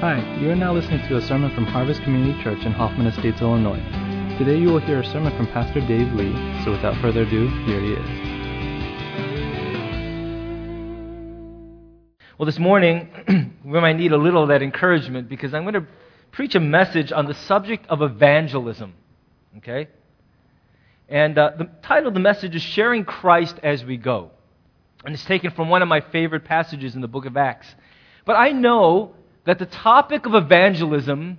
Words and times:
Hi, 0.00 0.16
you 0.40 0.50
are 0.50 0.56
now 0.56 0.72
listening 0.72 1.06
to 1.08 1.18
a 1.18 1.20
sermon 1.20 1.54
from 1.54 1.66
Harvest 1.66 2.02
Community 2.04 2.42
Church 2.42 2.64
in 2.64 2.72
Hoffman 2.72 3.06
Estates, 3.06 3.42
Illinois. 3.42 3.82
Today 4.38 4.56
you 4.56 4.68
will 4.68 4.78
hear 4.78 5.00
a 5.00 5.04
sermon 5.04 5.36
from 5.36 5.46
Pastor 5.48 5.80
Dave 5.80 6.10
Lee, 6.14 6.32
so 6.64 6.70
without 6.70 6.96
further 7.02 7.20
ado, 7.20 7.48
here 7.66 7.82
he 7.82 7.92
is. 7.92 8.06
Well, 12.38 12.46
this 12.46 12.58
morning, 12.58 13.10
we 13.62 13.78
might 13.78 13.98
need 13.98 14.12
a 14.12 14.16
little 14.16 14.42
of 14.42 14.48
that 14.48 14.62
encouragement 14.62 15.28
because 15.28 15.52
I'm 15.52 15.64
going 15.64 15.74
to 15.74 15.86
preach 16.32 16.54
a 16.54 16.60
message 16.60 17.12
on 17.12 17.26
the 17.26 17.34
subject 17.34 17.84
of 17.90 18.00
evangelism. 18.00 18.94
Okay? 19.58 19.86
And 21.10 21.36
uh, 21.36 21.50
the 21.58 21.68
title 21.82 22.08
of 22.08 22.14
the 22.14 22.20
message 22.20 22.54
is 22.54 22.62
Sharing 22.62 23.04
Christ 23.04 23.56
as 23.62 23.84
We 23.84 23.98
Go. 23.98 24.30
And 25.04 25.12
it's 25.12 25.26
taken 25.26 25.50
from 25.50 25.68
one 25.68 25.82
of 25.82 25.88
my 25.88 26.00
favorite 26.00 26.46
passages 26.46 26.94
in 26.94 27.02
the 27.02 27.08
book 27.08 27.26
of 27.26 27.36
Acts. 27.36 27.66
But 28.24 28.36
I 28.36 28.52
know 28.52 29.16
that 29.44 29.58
the 29.58 29.66
topic 29.66 30.26
of 30.26 30.34
evangelism 30.34 31.38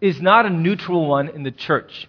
is 0.00 0.20
not 0.20 0.46
a 0.46 0.50
neutral 0.50 1.06
one 1.06 1.28
in 1.28 1.42
the 1.42 1.50
church. 1.50 2.08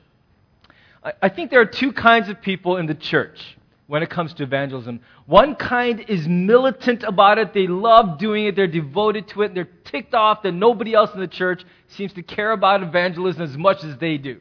I, 1.22 1.30
think 1.30 1.50
there 1.50 1.62
are 1.62 1.66
two 1.66 1.94
kinds 1.94 2.30
of 2.30 2.42
people 2.42 2.78
in 2.78 2.86
the 2.86 2.94
church 2.94 3.58
when 3.88 4.04
it 4.04 4.10
comes 4.10 4.34
to 4.34 4.44
evangelism. 4.44 5.00
One 5.26 5.56
kind 5.56 6.02
is 6.08 6.28
militant 6.28 7.04
about 7.04 7.38
it, 7.38 7.54
they 7.54 7.68
love 7.68 8.20
doing 8.20 8.46
it, 8.46 8.56
they're 8.56 8.68
devoted 8.68 9.28
to 9.30 9.44
it, 9.44 9.56
they're 9.56 9.70
ticked 9.86 10.14
off 10.14 10.44
that 10.44 10.52
nobody 10.52 10.94
else 10.94 11.12
in 11.14 11.22
the 11.22 11.28
church 11.28 11.64
seems 11.88 12.14
to 12.14 12.22
care 12.22 12.52
about 12.52 12.84
evangelism 12.84 13.42
as 13.42 13.58
much 13.58 13.84
as 13.84 13.98
they 13.98 14.18
do. 14.18 14.40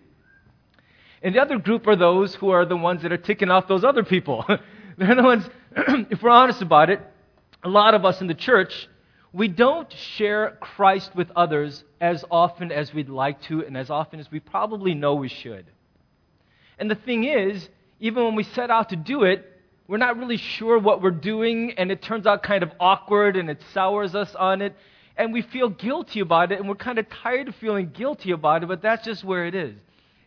And 1.23 1.34
the 1.34 1.41
other 1.41 1.59
group 1.59 1.87
are 1.87 1.97
those 1.97 2.34
who 2.34 2.51
are 2.51 2.65
the 2.65 2.77
ones 2.77 3.03
that 3.03 3.12
are 3.12 3.17
ticking 3.17 3.51
off 3.51 3.69
those 3.69 3.84
other 3.84 4.05
people. 4.05 4.45
They're 4.98 5.15
the 5.15 5.23
ones, 5.23 5.48
if 6.11 6.23
we're 6.23 6.31
honest 6.31 6.61
about 6.61 6.91
it, 6.91 7.01
a 7.62 7.69
lot 7.69 7.95
of 7.95 8.05
us 8.05 8.20
in 8.20 8.27
the 8.27 8.34
church, 8.34 8.89
we 9.39 9.47
don't 9.47 9.91
share 9.92 10.58
Christ 10.61 11.14
with 11.14 11.31
others 11.36 11.84
as 12.00 12.25
often 12.28 12.72
as 12.72 12.92
we'd 12.92 13.08
like 13.08 13.41
to 13.42 13.64
and 13.64 13.77
as 13.77 13.89
often 13.89 14.19
as 14.19 14.28
we 14.33 14.41
probably 14.41 14.95
know 14.95 15.14
we 15.14 15.28
should. 15.28 15.64
And 16.77 16.91
the 16.91 16.97
thing 16.97 17.22
is, 17.22 17.69
even 18.00 18.25
when 18.25 18.34
we 18.34 18.42
set 18.42 18.69
out 18.69 18.89
to 18.89 18.97
do 18.97 19.22
it, 19.22 19.48
we're 19.86 19.97
not 19.97 20.19
really 20.19 20.39
sure 20.39 20.77
what 20.77 21.00
we're 21.00 21.12
doing, 21.12 21.72
and 21.78 21.92
it 21.92 22.03
turns 22.03 22.27
out 22.27 22.42
kind 22.42 22.64
of 22.64 22.72
awkward 22.80 23.36
and 23.36 23.48
it 23.48 23.62
sours 23.72 24.17
us 24.17 24.34
on 24.34 24.61
it, 24.61 24.75
and 25.17 25.33
we 25.33 25.42
feel 25.42 25.69
guilty 25.69 26.19
about 26.19 26.50
it, 26.50 26.58
and 26.58 26.69
we're 26.69 26.75
kind 26.75 26.98
of 26.98 27.08
tired 27.08 27.47
of 27.47 27.55
feeling 27.55 27.91
guilty 27.91 28.33
about 28.33 28.64
it, 28.64 28.67
but 28.67 28.83
that's 28.83 29.05
just 29.05 29.23
where 29.23 29.47
it 29.47 29.55
is. 29.55 29.77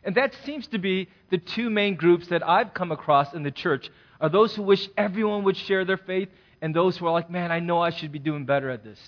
And 0.05 0.15
that 0.15 0.33
seems 0.45 0.67
to 0.67 0.77
be 0.79 1.09
the 1.29 1.37
two 1.37 1.69
main 1.69 1.95
groups 1.95 2.29
that 2.29 2.47
I've 2.47 2.73
come 2.73 2.93
across 2.93 3.33
in 3.33 3.43
the 3.43 3.51
church 3.51 3.91
are 4.21 4.29
those 4.29 4.55
who 4.55 4.63
wish 4.63 4.87
everyone 4.95 5.43
would 5.43 5.57
share 5.57 5.83
their 5.83 5.97
faith 5.97 6.29
and 6.61 6.75
those 6.75 6.97
who 6.97 7.07
are 7.07 7.11
like, 7.11 7.29
man, 7.29 7.51
I 7.51 7.59
know 7.59 7.79
I 7.81 7.89
should 7.89 8.11
be 8.11 8.19
doing 8.19 8.45
better 8.45 8.69
at 8.69 8.83
this. 8.83 8.99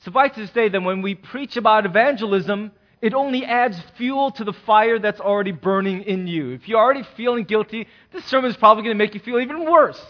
Suffice 0.00 0.34
to 0.34 0.46
say 0.48 0.68
that 0.68 0.82
when 0.82 1.02
we 1.02 1.14
preach 1.14 1.56
about 1.56 1.86
evangelism, 1.86 2.72
it 3.00 3.14
only 3.14 3.44
adds 3.44 3.80
fuel 3.96 4.30
to 4.32 4.44
the 4.44 4.52
fire 4.52 4.98
that's 4.98 5.20
already 5.20 5.52
burning 5.52 6.02
in 6.02 6.26
you. 6.26 6.50
If 6.50 6.68
you're 6.68 6.78
already 6.78 7.04
feeling 7.16 7.44
guilty, 7.44 7.88
this 8.12 8.24
sermon 8.24 8.50
is 8.50 8.56
probably 8.56 8.84
going 8.84 8.96
to 8.96 8.98
make 8.98 9.14
you 9.14 9.20
feel 9.20 9.40
even 9.40 9.68
worse. 9.68 10.00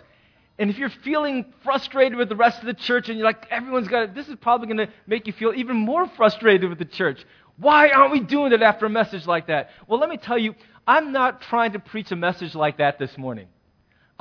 And 0.58 0.70
if 0.70 0.78
you're 0.78 0.90
feeling 0.90 1.46
frustrated 1.62 2.16
with 2.16 2.28
the 2.28 2.36
rest 2.36 2.60
of 2.60 2.66
the 2.66 2.74
church 2.74 3.08
and 3.08 3.18
you're 3.18 3.26
like, 3.26 3.46
everyone's 3.50 3.88
got 3.88 4.02
it, 4.02 4.14
this 4.14 4.28
is 4.28 4.36
probably 4.40 4.66
going 4.66 4.86
to 4.86 4.92
make 5.06 5.26
you 5.26 5.32
feel 5.32 5.52
even 5.54 5.76
more 5.76 6.06
frustrated 6.06 6.68
with 6.68 6.78
the 6.78 6.84
church. 6.84 7.24
Why 7.56 7.88
aren't 7.88 8.12
we 8.12 8.20
doing 8.20 8.52
it 8.52 8.62
after 8.62 8.86
a 8.86 8.90
message 8.90 9.26
like 9.26 9.46
that? 9.46 9.70
Well, 9.86 9.98
let 9.98 10.10
me 10.10 10.18
tell 10.18 10.38
you, 10.38 10.54
I'm 10.86 11.12
not 11.12 11.40
trying 11.40 11.72
to 11.72 11.78
preach 11.78 12.12
a 12.12 12.16
message 12.16 12.54
like 12.54 12.78
that 12.78 12.98
this 12.98 13.16
morning. 13.16 13.48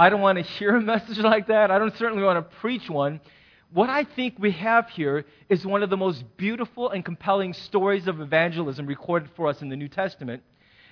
I 0.02 0.10
don't 0.10 0.22
want 0.22 0.40
to 0.40 0.44
hear 0.44 0.76
a 0.76 0.82
message 0.96 1.20
like 1.20 1.46
that. 1.46 1.70
I 1.70 1.78
don't 1.78 1.96
certainly 1.96 2.24
want 2.24 2.40
to 2.40 2.56
preach 2.58 2.90
one. 2.90 3.22
What 3.72 3.92
I 3.92 4.04
think 4.04 4.34
we 4.40 4.50
have 4.54 4.90
here 4.90 5.26
is 5.48 5.64
one 5.64 5.84
of 5.84 5.92
the 5.92 5.96
most 5.96 6.24
beautiful 6.38 6.90
and 6.90 7.06
compelling 7.06 7.54
stories 7.54 8.08
of 8.08 8.20
evangelism 8.20 8.88
recorded 8.88 9.30
for 9.36 9.48
us 9.48 9.62
in 9.62 9.70
the 9.70 9.76
New 9.76 9.88
Testament. 9.88 10.42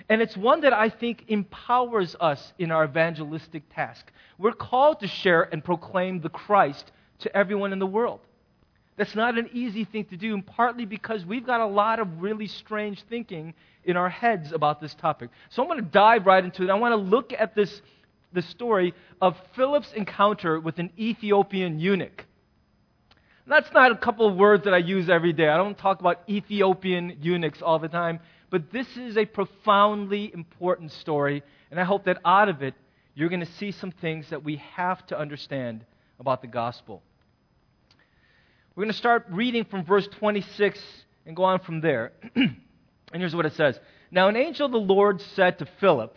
And 0.08 0.22
it's 0.22 0.36
one 0.36 0.60
that 0.60 0.72
I 0.72 0.90
think 0.90 1.24
empowers 1.26 2.14
us 2.20 2.52
in 2.60 2.70
our 2.70 2.84
evangelistic 2.84 3.64
task. 3.74 4.12
We're 4.38 4.52
called 4.52 5.00
to 5.00 5.08
share 5.08 5.42
and 5.42 5.64
proclaim 5.64 6.20
the 6.20 6.28
Christ 6.28 6.92
to 7.18 7.36
everyone 7.36 7.72
in 7.72 7.80
the 7.80 7.86
world. 7.86 8.20
That's 8.96 9.16
not 9.16 9.36
an 9.36 9.50
easy 9.52 9.84
thing 9.84 10.04
to 10.04 10.16
do, 10.16 10.34
and 10.34 10.46
partly 10.46 10.84
because 10.84 11.26
we've 11.26 11.44
got 11.44 11.60
a 11.60 11.66
lot 11.66 11.98
of 11.98 12.22
really 12.22 12.46
strange 12.46 13.02
thinking 13.10 13.54
in 13.82 13.96
our 13.96 14.08
heads 14.08 14.52
about 14.52 14.80
this 14.80 14.94
topic. 14.94 15.30
So 15.48 15.62
I'm 15.62 15.68
going 15.68 15.82
to 15.82 15.90
dive 15.90 16.26
right 16.26 16.44
into 16.44 16.62
it. 16.62 16.70
I 16.70 16.74
want 16.74 16.92
to 16.92 16.96
look 16.96 17.32
at 17.32 17.56
this 17.56 17.82
the 18.32 18.42
story 18.42 18.94
of 19.20 19.36
Philip's 19.56 19.92
encounter 19.92 20.60
with 20.60 20.78
an 20.78 20.90
Ethiopian 20.98 21.78
eunuch. 21.78 22.24
That's 23.46 23.72
not 23.72 23.90
a 23.90 23.96
couple 23.96 24.28
of 24.28 24.36
words 24.36 24.64
that 24.64 24.74
I 24.74 24.78
use 24.78 25.10
every 25.10 25.32
day. 25.32 25.48
I 25.48 25.56
don't 25.56 25.76
talk 25.76 25.98
about 25.98 26.20
Ethiopian 26.28 27.18
eunuchs 27.20 27.60
all 27.60 27.80
the 27.80 27.88
time, 27.88 28.20
but 28.48 28.70
this 28.70 28.86
is 28.96 29.16
a 29.16 29.24
profoundly 29.24 30.32
important 30.32 30.92
story, 30.92 31.42
and 31.70 31.80
I 31.80 31.84
hope 31.84 32.04
that 32.04 32.18
out 32.24 32.48
of 32.48 32.62
it, 32.62 32.74
you're 33.14 33.28
going 33.28 33.40
to 33.40 33.52
see 33.54 33.72
some 33.72 33.90
things 33.90 34.30
that 34.30 34.44
we 34.44 34.56
have 34.74 35.04
to 35.08 35.18
understand 35.18 35.84
about 36.20 36.42
the 36.42 36.46
gospel. 36.46 37.02
We're 38.74 38.84
going 38.84 38.92
to 38.92 38.98
start 38.98 39.26
reading 39.30 39.64
from 39.64 39.84
verse 39.84 40.06
26 40.18 40.80
and 41.26 41.34
go 41.34 41.42
on 41.42 41.58
from 41.58 41.80
there. 41.80 42.12
and 42.34 42.56
here's 43.12 43.34
what 43.34 43.46
it 43.46 43.54
says 43.54 43.80
Now, 44.12 44.28
an 44.28 44.36
angel 44.36 44.66
of 44.66 44.72
the 44.72 44.78
Lord 44.78 45.20
said 45.34 45.58
to 45.58 45.66
Philip, 45.80 46.16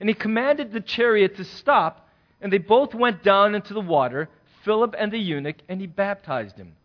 And 0.00 0.08
he 0.08 0.14
commanded 0.14 0.72
the 0.72 0.80
chariot 0.80 1.36
to 1.36 1.44
stop, 1.44 2.08
and 2.40 2.50
they 2.50 2.58
both 2.58 2.94
went 2.94 3.22
down 3.22 3.54
into 3.54 3.74
the 3.74 3.80
water, 3.80 4.30
Philip 4.64 4.94
and 4.98 5.12
the 5.12 5.18
eunuch, 5.18 5.58
and 5.68 5.80
he 5.80 5.86
baptized 5.86 6.56
him. 6.56 6.76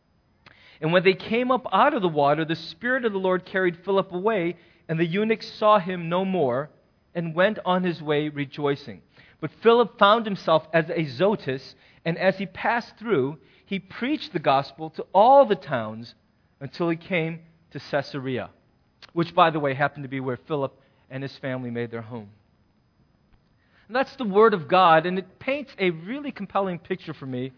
And 0.81 0.91
when 0.91 1.03
they 1.03 1.13
came 1.13 1.49
up 1.49 1.65
out 1.71 1.93
of 1.93 2.01
the 2.01 2.09
water, 2.09 2.43
the 2.43 2.55
Spirit 2.55 3.05
of 3.05 3.13
the 3.13 3.19
Lord 3.19 3.45
carried 3.45 3.77
Philip 3.77 4.11
away, 4.11 4.57
and 4.89 4.99
the 4.99 5.05
eunuch 5.05 5.41
saw 5.41 5.79
him 5.79 6.09
no 6.09 6.25
more, 6.25 6.69
and 7.13 7.33
went 7.33 7.59
on 7.63 7.83
his 7.83 8.01
way 8.01 8.27
rejoicing. 8.27 9.01
But 9.39 9.51
Philip 9.61 9.97
found 9.97 10.25
himself 10.25 10.67
as 10.73 10.89
Azotus, 10.89 11.75
and 12.03 12.17
as 12.17 12.37
he 12.37 12.45
passed 12.45 12.97
through, 12.97 13.37
he 13.65 13.79
preached 13.79 14.33
the 14.33 14.39
gospel 14.39 14.89
to 14.91 15.05
all 15.13 15.45
the 15.45 15.55
towns 15.55 16.15
until 16.59 16.89
he 16.89 16.97
came 16.97 17.39
to 17.71 17.79
Caesarea, 17.79 18.49
which, 19.13 19.33
by 19.33 19.49
the 19.49 19.59
way, 19.59 19.73
happened 19.73 20.03
to 20.03 20.09
be 20.09 20.19
where 20.19 20.37
Philip 20.37 20.77
and 21.09 21.23
his 21.23 21.37
family 21.37 21.71
made 21.71 21.91
their 21.91 22.01
home. 22.01 22.29
And 23.87 23.95
that's 23.95 24.15
the 24.15 24.25
Word 24.25 24.53
of 24.53 24.67
God, 24.67 25.05
and 25.05 25.19
it 25.19 25.39
paints 25.39 25.71
a 25.77 25.91
really 25.91 26.31
compelling 26.31 26.79
picture 26.79 27.13
for 27.13 27.25
me 27.25 27.51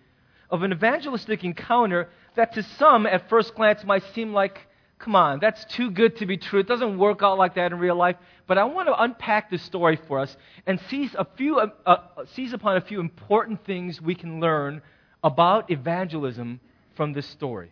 of 0.50 0.64
an 0.64 0.72
evangelistic 0.72 1.44
encounter 1.44 2.10
that 2.36 2.54
to 2.54 2.64
some 2.64 3.06
at 3.06 3.30
first 3.30 3.56
glance 3.56 3.84
might 3.84 4.04
seem 4.14 4.34
like 4.34 4.68
come 5.00 5.16
on, 5.16 5.40
that's 5.40 5.64
too 5.66 5.92
good 5.92 6.18
to 6.18 6.26
be 6.26 6.38
true. 6.38 6.60
It 6.60 6.68
doesn't 6.68 6.98
work 6.98 7.22
out 7.22 7.38
like 7.38 7.56
that 7.56 7.72
in 7.72 7.80
real 7.80 7.96
life. 7.96 8.16
But 8.48 8.58
I 8.58 8.64
want 8.64 8.88
to 8.88 9.02
unpack 9.02 9.50
this 9.50 9.62
story 9.62 10.00
for 10.08 10.20
us 10.20 10.36
and 10.66 10.80
seize, 10.90 11.14
a 11.18 11.28
few, 11.38 11.60
uh, 11.60 11.68
uh, 11.86 11.98
seize 12.34 12.54
upon 12.54 12.78
a 12.78 12.82
few 12.82 13.00
important 13.00 13.64
things 13.66 14.02
we 14.02 14.16
can 14.16 14.40
learn 14.40 14.82
about 15.24 15.70
evangelism 15.70 16.60
from 16.96 17.14
this 17.14 17.28
story. 17.28 17.72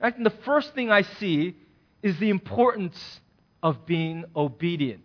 I 0.00 0.10
think 0.10 0.24
the 0.24 0.42
first 0.44 0.74
thing 0.74 0.90
I 0.90 1.02
see 1.02 1.56
is 2.02 2.18
the 2.18 2.30
importance 2.30 3.20
of 3.62 3.86
being 3.86 4.24
obedient. 4.34 5.04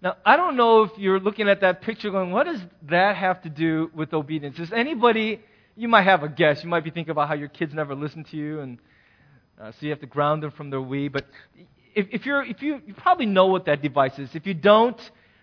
Now, 0.00 0.16
I 0.24 0.36
don't 0.36 0.56
know 0.56 0.82
if 0.82 0.92
you're 0.96 1.18
looking 1.18 1.48
at 1.48 1.60
that 1.62 1.82
picture 1.82 2.10
going, 2.10 2.30
what 2.30 2.46
does 2.46 2.60
that 2.82 3.16
have 3.16 3.42
to 3.42 3.48
do 3.48 3.90
with 3.92 4.12
obedience? 4.12 4.56
Does 4.56 4.72
anybody, 4.72 5.40
you 5.74 5.88
might 5.88 6.02
have 6.02 6.22
a 6.22 6.28
guess. 6.28 6.62
You 6.62 6.70
might 6.70 6.84
be 6.84 6.90
thinking 6.90 7.10
about 7.10 7.26
how 7.26 7.34
your 7.34 7.48
kids 7.48 7.74
never 7.74 7.96
listen 7.96 8.22
to 8.24 8.36
you, 8.36 8.60
and 8.60 8.78
uh, 9.60 9.72
so 9.72 9.78
you 9.80 9.90
have 9.90 10.00
to 10.00 10.06
ground 10.06 10.44
them 10.44 10.52
from 10.52 10.70
their 10.70 10.78
Wii. 10.78 11.10
But 11.10 11.26
if, 11.96 12.06
if, 12.12 12.26
you're, 12.26 12.44
if 12.44 12.62
you, 12.62 12.80
you 12.86 12.94
probably 12.94 13.26
know 13.26 13.46
what 13.46 13.64
that 13.64 13.82
device 13.82 14.16
is. 14.20 14.30
If 14.34 14.46
you 14.46 14.54
don't, 14.54 15.00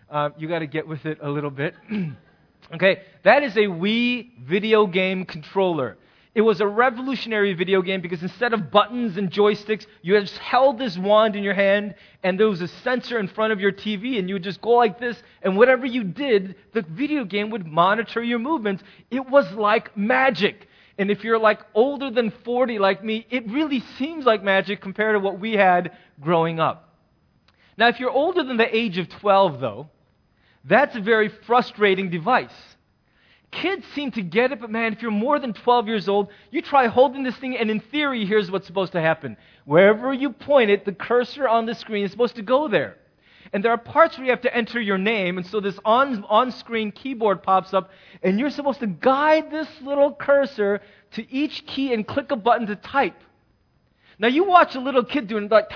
uh, 0.10 0.30
you 0.38 0.48
got 0.48 0.60
to 0.60 0.68
get 0.68 0.88
with 0.88 1.06
it 1.06 1.18
a 1.22 1.30
little 1.30 1.50
bit. 1.50 1.76
okay, 2.74 3.02
that 3.24 3.44
is 3.44 3.58
a 3.58 3.68
Wii 3.68 4.40
video 4.42 4.88
game 4.88 5.26
controller. 5.26 5.98
It 6.36 6.42
was 6.42 6.60
a 6.60 6.68
revolutionary 6.68 7.54
video 7.54 7.82
game 7.82 8.02
because 8.02 8.22
instead 8.22 8.54
of 8.54 8.70
buttons 8.70 9.16
and 9.16 9.32
joysticks, 9.32 9.86
you 10.02 10.20
just 10.20 10.38
held 10.38 10.78
this 10.78 10.98
wand 10.98 11.38
in 11.38 11.46
your 11.46 11.54
hand 11.54 11.96
and 12.24 12.38
there 12.38 12.50
was 12.50 12.62
a 12.62 12.68
sensor 12.68 13.18
in 13.20 13.30
front 13.30 13.54
of 13.54 13.62
your 13.62 13.72
TV 13.72 14.20
and 14.20 14.28
you 14.28 14.36
would 14.36 14.44
just 14.44 14.60
go 14.60 14.72
like 14.72 15.00
this 15.00 15.24
and 15.42 15.56
whatever 15.56 15.86
you 15.86 16.04
did, 16.04 16.56
the 16.74 16.82
video 16.82 17.24
game 17.24 17.52
would 17.52 17.66
monitor 17.66 18.22
your 18.22 18.40
movements. 18.40 18.84
It 19.10 19.30
was 19.30 19.50
like 19.54 19.96
magic. 19.96 20.68
And 20.98 21.10
if 21.10 21.24
you're 21.24 21.40
like 21.40 21.62
older 21.74 22.12
than 22.12 22.32
40 22.44 22.80
like 22.80 23.02
me, 23.02 23.26
it 23.30 23.50
really 23.50 23.80
seems 23.98 24.26
like 24.26 24.44
magic 24.44 24.82
compared 24.82 25.16
to 25.16 25.20
what 25.20 25.40
we 25.40 25.54
had 25.54 25.94
growing 26.20 26.60
up. 26.60 26.98
Now, 27.78 27.88
if 27.88 28.02
you're 28.02 28.12
older 28.12 28.44
than 28.44 28.58
the 28.58 28.76
age 28.76 28.98
of 28.98 29.08
12 29.08 29.62
though, 29.62 29.90
that's 30.66 30.98
a 30.98 31.02
very 31.02 31.30
frustrating 31.30 32.10
device 32.10 32.75
Kids 33.56 33.86
seem 33.96 34.12
to 34.12 34.22
get 34.22 34.52
it, 34.52 34.60
but 34.60 34.70
man, 34.70 34.92
if 34.92 35.02
you're 35.02 35.12
more 35.12 35.40
than 35.40 35.54
12 35.54 35.88
years 35.88 36.10
old, 36.10 36.28
you 36.52 36.62
try 36.62 36.88
holding 36.88 37.24
this 37.24 37.38
thing, 37.38 37.56
and 37.56 37.72
in 37.72 37.80
theory, 37.80 38.26
here's 38.26 38.52
what's 38.52 38.68
supposed 38.68 38.92
to 38.92 39.00
happen. 39.00 39.38
Wherever 39.64 40.14
you 40.14 40.32
point 40.32 40.72
it, 40.72 40.84
the 40.84 40.92
cursor 40.92 41.48
on 41.48 41.66
the 41.66 41.74
screen 41.74 42.04
is 42.04 42.12
supposed 42.12 42.36
to 42.36 42.42
go 42.42 42.68
there. 42.68 42.98
And 43.54 43.64
there 43.64 43.72
are 43.72 43.78
parts 43.78 44.18
where 44.18 44.26
you 44.26 44.32
have 44.32 44.42
to 44.42 44.54
enter 44.54 44.82
your 44.82 44.98
name, 44.98 45.38
and 45.38 45.48
so 45.48 45.62
this 45.62 45.80
on, 45.86 46.26
on-screen 46.26 46.92
keyboard 46.92 47.44
pops 47.44 47.74
up, 47.74 47.92
and 48.22 48.38
you're 48.38 48.50
supposed 48.50 48.82
to 48.82 48.88
guide 48.88 49.50
this 49.50 49.70
little 49.82 50.14
cursor 50.14 50.82
to 51.12 51.34
each 51.34 51.66
key 51.66 51.94
and 51.94 52.06
click 52.06 52.32
a 52.32 52.36
button 52.36 52.68
to 52.68 52.76
type. 52.76 53.22
Now 54.20 54.28
you 54.28 54.44
watch 54.44 54.76
a 54.76 54.82
little 54.82 55.06
kid 55.06 55.28
doing 55.28 55.48
like, 55.48 55.70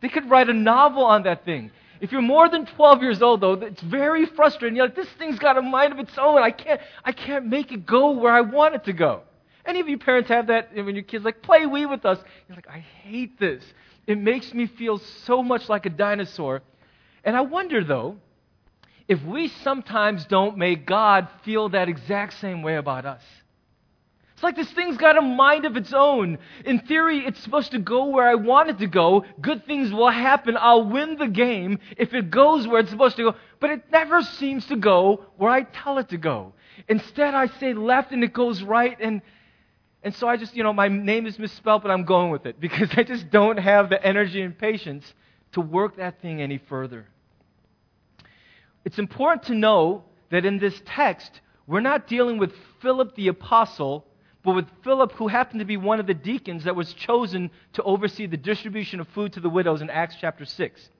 they 0.00 0.08
could 0.08 0.28
write 0.28 0.48
a 0.48 0.54
novel 0.54 1.04
on 1.04 1.22
that 1.22 1.44
thing. 1.44 1.70
If 2.02 2.10
you're 2.10 2.20
more 2.20 2.48
than 2.48 2.66
12 2.66 3.00
years 3.00 3.22
old, 3.22 3.40
though, 3.42 3.52
it's 3.52 3.80
very 3.80 4.26
frustrating. 4.26 4.74
You're 4.74 4.86
like, 4.86 4.96
this 4.96 5.08
thing's 5.20 5.38
got 5.38 5.56
a 5.56 5.62
mind 5.62 5.92
of 5.92 6.00
its 6.00 6.18
own. 6.18 6.42
I 6.42 6.50
can't, 6.50 6.80
I 7.04 7.12
can't 7.12 7.46
make 7.46 7.70
it 7.70 7.86
go 7.86 8.10
where 8.10 8.32
I 8.32 8.40
want 8.40 8.74
it 8.74 8.82
to 8.86 8.92
go. 8.92 9.20
Any 9.64 9.78
of 9.78 9.88
you 9.88 9.98
parents 9.98 10.28
have 10.28 10.48
that 10.48 10.74
when 10.74 10.96
your 10.96 11.04
kids 11.04 11.24
like, 11.24 11.42
play 11.42 11.60
Wii 11.60 11.88
with 11.88 12.04
us? 12.04 12.18
You're 12.48 12.56
like, 12.56 12.66
I 12.68 12.80
hate 12.80 13.38
this. 13.38 13.62
It 14.08 14.18
makes 14.18 14.52
me 14.52 14.66
feel 14.66 14.98
so 14.98 15.44
much 15.44 15.68
like 15.68 15.86
a 15.86 15.90
dinosaur. 15.90 16.62
And 17.22 17.36
I 17.36 17.42
wonder, 17.42 17.84
though, 17.84 18.16
if 19.06 19.22
we 19.22 19.46
sometimes 19.46 20.24
don't 20.24 20.58
make 20.58 20.84
God 20.84 21.28
feel 21.44 21.68
that 21.68 21.88
exact 21.88 22.32
same 22.40 22.62
way 22.62 22.74
about 22.74 23.06
us. 23.06 23.22
It's 24.42 24.44
like 24.44 24.56
this 24.56 24.72
thing's 24.72 24.96
got 24.96 25.16
a 25.16 25.22
mind 25.22 25.66
of 25.66 25.76
its 25.76 25.92
own. 25.92 26.36
In 26.64 26.80
theory, 26.80 27.24
it's 27.24 27.38
supposed 27.38 27.70
to 27.70 27.78
go 27.78 28.06
where 28.06 28.28
I 28.28 28.34
want 28.34 28.70
it 28.70 28.78
to 28.80 28.88
go. 28.88 29.24
Good 29.40 29.66
things 29.66 29.92
will 29.92 30.10
happen. 30.10 30.56
I'll 30.58 30.84
win 30.84 31.16
the 31.16 31.28
game 31.28 31.78
if 31.96 32.12
it 32.12 32.28
goes 32.28 32.66
where 32.66 32.80
it's 32.80 32.90
supposed 32.90 33.14
to 33.18 33.30
go. 33.30 33.36
But 33.60 33.70
it 33.70 33.84
never 33.92 34.20
seems 34.20 34.66
to 34.66 34.74
go 34.74 35.26
where 35.36 35.52
I 35.52 35.62
tell 35.62 35.98
it 35.98 36.08
to 36.08 36.16
go. 36.16 36.54
Instead, 36.88 37.36
I 37.36 37.46
say 37.60 37.72
left 37.72 38.10
and 38.10 38.24
it 38.24 38.32
goes 38.32 38.64
right. 38.64 38.96
And, 39.00 39.22
and 40.02 40.12
so 40.12 40.26
I 40.26 40.36
just, 40.36 40.56
you 40.56 40.64
know, 40.64 40.72
my 40.72 40.88
name 40.88 41.28
is 41.28 41.38
misspelled, 41.38 41.82
but 41.82 41.92
I'm 41.92 42.04
going 42.04 42.32
with 42.32 42.44
it 42.44 42.58
because 42.58 42.88
I 42.96 43.04
just 43.04 43.30
don't 43.30 43.58
have 43.58 43.90
the 43.90 44.04
energy 44.04 44.42
and 44.42 44.58
patience 44.58 45.04
to 45.52 45.60
work 45.60 45.98
that 45.98 46.20
thing 46.20 46.42
any 46.42 46.58
further. 46.58 47.06
It's 48.84 48.98
important 48.98 49.44
to 49.44 49.54
know 49.54 50.02
that 50.30 50.44
in 50.44 50.58
this 50.58 50.82
text, 50.84 51.40
we're 51.68 51.78
not 51.78 52.08
dealing 52.08 52.38
with 52.38 52.52
Philip 52.80 53.14
the 53.14 53.28
apostle 53.28 54.08
but 54.42 54.54
with 54.54 54.66
Philip, 54.82 55.12
who 55.12 55.28
happened 55.28 55.60
to 55.60 55.66
be 55.66 55.76
one 55.76 56.00
of 56.00 56.06
the 56.06 56.14
deacons 56.14 56.64
that 56.64 56.76
was 56.76 56.92
chosen 56.94 57.50
to 57.74 57.82
oversee 57.82 58.26
the 58.26 58.36
distribution 58.36 59.00
of 59.00 59.08
food 59.08 59.32
to 59.34 59.40
the 59.40 59.50
widows 59.50 59.82
in 59.82 59.90
Acts 59.90 60.16
chapter 60.20 60.44
6. 60.44 60.90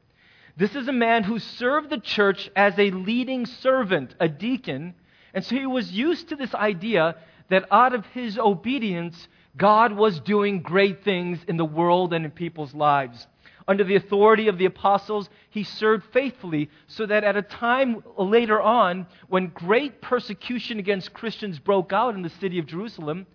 This 0.57 0.77
is 0.77 0.87
a 0.87 0.93
man 0.93 1.25
who 1.25 1.39
served 1.39 1.91
the 1.91 1.99
church 1.99 2.51
as 2.55 2.79
a 2.79 2.91
leading 2.91 3.47
servant, 3.47 4.15
a 4.21 4.29
deacon, 4.29 4.95
and 5.35 5.45
so 5.45 5.57
he 5.57 5.67
was 5.67 5.91
used 5.91 6.29
to 6.29 6.37
this 6.37 6.55
idea 6.55 7.17
that 7.49 7.67
out 7.71 7.95
of 7.95 8.07
his 8.07 8.39
obedience, 8.39 9.29
God 9.57 9.93
was 9.93 10.21
doing 10.21 10.63
great 10.63 11.03
things 11.05 11.39
in 11.49 11.57
the 11.57 11.65
world 11.65 12.13
and 12.13 12.25
in 12.25 12.31
people's 12.31 12.75
lives. 12.75 13.27
Under 13.69 13.85
the 13.85 13.97
authority 13.97 14.49
of 14.49 14.59
the 14.59 14.65
apostles, 14.65 15.29
he 15.51 15.65
served 15.65 16.05
faithfully 16.13 16.69
so 16.87 17.07
that 17.07 17.25
at 17.25 17.37
a 17.37 17.43
time 17.43 18.03
later 18.17 18.61
on, 18.61 19.07
when 19.29 19.49
great 19.49 20.01
persecution 20.01 20.79
against 20.79 21.13
Christians 21.13 21.59
broke 21.59 21.93
out 21.93 22.15
in 22.15 22.23
the 22.23 22.29
city 22.29 22.59
of 22.59 22.67
Jerusalem, 22.67 23.27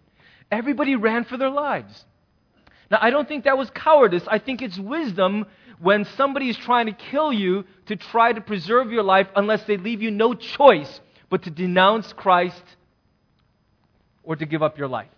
everybody 0.52 0.96
ran 0.96 1.24
for 1.24 1.38
their 1.38 1.50
lives. 1.50 2.06
Now, 2.90 3.00
I 3.02 3.10
don't 3.10 3.28
think 3.28 3.46
that 3.46 3.58
was 3.58 3.70
cowardice. 3.70 4.24
I 4.28 4.40
think 4.40 4.62
it's 4.62 4.78
wisdom 4.78 5.46
when 5.80 6.06
somebody 6.06 6.50
is 6.50 6.58
trying 6.58 6.88
to 6.88 6.94
kill 6.94 7.32
you 7.32 7.66
to 7.88 7.96
try 7.96 8.34
to 8.34 8.42
preserve 8.42 8.92
your 8.92 9.04
life 9.04 9.28
unless 9.36 9.64
they 9.64 9.78
leave 9.78 10.02
you 10.02 10.12
no 10.12 10.34
choice 10.34 11.02
but 11.30 11.44
to 11.44 11.50
denounce 11.50 12.14
Christ 12.14 12.64
or 14.24 14.36
to 14.36 14.46
give 14.46 14.64
up 14.64 14.78
your 14.78 14.88
life. 14.88 15.10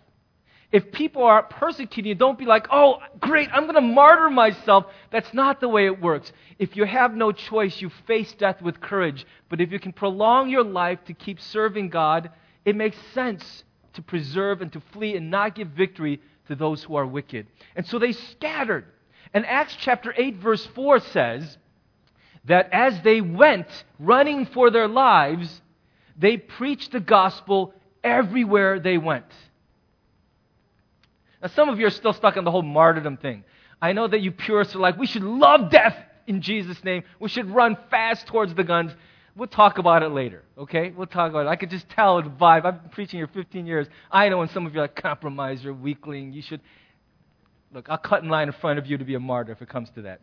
If 0.72 0.92
people 0.92 1.24
are 1.24 1.42
persecuting 1.42 2.10
you, 2.10 2.14
don't 2.14 2.38
be 2.38 2.44
like, 2.44 2.68
oh, 2.70 2.98
great, 3.18 3.48
I'm 3.52 3.64
going 3.64 3.74
to 3.74 3.80
martyr 3.80 4.30
myself. 4.30 4.86
That's 5.10 5.34
not 5.34 5.60
the 5.60 5.68
way 5.68 5.86
it 5.86 6.00
works. 6.00 6.32
If 6.58 6.76
you 6.76 6.84
have 6.84 7.14
no 7.14 7.32
choice, 7.32 7.80
you 7.80 7.90
face 8.06 8.32
death 8.34 8.62
with 8.62 8.80
courage. 8.80 9.26
But 9.48 9.60
if 9.60 9.72
you 9.72 9.80
can 9.80 9.92
prolong 9.92 10.48
your 10.48 10.62
life 10.62 11.00
to 11.06 11.12
keep 11.12 11.40
serving 11.40 11.88
God, 11.88 12.30
it 12.64 12.76
makes 12.76 12.96
sense 13.14 13.64
to 13.94 14.02
preserve 14.02 14.62
and 14.62 14.72
to 14.72 14.80
flee 14.92 15.16
and 15.16 15.28
not 15.28 15.56
give 15.56 15.68
victory 15.68 16.20
to 16.46 16.54
those 16.54 16.84
who 16.84 16.94
are 16.94 17.06
wicked. 17.06 17.48
And 17.74 17.84
so 17.86 17.98
they 17.98 18.12
scattered. 18.12 18.84
And 19.34 19.44
Acts 19.46 19.76
chapter 19.80 20.14
8, 20.16 20.36
verse 20.36 20.66
4 20.66 21.00
says 21.00 21.58
that 22.44 22.72
as 22.72 23.00
they 23.02 23.20
went 23.20 23.66
running 23.98 24.46
for 24.46 24.70
their 24.70 24.88
lives, 24.88 25.62
they 26.16 26.36
preached 26.36 26.92
the 26.92 27.00
gospel 27.00 27.74
everywhere 28.04 28.78
they 28.78 28.98
went. 28.98 29.26
Now, 31.42 31.48
some 31.48 31.68
of 31.68 31.78
you 31.78 31.86
are 31.86 31.90
still 31.90 32.12
stuck 32.12 32.36
on 32.36 32.44
the 32.44 32.50
whole 32.50 32.62
martyrdom 32.62 33.16
thing. 33.16 33.44
I 33.80 33.92
know 33.92 34.06
that 34.06 34.20
you 34.20 34.30
purists 34.30 34.74
are 34.74 34.78
like, 34.78 34.98
we 34.98 35.06
should 35.06 35.22
love 35.22 35.70
death 35.70 35.96
in 36.26 36.42
Jesus' 36.42 36.82
name. 36.84 37.02
We 37.18 37.28
should 37.28 37.50
run 37.50 37.78
fast 37.90 38.26
towards 38.26 38.54
the 38.54 38.64
guns. 38.64 38.92
We'll 39.36 39.48
talk 39.48 39.78
about 39.78 40.02
it 40.02 40.10
later, 40.10 40.42
okay? 40.58 40.90
We'll 40.90 41.06
talk 41.06 41.30
about 41.30 41.46
it. 41.46 41.48
I 41.48 41.56
could 41.56 41.70
just 41.70 41.88
tell 41.88 42.20
the 42.20 42.28
vibe. 42.28 42.66
I've 42.66 42.82
been 42.82 42.90
preaching 42.90 43.18
here 43.18 43.28
15 43.28 43.66
years. 43.66 43.86
I 44.10 44.28
know 44.28 44.38
when 44.38 44.48
some 44.48 44.66
of 44.66 44.74
you 44.74 44.80
are 44.80 44.84
like, 44.84 44.96
compromiser, 44.96 45.72
weakling, 45.72 46.32
you 46.32 46.42
should. 46.42 46.60
Look, 47.72 47.88
I'll 47.88 47.96
cut 47.96 48.22
in 48.22 48.28
line 48.28 48.48
in 48.48 48.54
front 48.54 48.78
of 48.78 48.86
you 48.86 48.98
to 48.98 49.04
be 49.04 49.14
a 49.14 49.20
martyr 49.20 49.52
if 49.52 49.62
it 49.62 49.68
comes 49.68 49.88
to 49.90 50.02
that. 50.02 50.20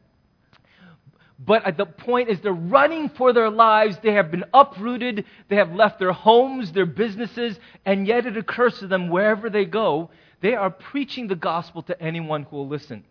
But 1.39 1.77
the 1.77 1.85
point 1.85 2.29
is, 2.29 2.41
they're 2.41 2.51
running 2.51 3.09
for 3.09 3.31
their 3.31 3.49
lives. 3.49 3.97
They 4.03 4.13
have 4.13 4.29
been 4.29 4.43
uprooted. 4.53 5.25
They 5.49 5.55
have 5.55 5.71
left 5.73 5.99
their 5.99 6.11
homes, 6.11 6.71
their 6.71 6.85
businesses, 6.85 7.59
and 7.85 8.07
yet 8.07 8.25
it 8.25 8.37
occurs 8.37 8.79
to 8.79 8.87
them 8.87 9.09
wherever 9.09 9.49
they 9.49 9.65
go 9.65 10.09
they 10.41 10.55
are 10.55 10.69
preaching 10.69 11.27
the 11.27 11.35
gospel 11.35 11.81
to 11.83 12.01
anyone 12.01 12.43
who 12.43 12.57
will 12.57 12.67
listen. 12.67 13.03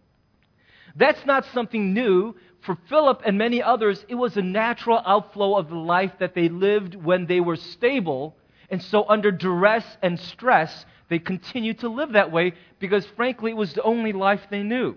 That's 0.95 1.25
not 1.27 1.45
something 1.47 1.93
new. 1.93 2.35
For 2.61 2.77
Philip 2.89 3.23
and 3.25 3.37
many 3.37 3.63
others, 3.63 4.05
it 4.09 4.15
was 4.15 4.37
a 4.37 4.43
natural 4.43 5.01
outflow 5.05 5.57
of 5.57 5.69
the 5.69 5.77
life 5.77 6.13
that 6.19 6.35
they 6.35 6.49
lived 6.49 6.95
when 6.95 7.27
they 7.27 7.41
were 7.41 7.57
stable. 7.57 8.37
And 8.71 8.83
so, 8.83 9.05
under 9.09 9.31
duress 9.31 9.85
and 10.03 10.19
stress, 10.19 10.87
they 11.09 11.19
continued 11.19 11.81
to 11.81 11.89
live 11.89 12.13
that 12.13 12.33
way 12.33 12.55
because, 12.79 13.07
frankly, 13.07 13.53
it 13.53 13.57
was 13.57 13.75
the 13.75 13.83
only 13.83 14.13
life 14.13 14.41
they 14.51 14.63
knew. 14.63 14.97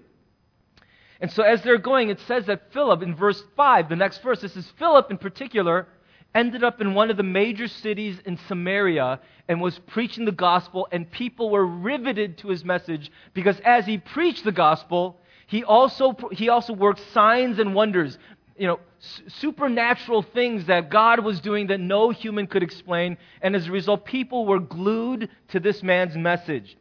And 1.21 1.31
so, 1.31 1.43
as 1.43 1.61
they're 1.61 1.77
going, 1.77 2.09
it 2.09 2.19
says 2.21 2.45
that 2.45 2.71
Philip, 2.71 3.03
in 3.03 3.13
verse 3.13 3.43
5, 3.55 3.89
the 3.89 3.95
next 3.95 4.23
verse, 4.23 4.41
this 4.41 4.55
is 4.55 4.71
Philip 4.79 5.11
in 5.11 5.17
particular, 5.17 5.87
ended 6.35 6.63
up 6.63 6.81
in 6.81 6.93
one 6.93 7.09
of 7.09 7.17
the 7.17 7.23
major 7.23 7.67
cities 7.67 8.19
in 8.25 8.37
Samaria 8.47 9.19
and 9.47 9.61
was 9.61 9.79
preaching 9.87 10.25
the 10.25 10.31
gospel, 10.31 10.87
and 10.91 11.09
people 11.09 11.49
were 11.49 11.65
riveted 11.65 12.37
to 12.39 12.49
his 12.49 12.63
message 12.63 13.11
because 13.33 13.59
as 13.61 13.85
he 13.85 13.97
preached 13.97 14.43
the 14.43 14.51
gospel, 14.51 15.19
he 15.47 15.63
also, 15.63 16.15
he 16.31 16.49
also 16.49 16.73
worked 16.73 17.01
signs 17.11 17.57
and 17.57 17.73
wonders, 17.73 18.17
you 18.57 18.67
know, 18.67 18.79
supernatural 19.27 20.21
things 20.21 20.65
that 20.65 20.89
God 20.89 21.21
was 21.23 21.39
doing 21.39 21.67
that 21.67 21.79
no 21.79 22.09
human 22.11 22.45
could 22.45 22.61
explain, 22.61 23.17
and 23.41 23.55
as 23.55 23.67
a 23.67 23.71
result, 23.71 24.05
people 24.05 24.45
were 24.45 24.59
glued 24.59 25.29
to 25.49 25.59
this 25.59 25.81
man's 25.81 26.15
message. 26.15 26.77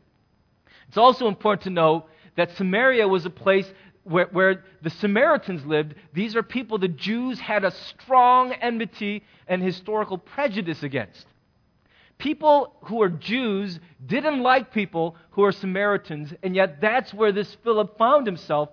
It's 0.89 0.99
also 0.99 1.29
important 1.29 1.63
to 1.63 1.71
know 1.71 2.07
that 2.37 2.57
Samaria 2.57 3.07
was 3.09 3.25
a 3.25 3.31
place 3.31 3.71
where, 4.09 4.27
where, 4.27 4.65
the 4.83 4.91
Samaritans 4.91 5.65
lived. 5.67 5.95
These 6.13 6.37
are 6.37 6.43
people 6.43 6.79
the 6.79 6.89
Jews 6.89 7.39
had 7.39 7.65
a 7.65 7.71
strong 7.71 8.53
enmity 8.53 9.23
and 9.47 9.63
historical 9.63 10.19
prejudice 10.19 10.83
against. 10.83 11.27
People 12.19 12.75
who 12.83 13.01
are 13.03 13.09
Jews 13.09 13.79
didn't 14.05 14.43
like 14.43 14.73
people 14.73 15.17
who 15.31 15.45
are 15.45 15.53
Samaritans, 15.53 16.35
and 16.43 16.57
yet 16.57 16.81
that's 16.81 17.15
where 17.15 17.31
this 17.31 17.57
Philip 17.63 17.97
found 17.97 18.27
himself. 18.27 18.71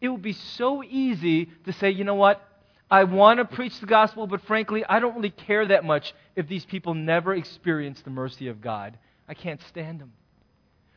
It 0.00 0.08
would 0.08 0.22
be 0.22 0.32
so 0.32 0.82
easy 0.82 1.50
to 1.66 1.72
say, 1.72 1.90
you 1.90 2.04
know 2.04 2.14
what? 2.14 2.42
I 2.90 3.04
want 3.04 3.38
to 3.38 3.44
preach 3.44 3.78
the 3.78 3.86
gospel, 3.86 4.26
but 4.26 4.42
frankly, 4.42 4.84
I 4.84 4.98
don't 4.98 5.14
really 5.14 5.30
care 5.30 5.64
that 5.66 5.84
much 5.84 6.12
if 6.34 6.48
these 6.48 6.64
people 6.64 6.94
never 6.94 7.32
experience 7.34 8.00
the 8.02 8.10
mercy 8.10 8.48
of 8.48 8.60
God. 8.60 8.98
I 9.28 9.34
can't 9.34 9.62
stand 9.68 10.00
them. 10.00 10.12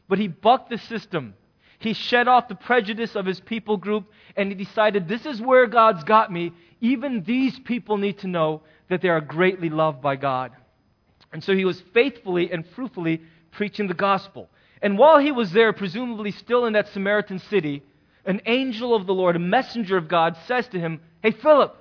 But 0.09 0.17
he 0.17 0.27
bucked 0.27 0.71
the 0.71 0.79
system. 0.79 1.35
He 1.83 1.91
shed 1.93 2.29
off 2.29 2.47
the 2.47 2.55
prejudice 2.55 3.13
of 3.13 3.25
his 3.25 3.41
people 3.41 3.75
group, 3.75 4.05
and 4.37 4.47
he 4.47 4.55
decided, 4.55 5.05
this 5.05 5.25
is 5.25 5.41
where 5.41 5.67
God's 5.67 6.05
got 6.05 6.31
me. 6.31 6.53
Even 6.79 7.23
these 7.23 7.59
people 7.59 7.97
need 7.97 8.19
to 8.19 8.27
know 8.27 8.61
that 8.87 9.01
they 9.01 9.09
are 9.09 9.19
greatly 9.19 9.69
loved 9.69 10.01
by 10.01 10.15
God. 10.15 10.53
And 11.33 11.43
so 11.43 11.53
he 11.53 11.65
was 11.65 11.83
faithfully 11.93 12.49
and 12.53 12.65
fruitfully 12.65 13.21
preaching 13.51 13.87
the 13.87 13.93
gospel. 13.93 14.49
And 14.81 14.97
while 14.97 15.19
he 15.19 15.33
was 15.33 15.51
there, 15.51 15.73
presumably 15.73 16.31
still 16.31 16.65
in 16.65 16.73
that 16.73 16.87
Samaritan 16.87 17.39
city, 17.39 17.83
an 18.25 18.41
angel 18.45 18.95
of 18.95 19.05
the 19.05 19.13
Lord, 19.13 19.35
a 19.35 19.39
messenger 19.39 19.97
of 19.97 20.07
God, 20.07 20.37
says 20.47 20.65
to 20.69 20.79
him, 20.79 21.01
Hey, 21.21 21.31
Philip, 21.31 21.75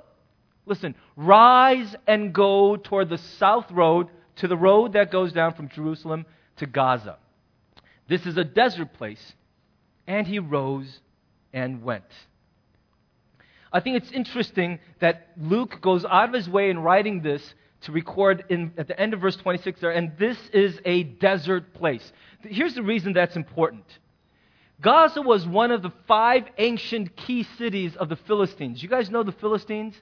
listen, 0.66 0.97
rise 1.14 1.94
and 2.09 2.32
go 2.32 2.75
toward 2.75 3.09
the 3.09 3.18
south 3.18 3.71
road, 3.71 4.09
to 4.37 4.49
the 4.49 4.56
road 4.56 4.94
that 4.94 5.12
goes 5.12 5.32
down 5.32 5.54
from 5.54 5.68
Jerusalem 5.68 6.26
to 6.56 6.66
Gaza. 6.66 7.18
This 8.09 8.26
is 8.26 8.37
a 8.37 8.44
desert 8.44 8.94
place. 8.94 9.35
And 10.06 10.26
he 10.26 10.38
rose 10.38 11.00
and 11.52 11.82
went. 11.82 12.04
I 13.73 13.80
think 13.80 13.97
it's 13.97 14.12
interesting 14.12 14.80
that 15.00 15.28
Luke 15.38 15.80
goes 15.80 16.04
out 16.04 16.28
of 16.28 16.35
his 16.35 16.49
way 16.49 16.71
in 16.71 16.78
writing 16.80 17.23
this 17.23 17.54
to 17.82 17.92
record 17.92 18.44
in, 18.49 18.73
at 18.76 18.87
the 18.87 18.99
end 18.99 19.14
of 19.14 19.21
verse 19.21 19.37
26 19.37 19.80
there, 19.80 19.90
and 19.90 20.12
this 20.18 20.38
is 20.52 20.78
a 20.85 21.02
desert 21.02 21.73
place. 21.75 22.12
Here's 22.42 22.75
the 22.75 22.82
reason 22.82 23.12
that's 23.12 23.37
important. 23.37 23.85
Gaza 24.80 25.23
was 25.23 25.47
one 25.47 25.71
of 25.71 25.82
the 25.82 25.92
five 26.06 26.44
ancient 26.59 27.16
key 27.16 27.44
cities 27.56 27.97
of 27.97 28.09
the 28.09 28.16
Philistines. 28.16 28.82
You 28.82 28.88
guys 28.88 29.11
know 29.11 29.23
the 29.23 29.32
Philistines? 29.32 29.94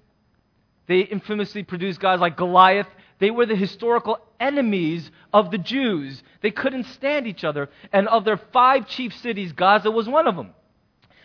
They 0.87 1.01
infamously 1.01 1.63
produced 1.63 2.01
guys 2.01 2.19
like 2.19 2.37
Goliath. 2.37 2.89
They 3.21 3.31
were 3.31 3.47
the 3.47 3.55
historical 3.55 4.19
enemies 4.41 5.11
of 5.33 5.51
the 5.51 5.59
Jews. 5.59 6.23
They 6.41 6.51
couldn't 6.51 6.85
stand 6.85 7.27
each 7.27 7.45
other. 7.45 7.69
And 7.93 8.09
of 8.09 8.25
their 8.25 8.39
five 8.39 8.89
chief 8.89 9.15
cities, 9.15 9.53
Gaza 9.53 9.91
was 9.91 10.09
one 10.09 10.27
of 10.27 10.35
them. 10.37 10.51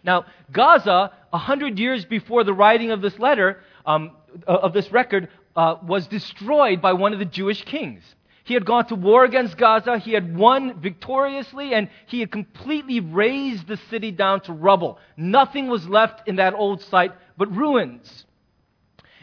Now, 0.03 0.25
Gaza, 0.51 1.11
a 1.33 1.37
hundred 1.37 1.79
years 1.79 2.05
before 2.05 2.43
the 2.43 2.53
writing 2.53 2.91
of 2.91 3.01
this 3.01 3.17
letter, 3.17 3.61
um, 3.85 4.11
of 4.45 4.73
this 4.73 4.91
record, 4.91 5.29
uh, 5.55 5.77
was 5.87 6.05
destroyed 6.07 6.81
by 6.81 6.93
one 6.93 7.13
of 7.13 7.19
the 7.19 7.25
Jewish 7.25 7.63
kings. 7.63 8.03
He 8.43 8.53
had 8.53 8.65
gone 8.65 8.85
to 8.87 8.95
war 8.95 9.23
against 9.23 9.57
Gaza. 9.57 9.97
He 9.97 10.11
had 10.11 10.37
won 10.37 10.79
victoriously, 10.79 11.73
and 11.73 11.89
he 12.05 12.19
had 12.19 12.31
completely 12.31 12.99
razed 12.99 13.67
the 13.67 13.77
city 13.89 14.11
down 14.11 14.41
to 14.41 14.53
rubble. 14.53 14.99
Nothing 15.17 15.67
was 15.67 15.87
left 15.89 16.27
in 16.27 16.35
that 16.35 16.53
old 16.53 16.83
site 16.83 17.13
but 17.37 17.51
ruins. 17.55 18.25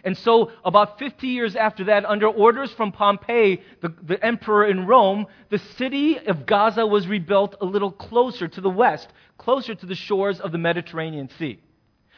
And 0.05 0.19
so, 0.19 0.51
about 0.65 0.99
50 0.99 1.29
years 1.29 1.55
after 1.55 1.85
that, 1.85 2.05
under 2.05 2.27
orders 2.27 2.73
from 2.73 2.91
Pompey, 2.91 3.63
the, 3.81 3.95
the 4.03 4.25
emperor 4.25 4.67
in 4.67 4.87
Rome, 4.87 5.27
the 5.49 5.59
city 5.59 6.19
of 6.19 6.45
Gaza 6.45 6.85
was 6.85 7.07
rebuilt 7.07 7.55
a 7.61 7.65
little 7.65 7.93
closer 7.93 8.49
to 8.49 8.61
the 8.61 8.71
west, 8.71 9.09
closer 9.39 9.77
to 9.77 9.87
the 9.87 9.95
shores 9.95 10.41
of 10.41 10.51
the 10.51 10.59
Mediterranean 10.59 11.29
Sea. 11.39 11.61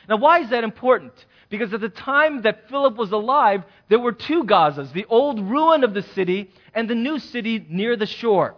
Now, 0.08 0.16
why 0.16 0.40
is 0.40 0.50
that 0.50 0.64
important? 0.64 1.12
Because 1.50 1.74
at 1.74 1.80
the 1.80 1.88
time 1.88 2.42
that 2.42 2.68
Philip 2.68 2.96
was 2.96 3.12
alive, 3.12 3.64
there 3.88 3.98
were 3.98 4.12
two 4.12 4.44
Gazas 4.44 4.92
the 4.92 5.06
old 5.06 5.40
ruin 5.40 5.84
of 5.84 5.94
the 5.94 6.02
city 6.02 6.50
and 6.74 6.88
the 6.88 6.94
new 6.94 7.18
city 7.18 7.64
near 7.68 7.96
the 7.96 8.06
shore. 8.06 8.54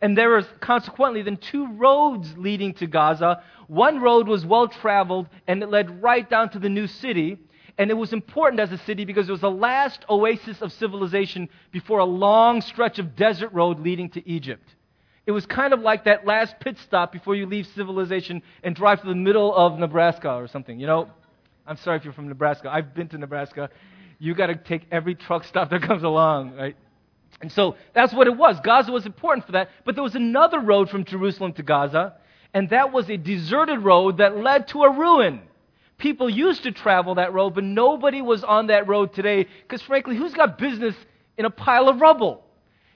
And 0.00 0.18
there 0.18 0.30
was 0.30 0.46
consequently 0.60 1.22
then 1.22 1.36
two 1.36 1.72
roads 1.74 2.34
leading 2.36 2.74
to 2.74 2.86
Gaza. 2.86 3.42
One 3.68 4.00
road 4.00 4.26
was 4.26 4.44
well 4.44 4.68
traveled 4.68 5.28
and 5.46 5.62
it 5.62 5.70
led 5.70 6.02
right 6.02 6.28
down 6.28 6.50
to 6.50 6.58
the 6.58 6.68
new 6.68 6.86
city. 6.86 7.38
And 7.76 7.90
it 7.90 7.94
was 7.94 8.12
important 8.12 8.60
as 8.60 8.70
a 8.70 8.78
city 8.78 9.04
because 9.04 9.28
it 9.28 9.32
was 9.32 9.40
the 9.40 9.50
last 9.50 10.04
oasis 10.08 10.62
of 10.62 10.72
civilization 10.72 11.48
before 11.72 11.98
a 11.98 12.04
long 12.04 12.60
stretch 12.60 12.98
of 12.98 13.16
desert 13.16 13.52
road 13.52 13.80
leading 13.80 14.10
to 14.10 14.28
Egypt. 14.28 14.74
It 15.26 15.32
was 15.32 15.46
kind 15.46 15.72
of 15.72 15.80
like 15.80 16.04
that 16.04 16.26
last 16.26 16.54
pit 16.60 16.76
stop 16.78 17.10
before 17.10 17.34
you 17.34 17.46
leave 17.46 17.66
civilization 17.68 18.42
and 18.62 18.76
drive 18.76 19.00
to 19.00 19.08
the 19.08 19.14
middle 19.14 19.54
of 19.54 19.78
Nebraska 19.78 20.34
or 20.34 20.46
something, 20.46 20.78
you 20.78 20.86
know? 20.86 21.08
I'm 21.66 21.76
sorry 21.78 21.96
if 21.96 22.04
you're 22.04 22.12
from 22.12 22.28
Nebraska. 22.28 22.70
I've 22.70 22.94
been 22.94 23.08
to 23.08 23.18
Nebraska. 23.18 23.70
You 24.18 24.34
got 24.34 24.48
to 24.48 24.54
take 24.54 24.82
every 24.92 25.14
truck 25.14 25.44
stop 25.44 25.70
that 25.70 25.82
comes 25.88 26.02
along, 26.02 26.54
right? 26.56 26.76
And 27.40 27.50
so 27.50 27.76
that's 27.94 28.12
what 28.12 28.26
it 28.26 28.36
was. 28.36 28.60
Gaza 28.60 28.92
was 28.92 29.06
important 29.06 29.46
for 29.46 29.52
that. 29.52 29.70
But 29.84 29.94
there 29.94 30.04
was 30.04 30.14
another 30.14 30.60
road 30.60 30.90
from 30.90 31.04
Jerusalem 31.04 31.54
to 31.54 31.62
Gaza, 31.62 32.14
and 32.52 32.70
that 32.70 32.92
was 32.92 33.08
a 33.10 33.16
deserted 33.16 33.80
road 33.80 34.18
that 34.18 34.36
led 34.36 34.68
to 34.68 34.82
a 34.82 34.92
ruin. 34.92 35.40
People 35.98 36.28
used 36.28 36.64
to 36.64 36.72
travel 36.72 37.14
that 37.16 37.32
road, 37.32 37.54
but 37.54 37.64
nobody 37.64 38.20
was 38.20 38.42
on 38.42 38.66
that 38.66 38.88
road 38.88 39.12
today 39.12 39.46
because, 39.62 39.82
frankly, 39.82 40.16
who's 40.16 40.34
got 40.34 40.58
business 40.58 40.96
in 41.38 41.44
a 41.44 41.50
pile 41.50 41.88
of 41.88 42.00
rubble? 42.00 42.44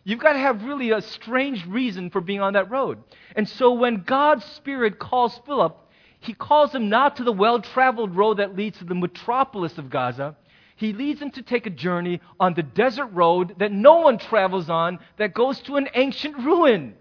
You've 0.04 0.18
got 0.20 0.32
to 0.32 0.38
have 0.38 0.64
really 0.64 0.90
a 0.90 1.00
strange 1.02 1.66
reason 1.66 2.10
for 2.10 2.20
being 2.20 2.40
on 2.40 2.54
that 2.54 2.70
road. 2.70 2.98
And 3.36 3.48
so 3.48 3.72
when 3.72 4.02
God's 4.02 4.44
Spirit 4.44 4.98
calls 4.98 5.38
Philip, 5.46 5.76
he 6.20 6.32
calls 6.32 6.74
him 6.74 6.88
not 6.88 7.16
to 7.16 7.24
the 7.24 7.32
well 7.32 7.60
traveled 7.60 8.16
road 8.16 8.38
that 8.38 8.56
leads 8.56 8.78
to 8.78 8.84
the 8.84 8.94
metropolis 8.94 9.78
of 9.78 9.90
Gaza. 9.90 10.36
He 10.76 10.92
leads 10.92 11.20
him 11.20 11.30
to 11.32 11.42
take 11.42 11.66
a 11.66 11.70
journey 11.70 12.20
on 12.38 12.54
the 12.54 12.62
desert 12.62 13.06
road 13.06 13.56
that 13.58 13.72
no 13.72 13.98
one 13.98 14.18
travels 14.18 14.70
on 14.70 14.98
that 15.16 15.34
goes 15.34 15.60
to 15.62 15.76
an 15.76 15.88
ancient 15.94 16.36
ruin. 16.38 16.94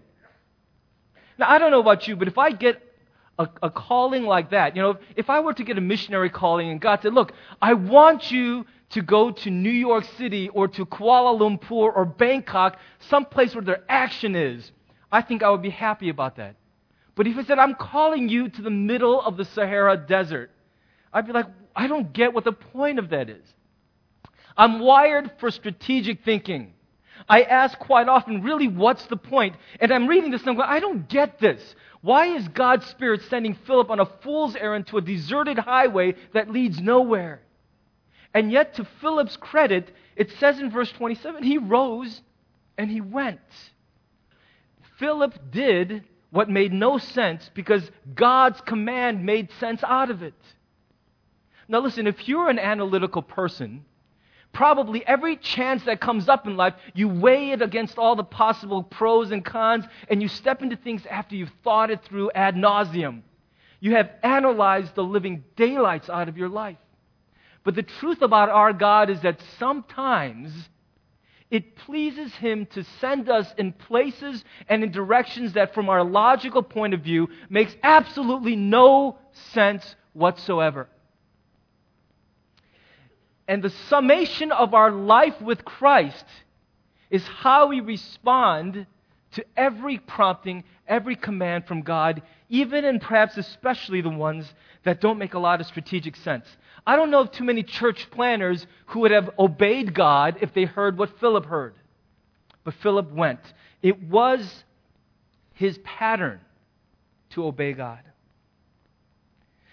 Now, 1.38 1.48
I 1.48 1.58
don't 1.58 1.70
know 1.70 1.80
about 1.80 2.08
you, 2.08 2.16
but 2.16 2.28
if 2.28 2.38
I 2.38 2.50
get 2.50 2.82
a, 3.38 3.48
a 3.62 3.70
calling 3.70 4.24
like 4.24 4.50
that, 4.50 4.74
you 4.74 4.82
know, 4.82 4.90
if, 4.90 4.96
if 5.16 5.30
I 5.30 5.40
were 5.40 5.52
to 5.54 5.64
get 5.64 5.78
a 5.78 5.80
missionary 5.80 6.30
calling 6.30 6.70
and 6.70 6.80
God 6.80 7.00
said, 7.02 7.14
Look, 7.14 7.32
I 7.62 7.74
want 7.74 8.30
you 8.30 8.66
to 8.90 9.02
go 9.02 9.30
to 9.30 9.50
New 9.50 9.70
York 9.70 10.04
City 10.16 10.48
or 10.48 10.66
to 10.68 10.86
Kuala 10.86 11.38
Lumpur 11.38 11.94
or 11.94 12.04
Bangkok, 12.04 12.78
someplace 12.98 13.54
where 13.54 13.64
their 13.64 13.84
action 13.88 14.34
is, 14.34 14.72
I 15.12 15.22
think 15.22 15.42
I 15.42 15.50
would 15.50 15.62
be 15.62 15.70
happy 15.70 16.08
about 16.08 16.36
that. 16.36 16.56
But 17.14 17.26
if 17.26 17.36
he 17.36 17.44
said, 17.44 17.58
I'm 17.58 17.74
calling 17.74 18.28
you 18.28 18.48
to 18.48 18.62
the 18.62 18.70
middle 18.70 19.20
of 19.20 19.36
the 19.36 19.44
Sahara 19.44 19.96
Desert, 19.96 20.50
I'd 21.12 21.26
be 21.26 21.32
like, 21.32 21.46
I 21.74 21.86
don't 21.86 22.12
get 22.12 22.32
what 22.32 22.44
the 22.44 22.52
point 22.52 22.98
of 22.98 23.10
that 23.10 23.28
is. 23.28 23.44
I'm 24.56 24.80
wired 24.80 25.32
for 25.38 25.50
strategic 25.50 26.24
thinking. 26.24 26.74
I 27.28 27.42
ask 27.42 27.78
quite 27.78 28.08
often, 28.08 28.42
really, 28.42 28.68
what's 28.68 29.04
the 29.06 29.16
point? 29.16 29.56
And 29.80 29.92
I'm 29.92 30.06
reading 30.06 30.30
this 30.30 30.42
and 30.42 30.50
I'm 30.50 30.56
going, 30.56 30.68
I 30.68 30.80
don't 30.80 31.08
get 31.08 31.38
this. 31.38 31.60
Why 32.00 32.26
is 32.26 32.46
God's 32.48 32.86
Spirit 32.86 33.22
sending 33.22 33.54
Philip 33.66 33.90
on 33.90 34.00
a 34.00 34.06
fool's 34.06 34.54
errand 34.54 34.86
to 34.88 34.98
a 34.98 35.02
deserted 35.02 35.58
highway 35.58 36.14
that 36.32 36.50
leads 36.50 36.80
nowhere? 36.80 37.40
And 38.34 38.52
yet, 38.52 38.74
to 38.74 38.84
Philip's 39.00 39.36
credit, 39.36 39.90
it 40.14 40.30
says 40.38 40.58
in 40.60 40.70
verse 40.70 40.92
27 40.92 41.42
he 41.42 41.58
rose 41.58 42.20
and 42.76 42.90
he 42.90 43.00
went. 43.00 43.40
Philip 44.98 45.50
did 45.50 46.04
what 46.30 46.48
made 46.48 46.72
no 46.72 46.98
sense 46.98 47.50
because 47.54 47.90
God's 48.14 48.60
command 48.60 49.24
made 49.24 49.50
sense 49.58 49.82
out 49.82 50.10
of 50.10 50.22
it. 50.22 50.34
Now, 51.68 51.80
listen, 51.80 52.06
if 52.06 52.28
you're 52.28 52.48
an 52.48 52.58
analytical 52.58 53.22
person, 53.22 53.84
probably 54.52 55.06
every 55.06 55.36
chance 55.36 55.84
that 55.84 56.00
comes 56.00 56.28
up 56.28 56.46
in 56.46 56.56
life, 56.56 56.74
you 56.94 57.08
weigh 57.08 57.50
it 57.52 57.62
against 57.62 57.98
all 57.98 58.16
the 58.16 58.24
possible 58.24 58.82
pros 58.82 59.30
and 59.30 59.44
cons, 59.44 59.84
and 60.08 60.20
you 60.20 60.28
step 60.28 60.62
into 60.62 60.76
things 60.76 61.04
after 61.10 61.36
you've 61.36 61.52
thought 61.62 61.90
it 61.90 62.02
through 62.04 62.30
ad 62.34 62.54
nauseum. 62.54 63.22
You 63.80 63.94
have 63.94 64.10
analyzed 64.22 64.94
the 64.94 65.04
living 65.04 65.44
daylights 65.56 66.10
out 66.10 66.28
of 66.28 66.36
your 66.36 66.48
life. 66.48 66.78
But 67.64 67.74
the 67.74 67.82
truth 67.82 68.22
about 68.22 68.48
our 68.48 68.72
God 68.72 69.10
is 69.10 69.20
that 69.20 69.40
sometimes 69.58 70.50
it 71.50 71.76
pleases 71.76 72.34
Him 72.34 72.66
to 72.72 72.84
send 73.00 73.28
us 73.28 73.52
in 73.56 73.72
places 73.72 74.44
and 74.68 74.82
in 74.82 74.90
directions 74.90 75.54
that, 75.54 75.74
from 75.74 75.88
our 75.88 76.04
logical 76.04 76.62
point 76.62 76.94
of 76.94 77.00
view, 77.00 77.28
makes 77.48 77.74
absolutely 77.82 78.56
no 78.56 79.18
sense 79.52 79.96
whatsoever. 80.12 80.88
And 83.48 83.64
the 83.64 83.70
summation 83.70 84.52
of 84.52 84.74
our 84.74 84.90
life 84.90 85.40
with 85.40 85.64
Christ 85.64 86.26
is 87.10 87.26
how 87.26 87.68
we 87.68 87.80
respond 87.80 88.86
to 89.32 89.44
every 89.56 89.98
prompting, 89.98 90.64
every 90.86 91.16
command 91.16 91.66
from 91.66 91.80
God, 91.80 92.22
even 92.50 92.84
and 92.84 93.00
perhaps 93.00 93.36
especially 93.38 94.02
the 94.02 94.10
ones 94.10 94.52
that 94.84 95.00
don't 95.00 95.18
make 95.18 95.34
a 95.34 95.38
lot 95.38 95.60
of 95.60 95.66
strategic 95.66 96.16
sense. 96.16 96.46
I 96.86 96.96
don't 96.96 97.10
know 97.10 97.20
of 97.20 97.32
too 97.32 97.44
many 97.44 97.62
church 97.62 98.10
planners 98.10 98.66
who 98.86 99.00
would 99.00 99.10
have 99.10 99.30
obeyed 99.38 99.94
God 99.94 100.38
if 100.40 100.52
they 100.52 100.64
heard 100.64 100.98
what 100.98 101.18
Philip 101.18 101.46
heard. 101.46 101.74
But 102.64 102.74
Philip 102.74 103.10
went. 103.10 103.40
It 103.82 104.02
was 104.02 104.64
his 105.54 105.78
pattern 105.78 106.40
to 107.30 107.46
obey 107.46 107.72
God. 107.72 108.00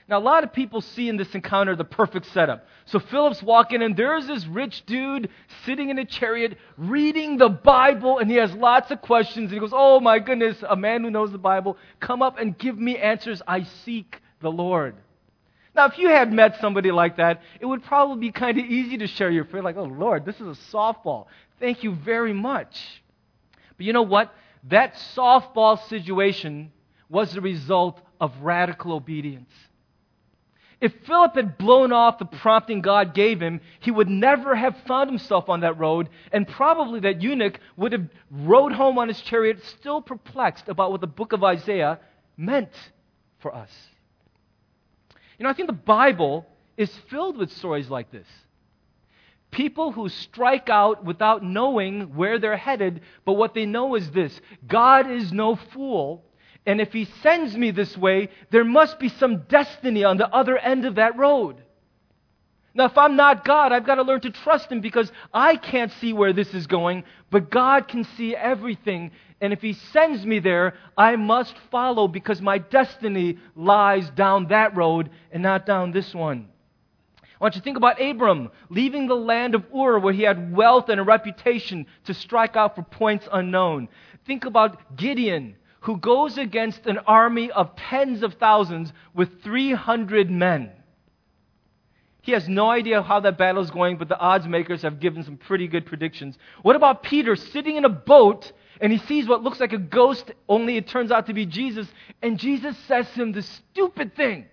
Now, 0.08 0.20
a 0.20 0.22
lot 0.22 0.44
of 0.44 0.54
people 0.54 0.82
see 0.82 1.10
in 1.10 1.18
this 1.18 1.34
encounter 1.34 1.76
the 1.76 1.84
perfect 1.84 2.28
setup. 2.28 2.68
So 2.86 3.00
Philip's 3.00 3.42
walking 3.42 3.82
in, 3.82 3.96
there's 3.96 4.28
this 4.28 4.46
rich 4.46 4.86
dude 4.86 5.30
sitting 5.66 5.90
in 5.90 5.98
a 5.98 6.06
chariot 6.06 6.60
reading 6.78 7.38
the 7.38 7.50
Bible, 7.50 8.20
and 8.20 8.30
he 8.30 8.38
has 8.38 8.54
lots 8.54 8.92
of 8.92 9.02
questions. 9.02 9.46
And 9.46 9.54
he 9.54 9.60
goes, 9.60 9.72
Oh 9.74 10.00
my 10.00 10.20
goodness, 10.20 10.58
a 10.68 10.76
man 10.76 11.04
who 11.04 11.10
knows 11.10 11.32
the 11.32 11.40
Bible, 11.40 11.78
come 12.00 12.22
up 12.22 12.38
and 12.38 12.56
give 12.56 12.78
me 12.78 12.98
answers. 12.98 13.42
I 13.48 13.64
seek 13.64 14.22
the 14.42 14.52
Lord. 14.52 14.96
Now, 15.76 15.88
if 15.88 15.98
you 15.98 16.08
had 16.08 16.32
met 16.32 16.62
somebody 16.62 16.92
like 16.92 17.18
that, 17.18 17.42
it 17.60 17.66
would 17.66 17.84
probably 17.84 18.28
be 18.28 18.32
kind 18.32 18.60
of 18.60 18.66
easy 18.66 19.00
to 19.00 19.08
share 19.08 19.32
your 19.32 19.46
faith, 19.46 19.64
like, 19.64 19.76
Oh 19.76 19.86
Lord, 19.86 20.24
this 20.24 20.36
is 20.36 20.48
a 20.48 20.62
softball. 20.72 21.26
Thank 21.60 21.84
you 21.84 21.96
very 21.96 22.34
much. 22.34 22.80
But 23.76 23.88
you 23.88 23.94
know 23.94 24.04
what? 24.04 24.32
That 24.66 24.94
softball 25.16 25.84
situation 25.90 26.72
was 27.10 27.34
the 27.34 27.42
result 27.42 28.00
of 28.22 28.32
radical 28.44 28.94
obedience. 28.94 29.50
If 30.82 30.94
Philip 31.06 31.36
had 31.36 31.58
blown 31.58 31.92
off 31.94 32.20
the 32.20 32.26
prompting 32.26 32.82
God 32.82 33.14
gave 33.14 33.42
him, 33.42 33.62
he 33.80 33.92
would 33.92 34.10
never 34.10 34.56
have 34.56 34.76
found 34.88 35.10
himself 35.10 35.50
on 35.50 35.62
that 35.62 35.80
road, 35.80 36.10
and 36.32 36.48
probably 36.48 37.00
that 37.02 37.22
eunuch 37.22 37.60
would 37.78 37.94
have 37.94 38.08
rode 38.30 38.74
home 38.74 38.98
on 38.98 39.08
his 39.08 39.22
chariot, 39.22 39.64
still 39.66 40.02
perplexed 40.02 40.68
about 40.68 40.92
what 40.92 41.02
the 41.02 41.08
book 41.08 41.32
of 41.32 41.44
Isaiah 41.44 42.00
meant 42.36 42.74
for 43.40 43.56
us. 43.56 43.72
You 45.38 45.44
know, 45.44 45.50
I 45.50 45.54
think 45.54 45.68
the 45.68 45.74
Bible 45.74 46.46
is 46.78 46.94
filled 47.10 47.38
with 47.38 47.52
stories 47.52 47.90
like 47.90 48.12
this. 48.12 48.28
People 49.52 49.94
who 49.94 50.10
strike 50.10 50.70
out 50.70 51.06
without 51.06 51.42
knowing 51.42 52.16
where 52.16 52.40
they're 52.40 52.58
headed, 52.58 53.02
but 53.24 53.34
what 53.34 53.54
they 53.54 53.66
know 53.66 53.96
is 53.96 54.12
this 54.12 54.42
God 54.68 55.10
is 55.10 55.32
no 55.32 55.56
fool, 55.56 56.25
and 56.66 56.82
if 56.82 56.92
he 56.92 57.06
sends 57.22 57.56
me 57.56 57.72
this 57.72 57.96
way, 57.96 58.30
there 58.50 58.64
must 58.64 59.00
be 59.00 59.10
some 59.10 59.44
destiny 59.48 60.04
on 60.04 60.18
the 60.18 60.28
other 60.34 60.58
end 60.58 60.86
of 60.86 60.96
that 60.96 61.18
road. 61.18 61.62
Now, 62.74 62.86
if 62.86 62.98
I'm 62.98 63.16
not 63.16 63.46
God, 63.46 63.72
I've 63.72 63.86
got 63.86 63.96
to 63.96 64.02
learn 64.02 64.20
to 64.22 64.32
trust 64.32 64.70
him 64.70 64.82
because 64.82 65.10
I 65.34 65.56
can't 65.56 65.92
see 65.94 66.12
where 66.12 66.34
this 66.34 66.54
is 66.54 66.68
going, 66.68 67.06
but 67.32 67.50
God 67.50 67.88
can 67.88 68.04
see 68.04 68.36
everything. 68.36 69.12
And 69.40 69.54
if 69.54 69.62
he 69.62 69.74
sends 69.74 70.26
me 70.26 70.40
there, 70.40 70.74
I 70.98 71.16
must 71.16 71.56
follow 71.72 72.10
because 72.10 72.42
my 72.42 72.58
destiny 72.58 73.38
lies 73.56 74.10
down 74.10 74.48
that 74.48 74.76
road 74.76 75.10
and 75.32 75.42
not 75.42 75.66
down 75.66 75.92
this 75.92 76.14
one. 76.14 76.50
I 77.22 77.44
want 77.44 77.56
you 77.56 77.62
to 77.62 77.64
think 77.64 77.78
about 77.78 78.02
Abram 78.02 78.50
leaving 78.70 79.08
the 79.08 79.16
land 79.16 79.56
of 79.56 79.66
Ur 79.74 80.00
where 80.00 80.14
he 80.14 80.24
had 80.24 80.54
wealth 80.54 80.90
and 80.90 81.00
a 81.00 81.04
reputation 81.04 81.86
to 82.06 82.14
strike 82.14 82.56
out 82.58 82.76
for 82.76 82.82
points 82.82 83.28
unknown. 83.32 83.88
Think 84.26 84.46
about 84.46 84.98
Gideon 84.98 85.56
who 85.86 85.98
goes 85.98 86.38
against 86.40 86.88
an 86.88 86.98
army 87.06 87.52
of 87.52 87.76
tens 87.76 88.24
of 88.24 88.34
thousands 88.34 88.92
with 89.14 89.44
300 89.44 90.32
men. 90.32 90.72
He 92.24 92.32
has 92.32 92.50
no 92.50 92.72
idea 92.72 93.04
how 93.04 93.20
that 93.20 93.38
battle 93.38 93.62
is 93.62 93.70
going, 93.70 93.98
but 93.98 94.10
the 94.10 94.18
odds 94.18 94.48
makers 94.48 94.82
have 94.82 95.00
given 95.00 95.24
some 95.24 95.38
pretty 95.38 95.68
good 95.68 95.86
predictions. 95.86 96.40
What 96.64 96.76
about 96.76 97.04
Peter 97.04 97.36
sitting 97.36 97.76
in 97.76 97.86
a 97.86 97.90
boat 97.90 98.52
and 98.82 98.92
he 98.92 98.98
sees 98.98 99.28
what 99.28 99.44
looks 99.44 99.60
like 99.60 99.74
a 99.74 99.78
ghost, 99.78 100.32
only 100.50 100.76
it 100.76 100.88
turns 100.88 101.12
out 101.12 101.28
to 101.28 101.34
be 101.36 101.46
Jesus, 101.46 101.88
and 102.24 102.40
Jesus 102.40 102.76
says 102.88 103.08
to 103.12 103.22
him 103.22 103.32
the 103.32 103.44
stupid 103.44 104.16
thing 104.16 104.46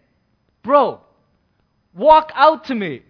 Bro, 0.62 1.00
walk 1.94 2.30
out 2.34 2.64
to 2.66 2.74
me. 2.74 3.02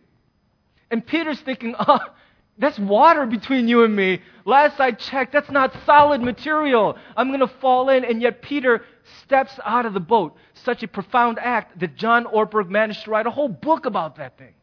And 0.91 1.05
Peter's 1.05 1.41
thinking, 1.41 1.75
oh, 1.79 1.99
that's 2.59 2.79
water 2.79 3.27
between 3.27 3.67
you 3.67 3.85
and 3.85 3.95
me. 3.95 4.21
Last 4.45 4.79
I 4.79 4.93
checked, 4.93 5.33
that's 5.33 5.51
not 5.51 5.75
solid 5.87 6.21
material. 6.21 6.97
I'm 7.17 7.29
going 7.29 7.41
to 7.41 7.47
fall 7.61 7.89
in. 7.89 8.05
And 8.05 8.21
yet 8.21 8.43
Peter 8.43 8.85
steps 9.23 9.59
out 9.65 9.87
of 9.87 9.95
the 9.95 10.01
boat. 10.01 10.37
Such 10.55 10.83
a 10.83 10.89
profound 10.89 11.39
act 11.41 11.79
that 11.81 11.97
John 11.97 12.25
Ortberg 12.25 12.69
managed 12.69 13.05
to 13.05 13.11
write 13.11 13.27
a 13.27 13.31
whole 13.31 13.49
book 13.49 13.87
about 13.87 14.17
that 14.17 14.37
thing. 14.37 14.55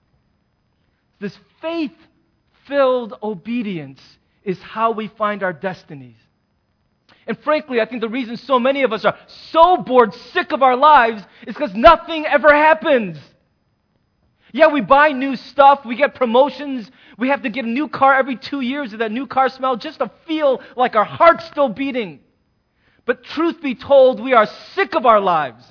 This 1.19 1.37
faith 1.61 1.95
filled 2.67 3.15
obedience 3.23 4.01
is 4.43 4.61
how 4.61 4.91
we 4.91 5.07
find 5.07 5.43
our 5.43 5.53
destinies. 5.53 6.15
And 7.27 7.37
frankly, 7.39 7.81
I 7.81 7.85
think 7.85 8.01
the 8.01 8.09
reason 8.09 8.37
so 8.37 8.59
many 8.59 8.83
of 8.83 8.93
us 8.93 9.03
are 9.05 9.17
so 9.27 9.77
bored, 9.77 10.13
sick 10.13 10.51
of 10.51 10.63
our 10.63 10.75
lives, 10.75 11.21
is 11.45 11.53
because 11.53 11.73
nothing 11.75 12.25
ever 12.25 12.53
happens. 12.53 13.19
Yeah, 14.51 14.67
we 14.67 14.81
buy 14.81 15.11
new 15.11 15.35
stuff, 15.35 15.85
we 15.85 15.95
get 15.95 16.15
promotions, 16.15 16.89
we 17.19 17.29
have 17.29 17.43
to 17.43 17.49
get 17.49 17.65
a 17.65 17.69
new 17.69 17.87
car 17.87 18.15
every 18.15 18.37
two 18.37 18.61
years 18.61 18.91
with 18.91 18.99
that 18.99 19.11
new 19.11 19.27
car 19.27 19.49
smell 19.49 19.75
just 19.75 19.99
to 19.99 20.09
feel 20.25 20.61
like 20.75 20.95
our 20.95 21.05
heart's 21.05 21.45
still 21.45 21.69
beating. 21.69 22.19
But 23.05 23.23
truth 23.23 23.61
be 23.61 23.75
told, 23.75 24.21
we 24.21 24.33
are 24.33 24.47
sick 24.73 24.95
of 24.95 25.05
our 25.05 25.19
lives 25.19 25.65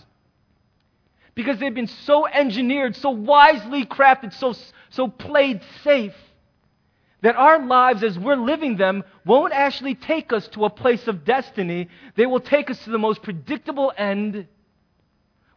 because 1.34 1.58
they've 1.58 1.74
been 1.74 1.86
so 1.86 2.26
engineered, 2.26 2.96
so 2.96 3.10
wisely 3.10 3.84
crafted, 3.86 4.32
so, 4.34 4.54
so 4.90 5.08
played 5.08 5.62
safe 5.82 6.14
that 7.22 7.36
our 7.36 7.64
lives 7.64 8.02
as 8.02 8.18
we're 8.18 8.36
living 8.36 8.76
them 8.76 9.02
won't 9.24 9.52
actually 9.52 9.94
take 9.94 10.32
us 10.32 10.46
to 10.48 10.64
a 10.64 10.70
place 10.70 11.08
of 11.08 11.24
destiny. 11.24 11.88
They 12.16 12.26
will 12.26 12.40
take 12.40 12.70
us 12.70 12.78
to 12.84 12.90
the 12.90 12.98
most 12.98 13.22
predictable 13.22 13.92
end 13.96 14.46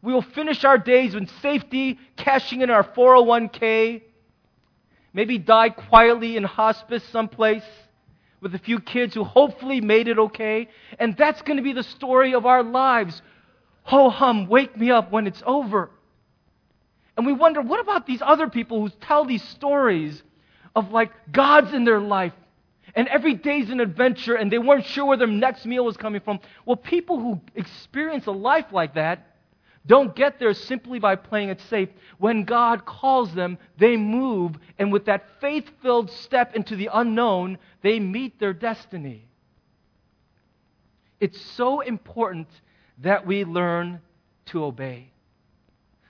we 0.01 0.13
will 0.13 0.21
finish 0.21 0.63
our 0.63 0.77
days 0.77 1.13
in 1.13 1.27
safety, 1.41 1.99
cashing 2.17 2.61
in 2.61 2.69
our 2.69 2.83
401k, 2.83 4.01
maybe 5.13 5.37
die 5.37 5.69
quietly 5.69 6.37
in 6.37 6.43
hospice 6.43 7.03
someplace 7.11 7.63
with 8.41 8.55
a 8.55 8.59
few 8.59 8.79
kids 8.79 9.13
who 9.13 9.23
hopefully 9.23 9.79
made 9.81 10.07
it 10.07 10.17
okay. 10.17 10.67
And 10.99 11.15
that's 11.15 11.41
going 11.43 11.57
to 11.57 11.63
be 11.63 11.73
the 11.73 11.83
story 11.83 12.33
of 12.33 12.45
our 12.45 12.63
lives. 12.63 13.21
Ho 13.83 14.09
hum, 14.09 14.47
wake 14.47 14.75
me 14.75 14.91
up 14.91 15.11
when 15.11 15.27
it's 15.27 15.41
over. 15.45 15.91
And 17.15 17.25
we 17.25 17.33
wonder, 17.33 17.61
what 17.61 17.79
about 17.79 18.07
these 18.07 18.21
other 18.21 18.49
people 18.49 18.81
who 18.81 18.89
tell 18.89 19.25
these 19.25 19.43
stories 19.43 20.23
of 20.75 20.91
like 20.91 21.11
God's 21.31 21.73
in 21.73 21.83
their 21.83 21.99
life 21.99 22.33
and 22.95 23.07
every 23.07 23.35
day's 23.35 23.69
an 23.69 23.79
adventure 23.79 24.35
and 24.35 24.51
they 24.51 24.57
weren't 24.57 24.85
sure 24.85 25.05
where 25.05 25.17
their 25.17 25.27
next 25.27 25.65
meal 25.65 25.85
was 25.85 25.97
coming 25.97 26.21
from? 26.21 26.39
Well, 26.65 26.77
people 26.77 27.19
who 27.19 27.41
experience 27.55 28.25
a 28.25 28.31
life 28.31 28.65
like 28.71 28.95
that 28.95 29.30
don't 29.85 30.15
get 30.15 30.37
there 30.39 30.53
simply 30.53 30.99
by 30.99 31.15
playing 31.15 31.49
it 31.49 31.59
safe. 31.61 31.89
When 32.19 32.43
God 32.43 32.85
calls 32.85 33.33
them, 33.33 33.57
they 33.77 33.97
move, 33.97 34.55
and 34.77 34.91
with 34.91 35.05
that 35.05 35.25
faith 35.39 35.69
filled 35.81 36.11
step 36.11 36.55
into 36.55 36.75
the 36.75 36.89
unknown, 36.93 37.57
they 37.81 37.99
meet 37.99 38.39
their 38.39 38.53
destiny. 38.53 39.27
It's 41.19 41.41
so 41.41 41.81
important 41.81 42.47
that 42.99 43.25
we 43.25 43.43
learn 43.43 44.01
to 44.47 44.63
obey. 44.63 45.11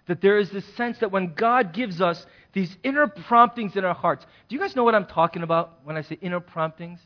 That 0.07 0.19
there 0.21 0.37
is 0.37 0.49
this 0.49 0.65
sense 0.75 0.99
that 0.99 1.11
when 1.11 1.33
God 1.33 1.71
gives 1.71 2.01
us 2.01 2.25
these 2.53 2.75
inner 2.83 3.07
promptings 3.07 3.77
in 3.77 3.85
our 3.85 3.93
hearts, 3.93 4.25
do 4.49 4.55
you 4.55 4.61
guys 4.61 4.75
know 4.75 4.83
what 4.83 4.95
I'm 4.95 5.05
talking 5.05 5.43
about 5.43 5.79
when 5.85 5.95
I 5.95 6.01
say 6.01 6.17
inner 6.21 6.41
promptings? 6.41 6.99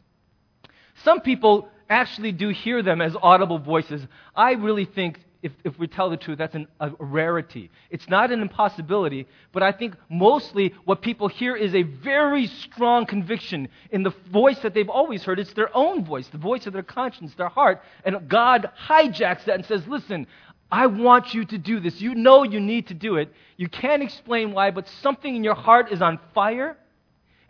Some 1.03 1.21
people 1.21 1.69
actually 1.89 2.31
do 2.31 2.49
hear 2.49 2.81
them 2.81 3.01
as 3.01 3.15
audible 3.21 3.59
voices. 3.59 4.01
I 4.35 4.53
really 4.53 4.85
think 4.85 5.19
if, 5.45 5.51
if 5.63 5.77
we 5.77 5.85
tell 5.85 6.09
the 6.09 6.17
truth, 6.17 6.39
that's 6.39 6.55
an, 6.55 6.67
a 6.79 6.89
rarity. 6.97 7.69
It's 7.91 8.09
not 8.09 8.31
an 8.31 8.41
impossibility, 8.41 9.27
but 9.53 9.61
I 9.61 9.71
think 9.71 9.95
mostly 10.09 10.73
what 10.85 11.03
people 11.03 11.27
hear 11.27 11.55
is 11.55 11.75
a 11.75 11.83
very 11.83 12.47
strong 12.47 13.05
conviction 13.05 13.69
in 13.91 14.01
the 14.01 14.09
voice 14.31 14.57
that 14.61 14.73
they've 14.73 14.89
always 14.89 15.23
heard. 15.23 15.39
It's 15.39 15.53
their 15.53 15.69
own 15.77 16.03
voice, 16.03 16.27
the 16.29 16.39
voice 16.39 16.65
of 16.65 16.73
their 16.73 16.81
conscience, 16.81 17.35
their 17.35 17.47
heart. 17.47 17.83
And 18.03 18.27
God 18.27 18.71
hijacks 18.87 19.45
that 19.45 19.53
and 19.53 19.65
says, 19.67 19.87
Listen, 19.87 20.25
I 20.71 20.87
want 20.87 21.35
you 21.35 21.45
to 21.45 21.59
do 21.59 21.79
this. 21.79 22.01
You 22.01 22.15
know 22.15 22.41
you 22.41 22.59
need 22.59 22.87
to 22.87 22.95
do 22.95 23.17
it. 23.17 23.31
You 23.55 23.69
can't 23.69 24.01
explain 24.01 24.51
why, 24.51 24.71
but 24.71 24.87
something 25.03 25.35
in 25.35 25.43
your 25.43 25.53
heart 25.53 25.91
is 25.91 26.01
on 26.01 26.19
fire. 26.33 26.75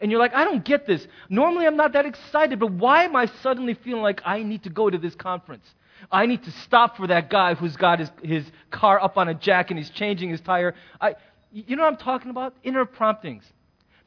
And 0.02 0.12
you're 0.12 0.20
like, 0.20 0.34
I 0.34 0.44
don't 0.44 0.66
get 0.66 0.86
this. 0.86 1.08
Normally 1.30 1.66
I'm 1.66 1.78
not 1.78 1.94
that 1.94 2.06
excited, 2.06 2.60
but 2.60 2.74
why 2.74 3.06
am 3.06 3.16
I 3.16 3.28
suddenly 3.42 3.74
feeling 3.74 4.02
like 4.02 4.22
I 4.26 4.44
need 4.44 4.64
to 4.64 4.70
go 4.70 4.90
to 4.90 4.98
this 4.98 5.16
conference? 5.16 5.66
I 6.12 6.26
need 6.26 6.44
to 6.44 6.52
stop 6.52 6.98
for 6.98 7.08
that 7.08 7.30
guy 7.30 7.56
who's 7.56 7.76
got 7.76 8.00
his, 8.00 8.12
his 8.24 8.46
car 8.72 9.02
up 9.02 9.18
on 9.18 9.28
a 9.28 9.34
jack 9.34 9.72
and 9.72 9.78
he's 9.78 9.90
changing 9.90 10.30
his 10.30 10.42
tire. 10.42 10.76
I, 11.00 11.16
you 11.52 11.76
know 11.76 11.84
what 11.84 11.94
I'm 11.94 11.98
talking 11.98 12.32
about? 12.32 12.54
Inner 12.64 12.86
promptings. 12.86 13.44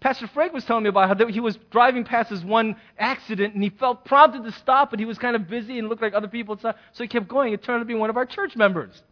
Pastor 0.01 0.29
Frank 0.29 0.53
was 0.53 0.65
telling 0.65 0.85
me 0.85 0.91
about 0.91 1.09
how 1.19 1.27
he 1.27 1.41
was 1.41 1.59
driving 1.71 2.05
past 2.05 2.31
this 2.31 2.45
one 2.45 2.77
accident 2.99 3.55
and 3.55 3.63
he 3.63 3.71
felt 3.71 4.05
prompted 4.05 4.45
to 4.45 4.53
stop, 4.53 4.91
but 4.91 5.01
he 5.01 5.05
was 5.05 5.19
kind 5.19 5.35
of 5.35 5.49
busy 5.49 5.79
and 5.79 5.89
looked 5.89 6.03
like 6.03 6.15
other 6.15 6.29
people. 6.29 6.57
So 6.61 6.73
he 6.97 7.09
kept 7.09 7.27
going. 7.27 7.53
It 7.53 7.63
turned 7.63 7.77
out 7.77 7.81
to 7.81 7.85
be 7.85 7.95
one 7.95 8.11
of 8.11 8.17
our 8.17 8.27
church 8.27 8.55
members 8.55 9.03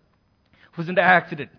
who 0.72 0.82
was 0.82 0.88
in 0.88 0.94
the 0.94 1.02
accident. 1.02 1.50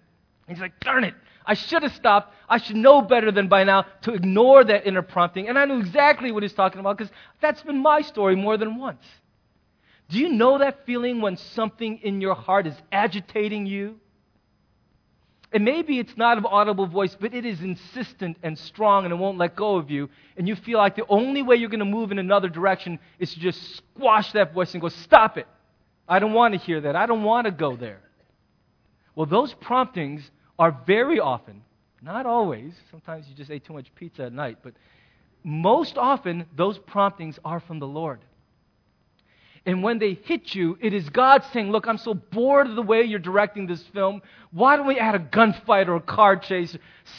And 0.48 0.56
he's 0.56 0.62
like, 0.62 0.80
darn 0.80 1.04
it. 1.04 1.14
I 1.46 1.56
should 1.56 1.84
have 1.84 1.94
stopped. 1.94 2.34
I 2.48 2.58
should 2.58 2.76
know 2.78 3.02
better 3.02 3.32
than 3.32 3.48
by 3.48 3.64
now 3.64 3.86
to 4.04 4.14
ignore 4.14 4.64
that 4.64 4.88
inner 4.88 5.02
prompting. 5.02 5.50
And 5.50 5.58
I 5.58 5.66
knew 5.66 5.80
exactly 5.80 6.32
what 6.32 6.44
he's 6.44 6.54
talking 6.54 6.80
about 6.80 6.98
because 6.98 7.12
that's 7.42 7.62
been 7.64 7.82
my 7.82 8.02
story 8.02 8.36
more 8.36 8.58
than 8.58 8.78
once. 8.78 9.04
Do 10.10 10.20
you 10.20 10.30
know 10.30 10.58
that 10.60 10.86
feeling 10.86 11.22
when 11.22 11.38
something 11.38 12.00
in 12.02 12.22
your 12.22 12.36
heart 12.36 12.68
is 12.68 12.76
agitating 12.92 13.66
you? 13.66 14.00
And 15.52 15.64
maybe 15.64 15.98
it's 16.00 16.16
not 16.18 16.38
an 16.38 16.46
audible 16.46 16.88
voice, 16.88 17.16
but 17.20 17.34
it 17.34 17.46
is 17.46 17.62
insistent 17.62 18.38
and 18.44 18.58
strong 18.60 19.06
and 19.06 19.14
it 19.14 19.18
won't 19.18 19.38
let 19.38 19.56
go 19.56 19.78
of 19.78 19.90
you. 19.90 20.10
And 20.36 20.48
you 20.48 20.56
feel 20.56 20.78
like 20.78 20.96
the 20.96 21.06
only 21.08 21.42
way 21.42 21.56
you're 21.56 21.70
going 21.70 21.80
to 21.80 21.86
move 21.86 22.12
in 22.12 22.20
another 22.20 22.50
direction 22.50 23.00
is 23.18 23.34
to 23.34 23.40
just 23.40 23.78
squash 23.78 24.32
that 24.34 24.54
voice 24.54 24.74
and 24.74 24.82
go, 24.82 24.90
Stop 24.90 25.38
it. 25.38 25.48
I 26.08 26.20
don't 26.20 26.34
want 26.34 26.54
to 26.54 26.60
hear 26.60 26.82
that. 26.82 26.96
I 26.96 27.06
don't 27.06 27.24
want 27.24 27.46
to 27.46 27.52
go 27.52 27.76
there. 27.76 28.02
Well, 29.16 29.26
those 29.26 29.54
promptings 29.54 30.30
are 30.60 30.78
very 30.86 31.20
often, 31.20 31.64
not 32.02 32.26
always, 32.26 32.74
sometimes 32.92 33.28
you 33.28 33.36
just 33.36 33.52
ate 33.52 33.66
too 33.66 33.74
much 33.74 33.94
pizza 33.96 34.24
at 34.24 34.34
night, 34.34 34.60
but 34.64 34.74
most 35.44 35.98
often 35.98 36.46
those 36.56 36.78
promptings 36.78 37.40
are 37.44 37.60
from 37.60 37.80
the 37.80 37.88
Lord. 37.88 38.20
And 39.68 39.84
when 39.84 40.00
they 40.00 40.14
hit 40.14 40.56
you, 40.56 40.78
it 40.80 40.94
is 40.94 41.10
God 41.10 41.44
saying, 41.52 41.72
Look, 41.72 41.88
I'm 41.88 41.98
so 41.98 42.14
bored 42.14 42.68
of 42.68 42.76
the 42.78 42.82
way 42.82 43.04
you're 43.04 43.20
directing 43.20 43.68
this 43.68 43.84
film. 43.94 44.22
Why 44.52 44.78
don't 44.78 44.88
we 44.88 44.98
add 44.98 45.14
a 45.14 45.20
gunfight 45.20 45.90
or 45.90 45.98
a 45.98 46.02
car 46.02 46.38
chase? 46.38 46.76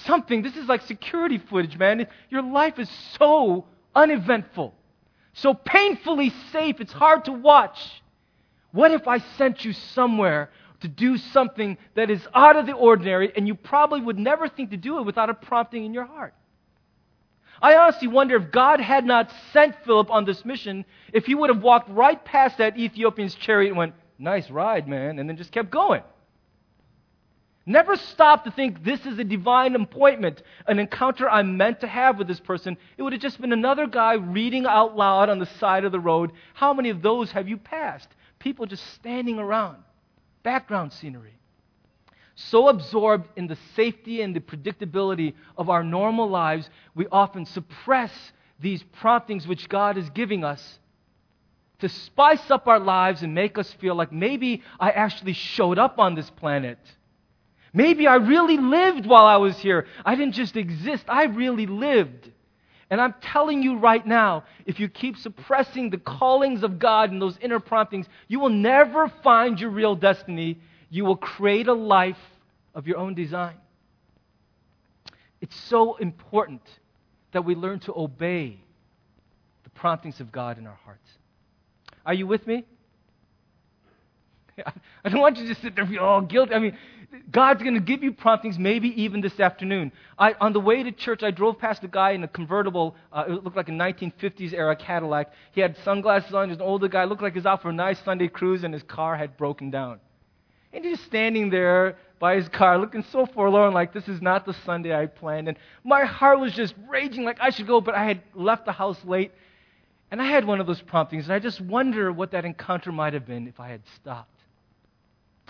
Something. 0.06 0.40
This 0.40 0.56
is 0.56 0.66
like 0.66 0.80
security 0.82 1.36
footage, 1.36 1.76
man. 1.76 2.06
Your 2.30 2.42
life 2.42 2.78
is 2.78 2.90
so 3.18 3.66
uneventful, 3.94 4.74
so 5.34 5.52
painfully 5.52 6.32
safe, 6.50 6.80
it's 6.80 6.92
hard 6.92 7.26
to 7.26 7.32
watch. 7.32 7.78
What 8.72 8.92
if 8.92 9.06
I 9.06 9.18
sent 9.36 9.64
you 9.64 9.74
somewhere 9.74 10.50
to 10.80 10.88
do 10.88 11.18
something 11.18 11.76
that 11.96 12.10
is 12.10 12.26
out 12.34 12.56
of 12.56 12.64
the 12.64 12.72
ordinary 12.72 13.30
and 13.36 13.46
you 13.46 13.56
probably 13.56 14.00
would 14.00 14.18
never 14.18 14.48
think 14.48 14.70
to 14.70 14.76
do 14.78 14.98
it 14.98 15.02
without 15.02 15.28
a 15.28 15.34
prompting 15.34 15.84
in 15.84 15.92
your 15.92 16.06
heart? 16.06 16.32
I 17.60 17.76
honestly 17.76 18.08
wonder 18.08 18.36
if 18.36 18.50
God 18.50 18.80
had 18.80 19.04
not 19.04 19.32
sent 19.52 19.76
Philip 19.84 20.10
on 20.10 20.24
this 20.24 20.44
mission, 20.44 20.84
if 21.12 21.26
he 21.26 21.34
would 21.34 21.50
have 21.50 21.62
walked 21.62 21.90
right 21.90 22.22
past 22.24 22.58
that 22.58 22.78
Ethiopian's 22.78 23.34
chariot 23.34 23.70
and 23.70 23.78
went, 23.78 23.94
Nice 24.18 24.50
ride, 24.50 24.88
man, 24.88 25.18
and 25.18 25.28
then 25.28 25.36
just 25.36 25.52
kept 25.52 25.70
going. 25.70 26.02
Never 27.64 27.96
stopped 27.96 28.46
to 28.46 28.50
think 28.50 28.82
this 28.82 29.04
is 29.06 29.18
a 29.18 29.24
divine 29.24 29.76
appointment, 29.76 30.42
an 30.66 30.78
encounter 30.78 31.28
I'm 31.28 31.56
meant 31.56 31.80
to 31.80 31.86
have 31.86 32.18
with 32.18 32.26
this 32.26 32.40
person. 32.40 32.76
It 32.96 33.02
would 33.02 33.12
have 33.12 33.22
just 33.22 33.40
been 33.40 33.52
another 33.52 33.86
guy 33.86 34.14
reading 34.14 34.66
out 34.66 34.96
loud 34.96 35.28
on 35.28 35.38
the 35.38 35.46
side 35.46 35.84
of 35.84 35.92
the 35.92 36.00
road. 36.00 36.32
How 36.54 36.72
many 36.72 36.88
of 36.88 37.02
those 37.02 37.30
have 37.32 37.46
you 37.46 37.58
passed? 37.58 38.08
People 38.38 38.66
just 38.66 38.84
standing 38.94 39.38
around. 39.38 39.76
Background 40.42 40.92
scenery 40.92 41.37
so 42.40 42.68
absorbed 42.68 43.28
in 43.36 43.48
the 43.48 43.58
safety 43.74 44.22
and 44.22 44.34
the 44.34 44.40
predictability 44.40 45.34
of 45.56 45.68
our 45.68 45.82
normal 45.82 46.30
lives, 46.30 46.70
we 46.94 47.06
often 47.10 47.44
suppress 47.44 48.12
these 48.60 48.82
promptings 49.00 49.46
which 49.46 49.68
God 49.68 49.98
is 49.98 50.08
giving 50.10 50.44
us 50.44 50.78
to 51.80 51.88
spice 51.88 52.48
up 52.50 52.68
our 52.68 52.78
lives 52.78 53.22
and 53.22 53.34
make 53.34 53.58
us 53.58 53.72
feel 53.74 53.96
like 53.96 54.12
maybe 54.12 54.62
I 54.78 54.90
actually 54.90 55.32
showed 55.32 55.78
up 55.78 55.98
on 55.98 56.14
this 56.14 56.30
planet. 56.30 56.78
Maybe 57.72 58.06
I 58.06 58.16
really 58.16 58.56
lived 58.56 59.04
while 59.04 59.26
I 59.26 59.36
was 59.36 59.58
here. 59.58 59.86
I 60.04 60.14
didn't 60.14 60.34
just 60.34 60.56
exist, 60.56 61.04
I 61.08 61.24
really 61.24 61.66
lived. 61.66 62.30
And 62.88 63.00
I'm 63.00 63.14
telling 63.20 63.64
you 63.64 63.78
right 63.78 64.06
now, 64.06 64.44
if 64.64 64.78
you 64.78 64.88
keep 64.88 65.16
suppressing 65.16 65.90
the 65.90 65.98
callings 65.98 66.62
of 66.62 66.78
God 66.78 67.10
and 67.10 67.20
those 67.20 67.36
inner 67.40 67.60
promptings, 67.60 68.06
you 68.28 68.38
will 68.38 68.48
never 68.48 69.08
find 69.22 69.60
your 69.60 69.70
real 69.70 69.96
destiny 69.96 70.58
you 70.90 71.04
will 71.04 71.16
create 71.16 71.68
a 71.68 71.74
life 71.74 72.16
of 72.74 72.86
your 72.86 72.98
own 72.98 73.14
design. 73.14 73.56
It's 75.40 75.56
so 75.68 75.96
important 75.96 76.62
that 77.32 77.44
we 77.44 77.54
learn 77.54 77.80
to 77.80 77.92
obey 77.94 78.58
the 79.64 79.70
promptings 79.70 80.20
of 80.20 80.32
God 80.32 80.58
in 80.58 80.66
our 80.66 80.78
hearts. 80.84 81.08
Are 82.04 82.14
you 82.14 82.26
with 82.26 82.46
me? 82.46 82.64
I 85.04 85.08
don't 85.08 85.20
want 85.20 85.36
you 85.36 85.46
to 85.48 85.54
sit 85.60 85.74
there 85.74 85.84
and 85.84 85.92
feel 85.92 86.02
all 86.02 86.20
guilty. 86.22 86.54
I 86.54 86.58
mean, 86.58 86.76
God's 87.30 87.62
going 87.62 87.74
to 87.74 87.80
give 87.80 88.02
you 88.02 88.12
promptings 88.12 88.58
maybe 88.58 88.88
even 89.02 89.20
this 89.20 89.38
afternoon. 89.40 89.92
I, 90.18 90.34
on 90.40 90.52
the 90.52 90.60
way 90.60 90.82
to 90.82 90.92
church, 90.92 91.22
I 91.22 91.30
drove 91.30 91.58
past 91.58 91.84
a 91.84 91.88
guy 91.88 92.10
in 92.10 92.24
a 92.24 92.28
convertible, 92.28 92.96
uh, 93.12 93.24
it 93.28 93.44
looked 93.44 93.56
like 93.56 93.68
a 93.68 93.72
1950s 93.72 94.52
era 94.52 94.76
Cadillac. 94.76 95.32
He 95.52 95.60
had 95.60 95.76
sunglasses 95.84 96.34
on, 96.34 96.48
he 96.48 96.50
was 96.50 96.58
an 96.58 96.66
older 96.66 96.88
guy, 96.88 97.04
looked 97.04 97.22
like 97.22 97.32
he 97.32 97.38
was 97.38 97.46
out 97.46 97.62
for 97.62 97.70
a 97.70 97.74
nice 97.74 97.98
Sunday 98.04 98.28
cruise, 98.28 98.64
and 98.64 98.74
his 98.74 98.82
car 98.82 99.16
had 99.16 99.36
broken 99.36 99.70
down. 99.70 100.00
And 100.72 100.84
he's 100.84 101.00
standing 101.00 101.50
there 101.50 101.96
by 102.18 102.36
his 102.36 102.48
car 102.48 102.78
looking 102.78 103.04
so 103.10 103.26
forlorn, 103.26 103.72
like 103.72 103.92
this 103.92 104.08
is 104.08 104.20
not 104.20 104.44
the 104.44 104.54
Sunday 104.64 104.94
I 104.94 105.06
planned. 105.06 105.48
And 105.48 105.56
my 105.84 106.04
heart 106.04 106.40
was 106.40 106.52
just 106.52 106.74
raging 106.88 107.24
like 107.24 107.38
I 107.40 107.50
should 107.50 107.66
go, 107.66 107.80
but 107.80 107.94
I 107.94 108.04
had 108.04 108.22
left 108.34 108.66
the 108.66 108.72
house 108.72 108.98
late. 109.04 109.32
And 110.10 110.22
I 110.22 110.24
had 110.24 110.46
one 110.46 110.58
of 110.60 110.66
those 110.66 110.80
promptings, 110.80 111.24
and 111.24 111.34
I 111.34 111.38
just 111.38 111.60
wonder 111.60 112.10
what 112.10 112.30
that 112.30 112.46
encounter 112.46 112.90
might 112.90 113.12
have 113.12 113.26
been 113.26 113.46
if 113.46 113.60
I 113.60 113.68
had 113.68 113.82
stopped. 113.94 114.40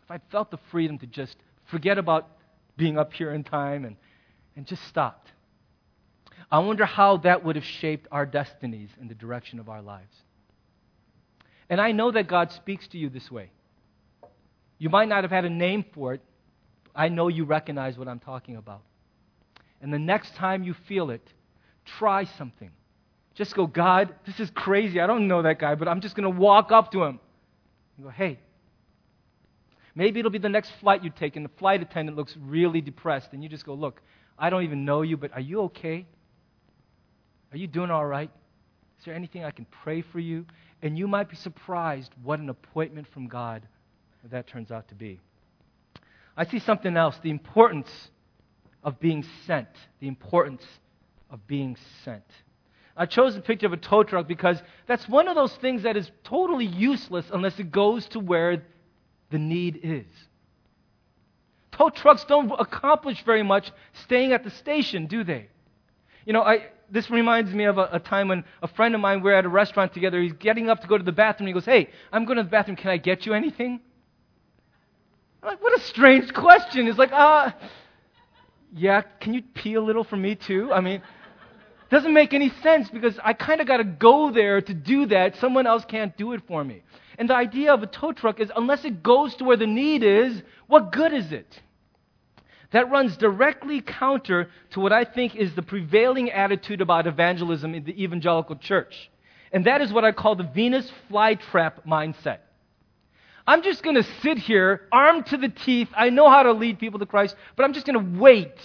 If 0.03 0.11
I'd 0.11 0.23
felt 0.31 0.51
the 0.51 0.59
freedom 0.73 0.99
to 0.99 1.07
just 1.07 1.37
forget 1.67 1.97
about 1.97 2.29
being 2.77 2.99
up 2.99 3.13
here 3.13 3.33
in 3.33 3.45
time 3.45 3.85
and, 3.85 3.97
and 4.57 4.67
just 4.67 4.83
stopped. 4.89 5.31
I 6.51 6.59
wonder 6.61 6.87
how 6.87 7.19
that 7.19 7.45
would 7.45 7.57
have 7.57 7.65
shaped 7.65 8.09
our 8.11 8.27
destinies 8.27 8.89
and 9.01 9.09
the 9.09 9.15
direction 9.15 9.61
of 9.61 9.69
our 9.69 9.83
lives. 9.83 10.15
And 11.71 11.81
I 11.81 11.93
know 11.93 12.11
that 12.11 12.27
God 12.27 12.51
speaks 12.51 12.89
to 12.89 12.99
you 12.99 13.11
this 13.11 13.31
way. 13.31 13.51
You 14.79 14.88
might 14.88 15.09
not 15.09 15.25
have 15.25 15.31
had 15.31 15.45
a 15.45 15.51
name 15.51 15.85
for 15.93 16.14
it. 16.14 16.23
I 16.95 17.09
know 17.09 17.29
you 17.29 17.45
recognize 17.45 17.99
what 17.99 18.09
I'm 18.09 18.21
talking 18.21 18.57
about. 18.57 18.83
And 19.81 19.93
the 19.93 19.99
next 19.99 20.35
time 20.35 20.62
you 20.62 20.75
feel 20.87 21.11
it, 21.11 21.27
try 21.85 22.25
something. 22.25 22.71
Just 23.35 23.55
go, 23.55 23.67
God, 23.67 24.14
this 24.27 24.41
is 24.41 24.51
crazy. 24.51 25.01
I 25.01 25.07
don't 25.07 25.29
know 25.29 25.43
that 25.43 25.59
guy, 25.59 25.75
but 25.77 25.87
I'm 25.87 26.01
just 26.01 26.17
going 26.17 26.33
to 26.33 26.41
walk 26.41 26.73
up 26.73 26.91
to 26.93 27.05
him 27.05 27.21
and 27.97 28.07
go, 28.07 28.11
hey. 28.11 28.41
Maybe 29.95 30.21
it'll 30.21 30.31
be 30.31 30.38
the 30.38 30.49
next 30.49 30.71
flight 30.81 31.03
you 31.03 31.11
take, 31.11 31.37
and 31.37 31.45
the 31.45 31.51
flight 31.59 31.83
attendant 31.83 32.17
looks 32.17 32.37
really 32.37 32.81
depressed, 32.81 33.31
and 33.33 33.43
you 33.43 33.49
just 33.49 33.64
go, 33.64 33.75
look, 33.75 34.01
I 34.38 34.51
don't 34.51 34.62
even 34.62 34.85
know 34.85 35.03
you, 35.03 35.17
but 35.17 35.33
are 35.33 35.41
you 35.41 35.62
okay? 35.62 36.07
Are 37.53 37.57
you 37.57 37.67
doing 37.67 37.91
all 37.91 38.07
right? 38.07 38.31
Is 38.99 39.05
there 39.05 39.14
anything 39.14 39.45
I 39.45 39.51
can 39.51 39.67
pray 39.83 40.03
for 40.03 40.21
you? 40.21 40.45
And 40.83 40.97
you 40.99 41.09
might 41.09 41.29
be 41.29 41.37
surprised 41.37 42.12
what 42.23 42.38
an 42.38 42.49
appointment 42.49 43.09
from 43.09 43.27
God 43.27 43.62
that 44.31 44.47
turns 44.47 44.71
out 44.71 44.88
to 44.88 44.95
be. 44.95 45.21
I 46.37 46.45
see 46.47 46.59
something 46.59 46.97
else 46.97 47.19
the 47.23 47.31
importance 47.31 47.91
of 48.85 49.01
being 49.01 49.25
sent. 49.47 49.69
The 50.01 50.09
importance 50.09 50.64
of 51.31 51.47
being 51.47 51.77
sent. 52.05 52.25
I 52.97 53.07
chose 53.07 53.35
the 53.35 53.41
picture 53.41 53.67
of 53.67 53.73
a 53.73 53.77
tow 53.77 54.03
truck 54.03 54.27
because 54.27 54.61
that's 54.87 55.09
one 55.09 55.29
of 55.29 55.37
those 55.37 55.55
things 55.57 55.85
that 55.85 55.97
is 55.97 56.11
totally 56.25 56.67
useless 56.67 57.27
unless 57.33 57.59
it 57.59 57.71
goes 57.71 58.07
to 58.09 58.19
where 58.19 58.64
the 59.31 59.38
need 59.38 59.81
is. 59.83 60.07
Tow 61.73 61.91
trucks 61.91 62.25
don't 62.25 62.51
accomplish 62.59 63.23
very 63.25 63.45
much 63.45 63.71
staying 64.05 64.33
at 64.33 64.43
the 64.43 64.51
station, 64.51 65.07
do 65.07 65.23
they? 65.23 65.49
You 66.27 66.33
know, 66.33 66.43
I, 66.43 66.67
this 66.91 67.09
reminds 67.09 67.53
me 67.53 67.64
of 67.64 67.79
a, 67.79 67.88
a, 67.93 68.01
time 68.01 68.29
when 68.29 68.45
a 68.62 68.69
friend 68.69 68.95
of 68.95 69.01
mine, 69.01 69.19
we 69.19 69.31
we're 69.31 69.35
at 69.35 69.45
a 69.45 69.49
restaurant 69.49 69.95
together. 69.95 70.21
He's 70.21 70.33
getting 70.33 70.69
up 70.69 70.81
to 70.81 70.88
go 70.88 70.99
to 70.99 71.05
the 71.05 71.12
bathroom. 71.12 71.47
He 71.47 71.53
goes, 71.53 71.64
Hey, 71.64 71.91
I'm 72.12 72.25
going 72.25 72.37
to 72.37 72.43
the 72.43 72.49
bathroom. 72.49 72.77
Can 72.77 72.91
I 72.91 72.97
get 72.97 73.27
you 73.27 73.33
anything? 73.33 73.81
Like, 75.42 75.62
what 75.62 75.79
a 75.79 75.83
strange 75.83 76.33
question. 76.35 76.87
It's 76.88 76.98
like, 76.98 77.12
uh, 77.12 77.53
yeah, 78.74 79.03
can 79.20 79.35
you 79.35 79.42
pee 79.55 79.74
a 79.74 79.81
little 79.81 80.05
for 80.05 80.16
me 80.16 80.35
too? 80.35 80.72
I 80.72 80.81
mean, 80.81 81.03
doesn't 81.90 82.12
make 82.12 82.35
any 82.35 82.51
sense 82.62 82.90
because 82.90 83.18
I 83.24 83.33
kind 83.33 83.61
of 83.61 83.66
got 83.66 83.79
to 83.79 83.85
go 83.85 84.31
there 84.31 84.61
to 84.61 84.74
do 84.74 85.07
that. 85.07 85.37
Someone 85.37 85.66
else 85.66 85.85
can't 85.87 86.16
do 86.16 86.33
it 86.33 86.42
for 86.46 86.62
me. 86.62 86.83
And 87.18 87.31
the 87.31 87.35
idea 87.35 87.72
of 87.72 87.83
a 87.83 87.87
tow 87.87 88.12
truck 88.12 88.40
is 88.40 88.53
unless 88.55 88.85
it 88.85 89.03
goes 89.03 89.35
to 89.37 89.44
where 89.44 89.57
the 89.57 89.66
need 89.66 90.03
is, 90.03 90.42
what 90.66 90.92
good 90.92 91.12
is 91.12 91.33
it? 91.33 91.61
That 92.72 92.90
runs 92.90 93.16
directly 93.16 93.81
counter 93.81 94.51
to 94.72 94.81
what 94.81 94.92
I 94.92 95.05
think 95.05 95.35
is 95.35 95.55
the 95.55 95.62
prevailing 95.62 96.31
attitude 96.31 96.83
about 96.83 97.07
evangelism 97.07 97.74
in 97.74 97.85
the 97.85 98.03
evangelical 98.03 98.57
church. 98.57 99.11
And 99.51 99.64
that 99.64 99.81
is 99.81 99.90
what 99.90 100.05
I 100.05 100.12
call 100.12 100.35
the 100.35 100.44
Venus 100.44 100.92
flytrap 101.11 101.87
mindset. 101.87 102.40
I'm 103.49 103.63
just 103.63 103.83
going 103.83 103.97
to 103.97 104.07
sit 104.21 104.37
here, 104.37 104.83
armed 104.93 105.25
to 105.29 105.39
the 105.39 105.49
teeth. 105.49 105.89
I 105.97 106.11
know 106.11 106.29
how 106.29 106.43
to 106.43 106.53
lead 106.53 106.79
people 106.79 106.99
to 106.99 107.07
Christ, 107.07 107.35
but 107.57 107.65
I'm 107.65 107.73
just 107.73 107.87
going 107.87 107.99
to 107.99 108.21
wait 108.21 108.61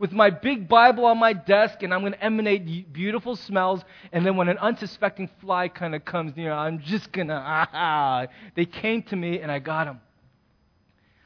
with 0.00 0.10
my 0.10 0.30
big 0.30 0.68
Bible 0.68 1.04
on 1.04 1.16
my 1.16 1.32
desk, 1.32 1.84
and 1.84 1.94
I'm 1.94 2.00
going 2.00 2.12
to 2.12 2.24
emanate 2.24 2.92
beautiful 2.92 3.36
smells. 3.36 3.84
And 4.10 4.26
then 4.26 4.36
when 4.36 4.48
an 4.48 4.58
unsuspecting 4.58 5.30
fly 5.40 5.68
kind 5.68 5.94
of 5.94 6.04
comes 6.04 6.34
near, 6.34 6.52
I'm 6.52 6.80
just 6.80 7.12
going 7.12 7.28
to, 7.28 7.34
ah, 7.34 8.26
they 8.56 8.66
came 8.66 9.04
to 9.04 9.16
me 9.16 9.38
and 9.38 9.52
I 9.52 9.60
got 9.60 9.84
them. 9.84 10.00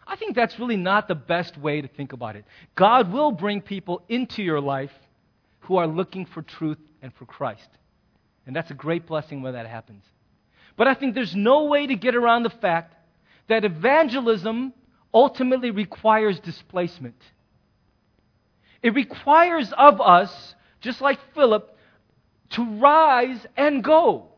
I 0.06 0.16
think 0.16 0.36
that's 0.36 0.58
really 0.58 0.76
not 0.76 1.08
the 1.08 1.14
best 1.14 1.56
way 1.56 1.80
to 1.80 1.88
think 1.88 2.12
about 2.12 2.36
it. 2.36 2.44
God 2.74 3.10
will 3.14 3.32
bring 3.32 3.62
people 3.62 4.02
into 4.10 4.42
your 4.42 4.60
life 4.60 4.92
who 5.60 5.76
are 5.76 5.86
looking 5.86 6.26
for 6.26 6.42
truth 6.42 6.78
and 7.00 7.14
for 7.14 7.24
Christ. 7.24 7.70
And 8.46 8.54
that's 8.54 8.70
a 8.70 8.74
great 8.74 9.06
blessing 9.06 9.40
when 9.40 9.54
that 9.54 9.66
happens. 9.66 10.04
But 10.80 10.88
I 10.88 10.94
think 10.94 11.14
there's 11.14 11.36
no 11.36 11.64
way 11.64 11.86
to 11.86 11.94
get 11.94 12.14
around 12.14 12.44
the 12.44 12.48
fact 12.48 12.94
that 13.48 13.66
evangelism 13.66 14.72
ultimately 15.12 15.70
requires 15.70 16.40
displacement. 16.40 17.22
It 18.82 18.94
requires 18.94 19.70
of 19.76 20.00
us, 20.00 20.54
just 20.80 21.02
like 21.02 21.18
Philip, 21.34 21.76
to 22.52 22.64
rise 22.78 23.46
and 23.58 23.84
go. 23.84 24.29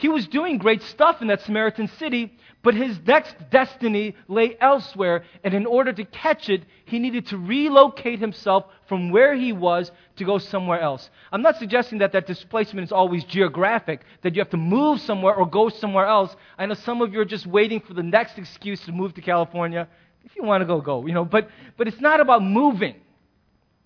He 0.00 0.08
was 0.08 0.26
doing 0.26 0.56
great 0.56 0.82
stuff 0.82 1.20
in 1.20 1.28
that 1.28 1.42
Samaritan 1.42 1.86
city, 1.98 2.32
but 2.62 2.72
his 2.72 2.98
next 3.06 3.36
destiny 3.50 4.16
lay 4.28 4.56
elsewhere, 4.58 5.24
and 5.44 5.52
in 5.52 5.66
order 5.66 5.92
to 5.92 6.04
catch 6.06 6.48
it, 6.48 6.62
he 6.86 6.98
needed 6.98 7.26
to 7.26 7.36
relocate 7.36 8.18
himself 8.18 8.64
from 8.88 9.10
where 9.10 9.34
he 9.34 9.52
was 9.52 9.92
to 10.16 10.24
go 10.24 10.38
somewhere 10.38 10.80
else. 10.80 11.10
I'm 11.30 11.42
not 11.42 11.58
suggesting 11.58 11.98
that 11.98 12.12
that 12.12 12.26
displacement 12.26 12.86
is 12.86 12.92
always 12.92 13.24
geographic, 13.24 14.00
that 14.22 14.34
you 14.34 14.40
have 14.40 14.48
to 14.52 14.56
move 14.56 15.02
somewhere 15.02 15.34
or 15.34 15.44
go 15.44 15.68
somewhere 15.68 16.06
else. 16.06 16.34
I 16.56 16.64
know 16.64 16.72
some 16.72 17.02
of 17.02 17.12
you 17.12 17.20
are 17.20 17.26
just 17.26 17.46
waiting 17.46 17.80
for 17.80 17.92
the 17.92 18.02
next 18.02 18.38
excuse 18.38 18.80
to 18.86 18.92
move 18.92 19.12
to 19.16 19.20
California. 19.20 19.86
If 20.24 20.34
you 20.34 20.44
want 20.44 20.62
to 20.62 20.66
go, 20.66 20.80
go. 20.80 21.04
You 21.04 21.12
know, 21.12 21.26
but 21.26 21.50
but 21.76 21.88
it's 21.88 22.00
not 22.00 22.20
about 22.20 22.42
moving. 22.42 22.94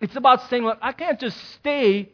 It's 0.01 0.15
about 0.15 0.49
saying, 0.49 0.63
look, 0.63 0.79
I 0.81 0.93
can't 0.93 1.19
just 1.19 1.37
stay 1.55 2.13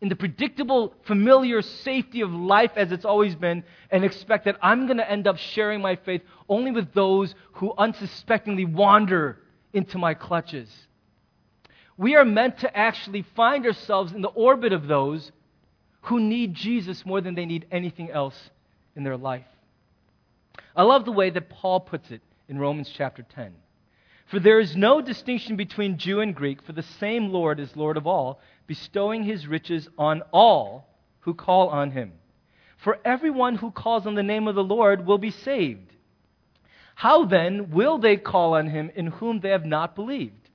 in 0.00 0.08
the 0.08 0.16
predictable, 0.16 0.94
familiar 1.04 1.60
safety 1.60 2.22
of 2.22 2.32
life 2.32 2.72
as 2.76 2.90
it's 2.90 3.04
always 3.04 3.34
been 3.34 3.62
and 3.90 4.04
expect 4.04 4.46
that 4.46 4.56
I'm 4.62 4.86
going 4.86 4.96
to 4.96 5.10
end 5.10 5.26
up 5.26 5.36
sharing 5.36 5.80
my 5.80 5.96
faith 5.96 6.22
only 6.48 6.70
with 6.70 6.92
those 6.94 7.34
who 7.54 7.74
unsuspectingly 7.76 8.64
wander 8.64 9.38
into 9.72 9.98
my 9.98 10.14
clutches. 10.14 10.70
We 11.98 12.16
are 12.16 12.24
meant 12.24 12.58
to 12.60 12.76
actually 12.76 13.26
find 13.36 13.66
ourselves 13.66 14.12
in 14.12 14.22
the 14.22 14.28
orbit 14.28 14.72
of 14.72 14.86
those 14.86 15.32
who 16.02 16.18
need 16.18 16.54
Jesus 16.54 17.04
more 17.04 17.20
than 17.20 17.34
they 17.34 17.44
need 17.44 17.66
anything 17.70 18.10
else 18.10 18.50
in 18.96 19.04
their 19.04 19.18
life. 19.18 19.44
I 20.74 20.82
love 20.82 21.04
the 21.04 21.12
way 21.12 21.28
that 21.28 21.50
Paul 21.50 21.80
puts 21.80 22.10
it 22.10 22.22
in 22.48 22.58
Romans 22.58 22.90
chapter 22.96 23.22
10. 23.22 23.52
For 24.30 24.38
there 24.38 24.60
is 24.60 24.76
no 24.76 25.00
distinction 25.00 25.56
between 25.56 25.98
Jew 25.98 26.20
and 26.20 26.32
Greek, 26.32 26.62
for 26.62 26.72
the 26.72 26.84
same 26.84 27.30
Lord 27.30 27.58
is 27.58 27.74
Lord 27.74 27.96
of 27.96 28.06
all, 28.06 28.40
bestowing 28.68 29.24
his 29.24 29.48
riches 29.48 29.88
on 29.98 30.22
all 30.32 30.88
who 31.20 31.34
call 31.34 31.68
on 31.68 31.90
him. 31.90 32.12
For 32.76 32.98
everyone 33.04 33.56
who 33.56 33.72
calls 33.72 34.06
on 34.06 34.14
the 34.14 34.22
name 34.22 34.46
of 34.46 34.54
the 34.54 34.62
Lord 34.62 35.04
will 35.04 35.18
be 35.18 35.32
saved. 35.32 35.96
How 36.94 37.24
then 37.24 37.72
will 37.72 37.98
they 37.98 38.16
call 38.16 38.54
on 38.54 38.68
him 38.68 38.92
in 38.94 39.08
whom 39.08 39.40
they 39.40 39.48
have 39.48 39.66
not 39.66 39.96
believed? 39.96 40.48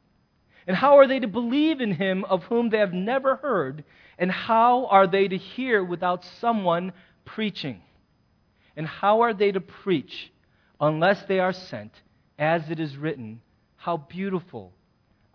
And 0.66 0.78
how 0.78 0.96
are 0.98 1.08
they 1.08 1.20
to 1.20 1.28
believe 1.28 1.82
in 1.82 1.92
him 1.92 2.24
of 2.24 2.46
whom 2.46 2.70
they 2.70 2.78
have 2.78 2.94
never 2.94 3.36
heard? 3.36 3.84
And 4.18 4.32
how 4.32 4.86
are 4.86 5.06
they 5.06 5.28
to 5.28 5.38
hear 5.38 5.84
without 5.84 6.24
someone 6.40 6.94
preaching? 7.26 7.82
And 8.78 8.88
how 8.88 9.20
are 9.22 9.34
they 9.34 9.52
to 9.52 9.60
preach 9.60 10.32
unless 10.80 11.24
they 11.24 11.40
are 11.40 11.52
sent, 11.52 11.92
as 12.40 12.70
it 12.70 12.80
is 12.80 12.96
written? 12.96 13.42
How 13.86 13.98
beautiful 13.98 14.74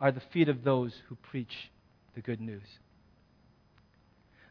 are 0.01 0.11
the 0.11 0.19
feet 0.33 0.49
of 0.49 0.65
those 0.65 0.93
who 1.09 1.15
preach 1.15 1.71
the 2.17 2.21
good 2.21 2.41
news. 2.41 2.67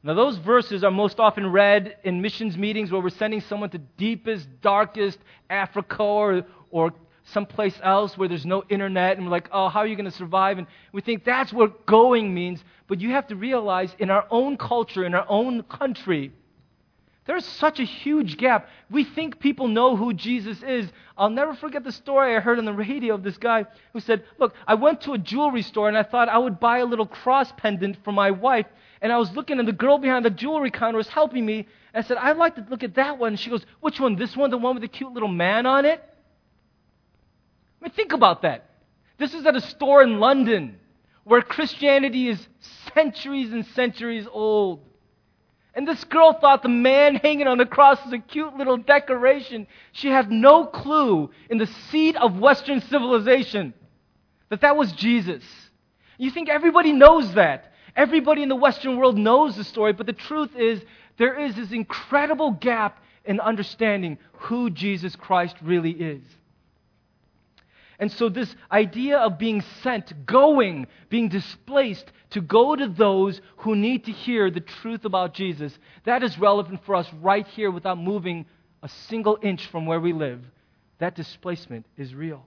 Now, 0.03 0.13
those 0.13 0.37
verses 0.37 0.85
are 0.85 0.89
most 0.89 1.19
often 1.19 1.51
read 1.51 1.97
in 2.05 2.21
missions 2.21 2.55
meetings 2.55 2.93
where 2.93 3.01
we're 3.01 3.09
sending 3.09 3.41
someone 3.41 3.71
to 3.71 3.77
deepest, 3.77 4.47
darkest 4.61 5.19
Africa 5.49 6.01
or, 6.01 6.45
or 6.71 6.93
someplace 7.25 7.77
else 7.83 8.17
where 8.17 8.29
there's 8.29 8.45
no 8.45 8.63
internet, 8.69 9.17
and 9.17 9.25
we're 9.25 9.33
like, 9.33 9.49
oh, 9.51 9.67
how 9.67 9.79
are 9.79 9.87
you 9.87 9.97
going 9.97 10.09
to 10.09 10.17
survive? 10.17 10.59
And 10.59 10.67
we 10.93 11.01
think 11.01 11.25
that's 11.25 11.51
what 11.51 11.85
going 11.85 12.33
means. 12.33 12.63
But 12.87 13.01
you 13.01 13.09
have 13.09 13.27
to 13.27 13.35
realize 13.35 13.93
in 13.99 14.09
our 14.09 14.25
own 14.31 14.55
culture, 14.55 15.03
in 15.03 15.13
our 15.13 15.25
own 15.27 15.63
country, 15.63 16.31
there's 17.29 17.45
such 17.45 17.79
a 17.79 17.83
huge 17.83 18.37
gap. 18.37 18.67
We 18.89 19.03
think 19.03 19.39
people 19.39 19.67
know 19.67 19.95
who 19.95 20.13
Jesus 20.13 20.63
is. 20.63 20.91
I'll 21.15 21.29
never 21.29 21.53
forget 21.53 21.83
the 21.83 21.91
story 21.91 22.35
I 22.35 22.39
heard 22.39 22.57
on 22.57 22.65
the 22.65 22.73
radio 22.73 23.13
of 23.13 23.21
this 23.21 23.37
guy 23.37 23.67
who 23.93 23.99
said, 23.99 24.23
Look, 24.39 24.55
I 24.65 24.73
went 24.73 25.01
to 25.01 25.13
a 25.13 25.19
jewelry 25.19 25.61
store 25.61 25.87
and 25.87 25.95
I 25.95 26.01
thought 26.01 26.27
I 26.27 26.39
would 26.39 26.59
buy 26.59 26.79
a 26.79 26.85
little 26.85 27.05
cross 27.05 27.51
pendant 27.55 28.03
for 28.03 28.11
my 28.11 28.31
wife. 28.31 28.65
And 28.99 29.13
I 29.13 29.17
was 29.19 29.29
looking, 29.35 29.59
and 29.59 29.67
the 29.67 29.73
girl 29.73 29.99
behind 29.99 30.25
the 30.25 30.31
jewelry 30.31 30.71
counter 30.71 30.97
was 30.97 31.07
helping 31.07 31.45
me. 31.45 31.67
And 31.93 32.03
I 32.03 32.07
said, 32.07 32.17
I'd 32.17 32.37
like 32.37 32.55
to 32.55 32.65
look 32.67 32.81
at 32.81 32.95
that 32.95 33.19
one. 33.19 33.33
And 33.33 33.39
she 33.39 33.51
goes, 33.51 33.63
Which 33.79 33.99
one? 33.99 34.15
This 34.15 34.35
one? 34.35 34.49
The 34.49 34.57
one 34.57 34.73
with 34.73 34.81
the 34.81 34.87
cute 34.87 35.13
little 35.13 35.29
man 35.29 35.67
on 35.67 35.85
it? 35.85 36.03
I 37.79 37.85
mean, 37.85 37.91
think 37.91 38.11
about 38.11 38.41
that. 38.41 38.71
This 39.19 39.35
is 39.35 39.45
at 39.45 39.55
a 39.55 39.61
store 39.61 40.01
in 40.01 40.19
London 40.19 40.79
where 41.25 41.43
Christianity 41.43 42.27
is 42.27 42.47
centuries 42.95 43.53
and 43.53 43.67
centuries 43.67 44.25
old. 44.31 44.88
And 45.73 45.87
this 45.87 46.03
girl 46.03 46.33
thought 46.33 46.63
the 46.63 46.69
man 46.69 47.15
hanging 47.15 47.47
on 47.47 47.57
the 47.57 47.65
cross 47.65 48.03
was 48.03 48.13
a 48.13 48.19
cute 48.19 48.55
little 48.55 48.77
decoration. 48.77 49.67
She 49.91 50.09
had 50.09 50.31
no 50.31 50.65
clue 50.65 51.29
in 51.49 51.57
the 51.57 51.67
seat 51.67 52.15
of 52.15 52.39
Western 52.39 52.81
civilization 52.81 53.73
that 54.49 54.61
that 54.61 54.75
was 54.75 54.91
Jesus. 54.93 55.43
You 56.17 56.31
think 56.31 56.49
everybody 56.49 56.91
knows 56.91 57.33
that. 57.35 57.73
Everybody 57.95 58.43
in 58.43 58.49
the 58.49 58.55
Western 58.55 58.97
world 58.97 59.17
knows 59.17 59.55
the 59.55 59.63
story, 59.63 59.93
but 59.93 60.05
the 60.05 60.13
truth 60.13 60.55
is 60.55 60.81
there 61.17 61.39
is 61.39 61.55
this 61.55 61.71
incredible 61.71 62.51
gap 62.51 63.03
in 63.25 63.39
understanding 63.39 64.17
who 64.33 64.69
Jesus 64.69 65.15
Christ 65.15 65.55
really 65.61 65.91
is. 65.91 66.21
And 67.99 68.09
so, 68.09 68.29
this 68.29 68.55
idea 68.71 69.17
of 69.17 69.37
being 69.37 69.61
sent, 69.83 70.25
going, 70.25 70.87
being 71.09 71.27
displaced 71.27 72.09
to 72.29 72.39
go 72.39 72.73
to 72.73 72.87
those 72.87 73.41
who 73.57 73.75
need 73.75 74.05
to 74.05 74.11
hear 74.13 74.49
the 74.49 74.61
truth 74.61 75.03
about 75.03 75.33
Jesus, 75.33 75.77
that 76.05 76.23
is 76.23 76.39
relevant 76.39 76.85
for 76.85 76.95
us 76.95 77.11
right 77.21 77.45
here 77.45 77.69
without 77.69 77.97
moving 77.97 78.45
a 78.81 78.87
single 78.87 79.37
inch 79.41 79.67
from 79.67 79.85
where 79.85 79.99
we 79.99 80.13
live. 80.13 80.41
That 80.99 81.15
displacement 81.15 81.85
is 81.97 82.15
real. 82.15 82.45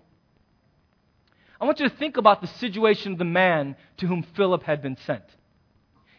I 1.61 1.67
want 1.67 1.81
you 1.81 1.89
to 1.89 1.97
think 1.97 2.17
about 2.17 2.41
the 2.41 2.47
situation 2.47 3.13
of 3.13 3.19
the 3.19 3.25
man 3.25 3.77
to 3.99 4.07
whom 4.07 4.23
Philip 4.35 4.63
had 4.63 4.81
been 4.81 4.97
sent. 5.05 5.25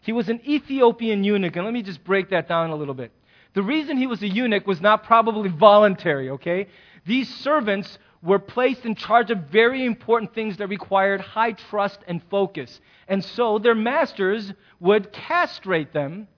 He 0.02 0.12
was 0.12 0.30
an 0.30 0.42
Ethiopian 0.48 1.24
eunuch, 1.24 1.56
and 1.56 1.66
let 1.66 1.74
me 1.74 1.82
just 1.82 2.04
break 2.04 2.30
that 2.30 2.48
down 2.48 2.70
a 2.70 2.76
little 2.76 2.94
bit. 2.94 3.12
The 3.54 3.64
reason 3.64 3.98
he 3.98 4.08
was 4.08 4.22
a 4.22 4.28
eunuch 4.28 4.68
was 4.68 4.82
not 4.82 5.04
probably 5.04 5.50
voluntary, 5.50 6.30
okay? 6.32 6.68
These 7.06 7.34
servants 7.36 7.98
were 8.24 8.40
placed 8.40 8.86
in 8.86 8.96
charge 8.96 9.30
of 9.32 9.38
very 9.52 9.86
important 9.86 10.34
things 10.34 10.58
that 10.58 10.68
required 10.68 11.20
high 11.20 11.52
trust 11.52 12.00
and 12.08 12.22
focus. 12.32 12.80
And 13.08 13.24
so 13.24 13.60
their 13.60 13.76
masters 13.76 14.54
would 14.80 15.12
castrate 15.12 15.92
them 15.92 16.30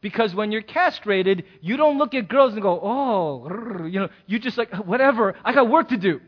because 0.00 0.34
when 0.34 0.50
you're 0.50 0.62
castrated, 0.62 1.44
you 1.60 1.76
don't 1.76 1.96
look 1.96 2.14
at 2.14 2.28
girls 2.28 2.54
and 2.54 2.62
go, 2.62 2.80
oh, 2.82 3.86
you 3.86 4.00
know, 4.00 4.08
you 4.26 4.38
just 4.40 4.58
like, 4.58 4.74
whatever, 4.74 5.36
I 5.44 5.52
got 5.52 5.70
work 5.70 5.88
to 5.90 5.96
do. 5.96 6.20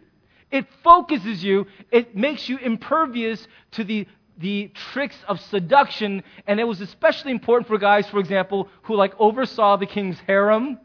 It 0.50 0.66
focuses 0.82 1.42
you, 1.42 1.66
it 1.90 2.16
makes 2.16 2.48
you 2.48 2.58
impervious 2.58 3.46
to 3.72 3.84
the, 3.84 4.06
the 4.38 4.70
tricks 4.92 5.16
of 5.28 5.40
seduction, 5.40 6.22
and 6.46 6.58
it 6.58 6.64
was 6.64 6.80
especially 6.80 7.32
important 7.32 7.68
for 7.68 7.78
guys, 7.78 8.08
for 8.08 8.18
example, 8.18 8.68
who 8.82 8.94
like 8.94 9.14
oversaw 9.18 9.76
the 9.76 9.86
king's 9.86 10.18
harem 10.20 10.78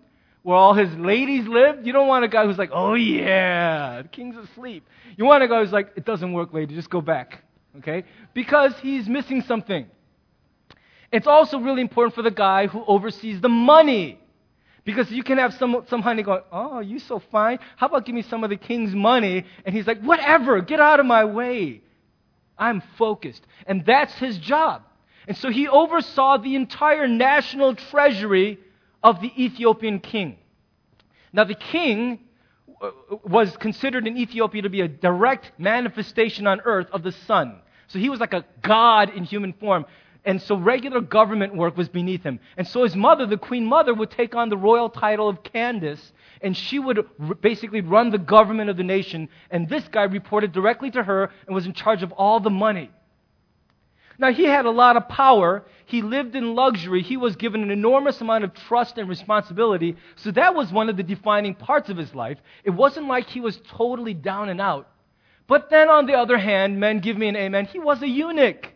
where 0.46 0.56
all 0.56 0.76
his 0.76 0.94
ladies 0.94 1.48
lived. 1.48 1.88
You 1.88 1.92
don't 1.92 2.08
want 2.08 2.24
a 2.24 2.28
guy 2.28 2.46
who's 2.46 2.60
like, 2.60 2.70
oh 2.72 2.94
yeah, 2.94 4.04
the 4.04 4.08
king's 4.08 4.38
asleep. 4.38 4.88
You 5.18 5.26
want 5.26 5.42
a 5.42 5.48
guy 5.48 5.60
who's 5.60 5.72
like, 5.72 5.94
it 5.96 6.06
doesn't 6.06 6.34
work, 6.34 6.54
lady, 6.54 6.76
just 6.76 6.92
go 6.92 7.02
back. 7.02 7.44
Okay? 7.80 8.04
Because 8.36 8.78
he's 8.80 9.10
missing 9.10 9.42
something. 9.42 9.88
It's 11.12 11.26
also 11.26 11.58
really 11.58 11.82
important 11.82 12.14
for 12.14 12.22
the 12.22 12.30
guy 12.30 12.68
who 12.68 12.86
oversees 12.86 13.42
the 13.42 13.50
money. 13.50 14.20
Because 14.84 15.10
you 15.10 15.24
can 15.24 15.40
have 15.40 15.56
some, 15.56 15.84
some 15.90 16.04
honey 16.04 16.22
going, 16.22 16.44
oh, 16.52 16.80
you 16.80 17.00
so 17.00 17.18
fine. 17.32 17.58
How 17.76 17.88
about 17.88 18.06
give 18.06 18.14
me 18.14 18.22
some 18.22 18.44
of 18.44 18.52
the 18.52 18.56
king's 18.56 18.94
money? 18.94 19.46
And 19.66 19.74
he's 19.74 19.88
like, 19.88 20.00
whatever, 20.02 20.62
get 20.62 20.80
out 20.80 21.00
of 21.00 21.08
my 21.08 21.26
way. 21.26 21.82
I'm 22.56 22.84
focused. 23.00 23.42
And 23.66 23.84
that's 23.84 24.14
his 24.20 24.38
job. 24.38 24.84
And 25.28 25.36
so 25.36 25.50
he 25.50 25.68
oversaw 25.68 26.38
the 26.38 26.54
entire 26.54 27.08
national 27.08 27.74
treasury 27.74 28.60
of 29.06 29.22
the 29.22 29.32
Ethiopian 29.38 30.00
king. 30.00 30.36
Now, 31.32 31.44
the 31.44 31.54
king 31.54 32.22
uh, 32.82 32.90
was 33.24 33.56
considered 33.58 34.08
in 34.08 34.18
Ethiopia 34.18 34.64
to 34.64 34.70
be 34.70 34.82
a 34.82 34.88
direct 34.88 35.52
manifestation 35.60 36.48
on 36.48 36.60
earth 36.66 36.88
of 36.92 37.04
the 37.04 37.12
sun. 37.12 37.62
So 37.88 38.00
he 38.00 38.10
was 38.10 38.20
like 38.20 38.34
a 38.34 38.44
god 38.64 39.12
in 39.12 39.24
human 39.24 39.54
form. 39.54 39.86
And 40.26 40.42
so 40.42 40.58
regular 40.58 41.02
government 41.02 41.56
work 41.56 41.78
was 41.78 41.88
beneath 41.88 42.24
him. 42.24 42.40
And 42.58 42.68
so 42.68 42.82
his 42.82 42.96
mother, 42.96 43.28
the 43.28 43.38
queen 43.38 43.64
mother, 43.64 43.94
would 43.94 44.10
take 44.10 44.34
on 44.34 44.50
the 44.50 44.58
royal 44.58 44.90
title 44.90 45.30
of 45.30 45.44
Candace, 45.44 46.12
and 46.42 46.58
she 46.58 46.80
would 46.80 47.06
basically 47.42 47.82
run 47.82 48.10
the 48.10 48.18
government 48.18 48.72
of 48.72 48.78
the 48.78 48.84
nation. 48.84 49.30
And 49.52 49.70
this 49.70 49.88
guy 49.88 50.06
reported 50.06 50.52
directly 50.52 50.90
to 50.92 51.04
her 51.04 51.30
and 51.46 51.54
was 51.54 51.68
in 51.68 51.74
charge 51.74 52.02
of 52.02 52.12
all 52.14 52.40
the 52.40 52.50
money. 52.50 52.90
Now, 54.18 54.32
he 54.32 54.46
had 54.46 54.66
a 54.66 54.72
lot 54.72 54.98
of 54.98 55.10
power. 55.10 55.64
He 55.86 56.02
lived 56.02 56.36
in 56.36 56.56
luxury. 56.56 57.02
He 57.02 57.18
was 57.18 57.36
given 57.36 57.62
an 57.64 57.72
enormous 57.72 58.22
amount 58.22 58.44
of 58.44 58.54
trust 58.54 58.98
and 58.98 59.10
responsibility. 59.10 59.98
So 60.16 60.32
that 60.32 60.56
was 60.56 60.72
one 60.72 60.90
of 60.90 60.98
the 60.98 61.04
defining 61.04 61.56
parts 61.56 61.90
of 61.90 61.98
his 61.98 62.16
life. 62.16 62.38
It 62.64 62.70
wasn't 62.70 63.08
like 63.08 63.28
he 63.28 63.42
was 63.42 63.60
totally 63.68 64.14
down 64.14 64.50
and 64.50 64.62
out. 64.62 64.88
But 65.48 65.70
then, 65.70 65.90
on 65.90 66.06
the 66.06 66.14
other 66.14 66.38
hand, 66.38 66.80
men 66.80 67.00
give 67.00 67.18
me 67.18 67.28
an 67.28 67.36
amen, 67.36 67.66
he 67.66 67.80
was 67.80 68.02
a 68.02 68.08
eunuch. 68.08 68.68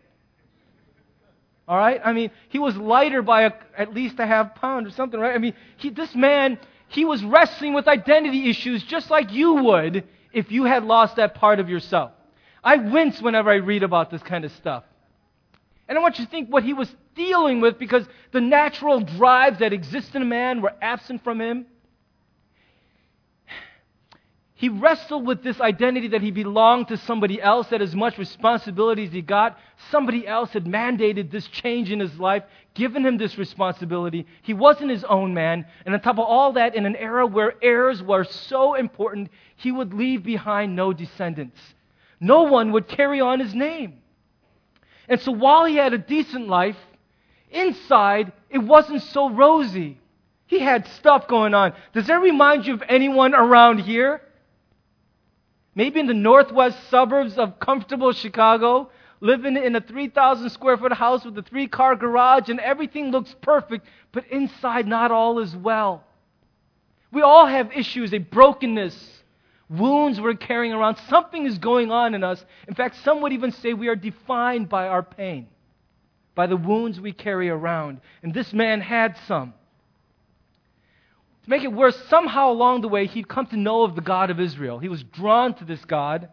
All 1.68 1.78
right? 1.78 2.02
I 2.04 2.14
mean, 2.14 2.32
he 2.50 2.60
was 2.60 2.76
lighter 2.76 3.22
by 3.22 3.44
a, 3.44 3.52
at 3.78 3.94
least 3.94 4.20
a 4.20 4.26
half 4.26 4.56
pound 4.56 4.88
or 4.88 4.92
something, 4.92 5.20
right? 5.20 5.36
I 5.36 5.38
mean, 5.38 5.54
he, 5.78 5.90
this 5.90 6.16
man, 6.16 6.60
he 6.88 7.06
was 7.06 7.24
wrestling 7.24 7.74
with 7.74 7.88
identity 7.88 8.50
issues 8.50 8.84
just 8.84 9.12
like 9.12 9.32
you 9.32 9.54
would 9.54 10.04
if 10.34 10.52
you 10.52 10.64
had 10.64 10.84
lost 10.84 11.18
that 11.18 11.36
part 11.36 11.60
of 11.60 11.70
yourself. 11.70 12.12
I 12.64 12.78
wince 12.78 13.22
whenever 13.22 13.52
I 13.52 13.56
read 13.56 13.84
about 13.84 14.10
this 14.10 14.22
kind 14.24 14.46
of 14.46 14.52
stuff. 14.54 14.84
And 15.90 15.98
I 15.98 16.02
want 16.02 16.20
you 16.20 16.26
to 16.26 16.32
think 16.32 16.50
what 16.50 16.64
he 16.64 16.74
was 16.74 16.94
dealing 17.16 17.60
with 17.60 17.78
because 17.78 18.08
the 18.32 18.40
natural 18.40 19.02
drives 19.02 19.60
that 19.60 19.74
exist 19.74 20.16
in 20.16 20.22
a 20.22 20.26
man 20.26 20.62
were 20.62 20.74
absent 20.82 21.24
from 21.24 21.42
him. 21.42 21.66
he 24.60 24.68
wrestled 24.68 25.26
with 25.26 25.42
this 25.42 25.62
identity 25.62 26.10
that 26.10 26.22
he 26.22 26.32
belonged 26.32 26.90
to 26.90 26.98
somebody 26.98 27.42
else, 27.42 27.68
that 27.70 27.82
as 27.82 27.96
much 27.96 28.18
responsibility 28.18 29.06
as 29.06 29.12
he 29.14 29.22
got, 29.22 29.58
somebody 29.90 30.28
else 30.28 30.52
had 30.52 30.66
mandated 30.66 31.32
this 31.32 31.48
change 31.48 31.90
in 31.90 32.02
his 32.02 32.20
life, 32.20 32.44
given 32.74 33.06
him 33.06 33.18
this 33.18 33.38
responsibility. 33.38 34.28
He 34.42 34.54
wasn't 34.54 34.92
his 34.92 35.06
own 35.06 35.34
man. 35.34 35.66
And 35.86 35.96
on 35.96 36.02
top 36.02 36.20
of 36.20 36.26
all 36.26 36.52
that, 36.54 36.76
in 36.76 36.86
an 36.86 36.98
era 36.98 37.26
where 37.26 37.54
heirs 37.62 38.04
were 38.04 38.26
so 38.26 38.74
important, 38.74 39.30
he 39.56 39.72
would 39.72 39.94
leave 39.94 40.24
behind 40.24 40.76
no 40.76 40.92
descendants. 40.92 41.58
No 42.20 42.44
one 42.44 42.74
would 42.74 42.90
carry 42.90 43.22
on 43.22 43.40
his 43.40 43.56
name. 43.56 43.99
And 45.10 45.20
so 45.20 45.34
while 45.34 45.66
he 45.66 45.76
had 45.76 45.94
a 45.94 45.98
decent 45.98 46.48
life, 46.48 46.78
inside, 47.52 48.32
it 48.50 48.60
wasn't 48.60 49.02
so 49.02 49.30
rosy. 49.30 50.00
He 50.46 50.60
had 50.60 50.88
stuff 50.88 51.28
going 51.28 51.54
on. 51.54 51.74
Does 51.94 52.08
that 52.08 52.22
remind 52.22 52.66
you 52.66 52.76
of 52.76 52.84
anyone 52.88 53.36
around 53.36 53.80
here? 53.80 54.22
maybe 55.80 56.02
in 56.02 56.08
the 56.08 56.14
northwest 56.14 56.78
suburbs 56.90 57.38
of 57.38 57.58
comfortable 57.58 58.12
Chicago, 58.12 58.90
living 59.22 59.56
in 59.56 59.78
a 59.78 59.80
3,000 59.80 60.50
square 60.50 60.76
foot 60.76 60.92
house 60.92 61.24
with 61.24 61.38
a 61.38 61.42
three 61.42 61.68
car 61.68 61.96
garage, 61.96 62.50
and 62.50 62.60
everything 62.60 63.12
looks 63.12 63.34
perfect, 63.42 63.86
but 64.12 64.28
inside, 64.28 64.86
not 64.86 65.10
all 65.10 65.40
is 65.40 65.56
well. 65.56 66.04
We 67.14 67.22
all 67.22 67.46
have 67.46 67.72
issues, 67.72 68.14
a 68.14 68.18
brokenness, 68.18 69.19
wounds 69.70 70.20
we're 70.20 70.34
carrying 70.36 70.74
around. 70.74 70.98
Something 71.08 71.46
is 71.46 71.58
going 71.58 71.92
on 71.92 72.16
in 72.16 72.24
us. 72.24 72.44
In 72.68 72.76
fact, 72.76 72.98
some 73.04 73.22
would 73.22 73.32
even 73.32 73.52
say 73.52 73.74
we 73.74 73.88
are 73.88 73.96
defined 73.96 74.68
by 74.68 74.88
our 74.88 75.04
pain, 75.04 75.48
by 76.36 76.48
the 76.48 76.58
wounds 76.58 77.00
we 77.00 77.14
carry 77.14 77.50
around. 77.50 78.02
And 78.24 78.34
this 78.34 78.52
man 78.52 78.82
had 78.82 79.18
some. 79.28 79.54
To 81.44 81.50
make 81.50 81.64
it 81.64 81.72
worse, 81.72 81.98
somehow 82.08 82.52
along 82.52 82.82
the 82.82 82.88
way, 82.88 83.06
he'd 83.06 83.28
come 83.28 83.46
to 83.48 83.58
know 83.58 83.84
of 83.84 83.96
the 83.96 84.02
God 84.02 84.30
of 84.30 84.40
Israel. 84.40 84.80
He 84.80 84.90
was 84.90 85.04
drawn 85.04 85.54
to 85.56 85.66
this 85.66 85.86
God. 85.86 86.30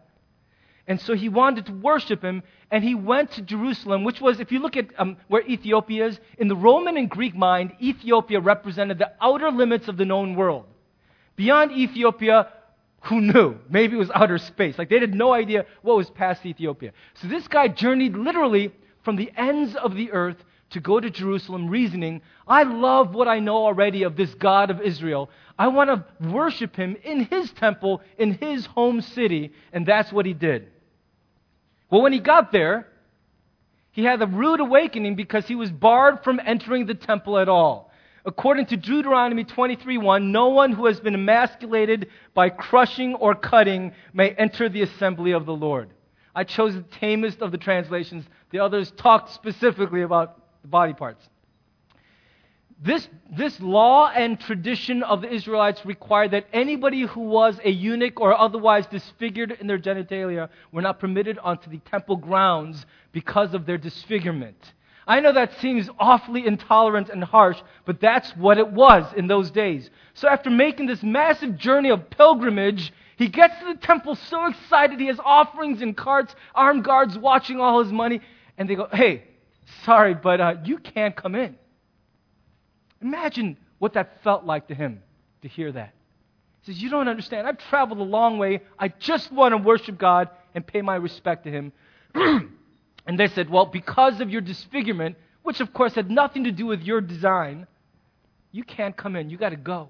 And 0.87 1.01
so 1.01 1.15
he 1.15 1.27
wanted 1.27 1.65
to 1.65 1.73
worship 1.73 2.23
him, 2.23 2.43
and 2.71 2.81
he 2.81 2.95
went 2.95 3.31
to 3.31 3.41
Jerusalem, 3.41 4.05
which 4.05 4.21
was, 4.21 4.39
if 4.39 4.53
you 4.53 4.59
look 4.59 4.77
at 4.77 4.87
um, 4.97 5.17
where 5.27 5.45
Ethiopia 5.45 6.07
is, 6.07 6.19
in 6.37 6.47
the 6.47 6.55
Roman 6.55 6.95
and 6.95 7.09
Greek 7.09 7.35
mind, 7.35 7.73
Ethiopia 7.81 8.39
represented 8.39 8.97
the 8.97 9.11
outer 9.21 9.51
limits 9.51 9.89
of 9.89 9.97
the 9.97 10.05
known 10.05 10.35
world. 10.35 10.65
Beyond 11.35 11.73
Ethiopia, 11.73 12.47
who 13.01 13.21
knew? 13.21 13.57
Maybe 13.69 13.95
it 13.95 13.99
was 13.99 14.11
outer 14.13 14.37
space. 14.37 14.77
Like 14.77 14.89
they 14.89 14.99
had 14.99 15.13
no 15.13 15.33
idea 15.33 15.65
what 15.81 15.97
was 15.97 16.09
past 16.09 16.45
Ethiopia. 16.45 16.91
So 17.15 17.27
this 17.27 17.47
guy 17.47 17.67
journeyed 17.67 18.15
literally 18.15 18.71
from 19.03 19.15
the 19.15 19.31
ends 19.37 19.75
of 19.75 19.95
the 19.95 20.11
earth 20.11 20.37
to 20.71 20.79
go 20.81 20.99
to 20.99 21.09
Jerusalem 21.09 21.69
reasoning, 21.69 22.21
I 22.45 22.63
love 22.63 23.15
what 23.15 23.27
I 23.27 23.39
know 23.39 23.55
already 23.55 24.03
of 24.03 24.17
this 24.17 24.33
God 24.33 24.69
of 24.69 24.81
Israel. 24.81 25.29
I 25.57 25.69
want 25.69 25.89
to 25.89 26.29
worship 26.29 26.75
him 26.75 26.97
in 27.03 27.25
his 27.25 27.51
temple, 27.51 28.01
in 28.17 28.33
his 28.33 28.65
home 28.65 28.99
city. 28.99 29.53
And 29.71 29.85
that's 29.85 30.11
what 30.11 30.25
he 30.25 30.33
did. 30.33 30.67
Well, 31.89 32.01
when 32.01 32.11
he 32.11 32.19
got 32.19 32.51
there, 32.51 32.87
he 33.91 34.03
had 34.03 34.21
a 34.21 34.27
rude 34.27 34.59
awakening 34.59 35.15
because 35.15 35.47
he 35.47 35.55
was 35.55 35.71
barred 35.71 36.23
from 36.23 36.41
entering 36.43 36.85
the 36.85 36.93
temple 36.93 37.37
at 37.39 37.47
all. 37.47 37.86
According 38.27 38.65
to 38.67 38.77
Deuteronomy 38.77 39.45
23:1, 39.45 40.31
no 40.33 40.49
one 40.49 40.73
who 40.73 40.85
has 40.87 40.99
been 40.99 41.15
emasculated 41.15 42.09
by 42.33 42.49
crushing 42.49 43.15
or 43.15 43.33
cutting 43.33 43.93
may 44.13 44.31
enter 44.31 44.67
the 44.67 44.81
assembly 44.81 45.31
of 45.31 45.45
the 45.45 45.55
Lord. 45.55 45.91
I 46.35 46.43
chose 46.43 46.75
the 46.75 46.81
tamest 46.81 47.41
of 47.41 47.53
the 47.53 47.57
translations. 47.57 48.27
The 48.49 48.59
others 48.59 48.91
talked 48.91 49.29
specifically 49.29 50.01
about 50.01 50.41
the 50.61 50.67
body 50.67 50.93
parts. 50.93 51.29
This, 52.83 53.07
this 53.31 53.59
law 53.61 54.11
and 54.13 54.37
tradition 54.37 55.03
of 55.03 55.21
the 55.21 55.33
Israelites 55.33 55.85
required 55.85 56.31
that 56.31 56.47
anybody 56.51 57.03
who 57.03 57.21
was 57.21 57.57
a 57.63 57.71
eunuch 57.71 58.19
or 58.19 58.37
otherwise 58.37 58.85
disfigured 58.87 59.51
in 59.51 59.67
their 59.67 59.79
genitalia 59.79 60.49
were 60.73 60.81
not 60.81 60.99
permitted 60.99 61.39
onto 61.39 61.69
the 61.69 61.79
temple 61.79 62.17
grounds 62.17 62.85
because 63.13 63.53
of 63.53 63.65
their 63.65 63.77
disfigurement. 63.77 64.73
I 65.07 65.21
know 65.21 65.31
that 65.31 65.57
seems 65.59 65.89
awfully 65.97 66.45
intolerant 66.45 67.09
and 67.09 67.23
harsh, 67.23 67.57
but 67.85 68.01
that's 68.01 68.35
what 68.35 68.57
it 68.57 68.67
was 68.67 69.05
in 69.15 69.27
those 69.27 69.49
days. 69.49 69.89
So 70.15 70.27
after 70.27 70.49
making 70.49 70.87
this 70.87 71.01
massive 71.01 71.57
journey 71.57 71.89
of 71.89 72.09
pilgrimage, 72.09 72.91
he 73.15 73.29
gets 73.29 73.57
to 73.59 73.73
the 73.73 73.79
temple 73.79 74.15
so 74.15 74.47
excited. 74.47 74.99
He 74.99 75.07
has 75.07 75.19
offerings 75.23 75.81
and 75.81 75.95
carts, 75.95 76.35
armed 76.53 76.83
guards 76.83 77.17
watching 77.17 77.61
all 77.61 77.81
his 77.81 77.91
money. 77.91 78.19
And 78.57 78.69
they 78.69 78.75
go, 78.75 78.89
Hey, 78.91 79.23
sorry, 79.85 80.13
but 80.13 80.41
uh, 80.41 80.55
you 80.65 80.77
can't 80.77 81.15
come 81.15 81.35
in. 81.35 81.55
Imagine 83.01 83.57
what 83.79 83.93
that 83.93 84.21
felt 84.23 84.43
like 84.43 84.67
to 84.67 84.75
him 84.75 85.01
to 85.41 85.47
hear 85.47 85.71
that. 85.71 85.93
He 86.61 86.73
says, 86.73 86.83
You 86.83 86.89
don't 86.89 87.07
understand. 87.07 87.47
I've 87.47 87.59
traveled 87.69 87.99
a 87.99 88.03
long 88.03 88.39
way. 88.39 88.61
I 88.77 88.89
just 88.89 89.31
want 89.31 89.53
to 89.53 89.57
worship 89.57 89.97
God 89.97 90.29
and 90.53 90.67
pay 90.67 90.81
my 90.81 90.95
respect 90.95 91.45
to 91.45 91.51
him. 91.51 91.71
and 93.07 93.17
they 93.17 93.27
said, 93.27 93.49
Well, 93.49 93.65
because 93.65 94.19
of 94.19 94.29
your 94.29 94.41
disfigurement, 94.41 95.15
which 95.41 95.61
of 95.61 95.73
course 95.73 95.95
had 95.95 96.11
nothing 96.11 96.43
to 96.43 96.51
do 96.51 96.65
with 96.65 96.81
your 96.81 97.01
design, 97.01 97.65
you 98.51 98.63
can't 98.63 98.95
come 98.95 99.15
in. 99.15 99.29
You 99.29 99.37
got 99.37 99.49
to 99.49 99.55
go. 99.55 99.89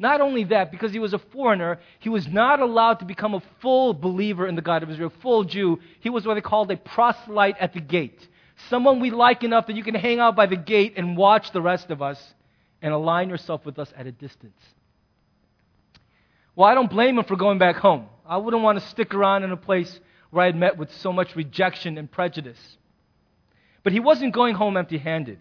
Not 0.00 0.20
only 0.20 0.44
that, 0.44 0.70
because 0.70 0.92
he 0.92 0.98
was 0.98 1.12
a 1.12 1.18
foreigner, 1.18 1.80
he 1.98 2.08
was 2.08 2.26
not 2.28 2.60
allowed 2.60 3.00
to 3.00 3.04
become 3.04 3.34
a 3.34 3.42
full 3.60 3.94
believer 3.94 4.46
in 4.46 4.54
the 4.54 4.62
God 4.62 4.82
of 4.82 4.90
Israel, 4.90 5.12
full 5.22 5.44
Jew. 5.44 5.80
He 6.00 6.10
was 6.10 6.26
what 6.26 6.34
they 6.34 6.40
called 6.40 6.70
a 6.70 6.76
proselyte 6.76 7.56
at 7.58 7.72
the 7.72 7.80
gate. 7.80 8.28
Someone 8.68 9.00
we 9.00 9.10
like 9.10 9.42
enough 9.42 9.66
that 9.66 9.76
you 9.76 9.82
can 9.82 9.94
hang 9.94 10.18
out 10.20 10.36
by 10.36 10.46
the 10.46 10.56
gate 10.56 10.94
and 10.96 11.16
watch 11.16 11.52
the 11.52 11.62
rest 11.62 11.90
of 11.90 12.02
us 12.02 12.34
and 12.82 12.92
align 12.92 13.28
yourself 13.28 13.64
with 13.64 13.78
us 13.78 13.92
at 13.96 14.06
a 14.06 14.12
distance. 14.12 14.60
Well, 16.54 16.68
I 16.68 16.74
don't 16.74 16.90
blame 16.90 17.18
him 17.18 17.24
for 17.24 17.36
going 17.36 17.58
back 17.58 17.76
home. 17.76 18.06
I 18.26 18.36
wouldn't 18.36 18.62
want 18.62 18.80
to 18.80 18.86
stick 18.88 19.14
around 19.14 19.44
in 19.44 19.52
a 19.52 19.56
place 19.56 20.00
where 20.30 20.42
I 20.42 20.46
had 20.46 20.56
met 20.56 20.76
with 20.76 20.92
so 20.92 21.12
much 21.12 21.36
rejection 21.36 21.98
and 21.98 22.10
prejudice. 22.10 22.76
But 23.82 23.92
he 23.92 24.00
wasn't 24.00 24.34
going 24.34 24.54
home 24.54 24.76
empty 24.76 24.98
handed. 24.98 25.38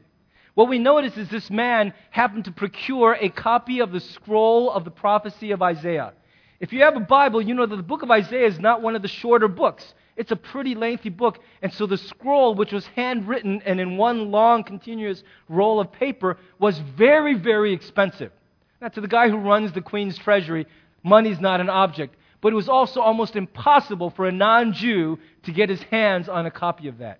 What 0.53 0.69
we 0.69 0.79
notice 0.79 1.17
is 1.17 1.29
this 1.29 1.49
man 1.51 1.93
happened 2.09 2.45
to 2.45 2.51
procure 2.51 3.15
a 3.19 3.29
copy 3.29 3.79
of 3.79 3.91
the 3.91 3.99
scroll 3.99 4.71
of 4.71 4.85
the 4.85 4.91
prophecy 4.91 5.51
of 5.51 5.61
Isaiah. 5.61 6.13
If 6.59 6.73
you 6.73 6.81
have 6.81 6.95
a 6.95 7.01
Bible, 7.01 7.41
you 7.41 7.53
know 7.53 7.65
that 7.67 7.75
the 7.75 7.83
book 7.83 8.01
of 8.01 8.09
Isaiah 8.09 8.47
is 8.47 8.59
not 8.59 8.81
one 8.81 8.95
of 8.95 9.03
the 9.03 9.07
shorter 9.07 9.47
books. 9.47 9.93
It's 10.15 10.31
a 10.31 10.35
pretty 10.35 10.73
lengthy 10.73 11.09
book. 11.09 11.39
And 11.61 11.71
so 11.71 11.85
the 11.85 11.97
scroll, 11.97 12.55
which 12.55 12.71
was 12.71 12.87
handwritten 12.87 13.61
and 13.65 13.79
in 13.79 13.97
one 13.97 14.31
long, 14.31 14.63
continuous 14.63 15.23
roll 15.47 15.79
of 15.79 15.91
paper, 15.91 16.37
was 16.57 16.79
very, 16.79 17.35
very 17.35 17.73
expensive. 17.73 18.31
Now, 18.81 18.87
to 18.89 19.01
the 19.01 19.07
guy 19.07 19.29
who 19.29 19.37
runs 19.37 19.71
the 19.73 19.81
Queen's 19.81 20.17
treasury, 20.17 20.65
money's 21.03 21.39
not 21.39 21.61
an 21.61 21.69
object. 21.69 22.15
But 22.47 22.53
it 22.53 22.55
was 22.55 22.69
also 22.69 23.01
almost 23.01 23.35
impossible 23.35 24.09
for 24.09 24.25
a 24.25 24.31
non 24.31 24.71
Jew 24.71 25.19
to 25.43 25.51
get 25.51 25.67
his 25.67 25.83
hands 25.83 26.29
on 26.29 26.45
a 26.45 26.49
copy 26.49 26.87
of 26.87 26.99
that. 26.99 27.19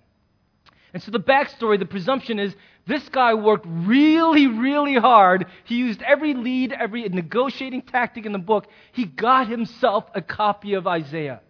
And 0.94 1.04
so 1.04 1.12
the 1.12 1.20
backstory, 1.20 1.78
the 1.78 1.86
presumption 1.86 2.40
is 2.40 2.56
this 2.86 3.10
guy 3.10 3.34
worked 3.34 3.66
really, 3.68 4.48
really 4.48 4.96
hard. 4.96 5.48
He 5.66 5.76
used 5.76 6.02
every 6.02 6.34
lead, 6.34 6.72
every 6.72 7.10
negotiating 7.10 7.82
tactic 7.82 8.26
in 8.26 8.32
the 8.32 8.40
book. 8.40 8.68
He 8.94 9.04
got 9.04 9.50
himself 9.50 10.06
a 10.16 10.22
copy 10.22 10.76
of 10.76 10.88
Isaiah. 10.88 11.42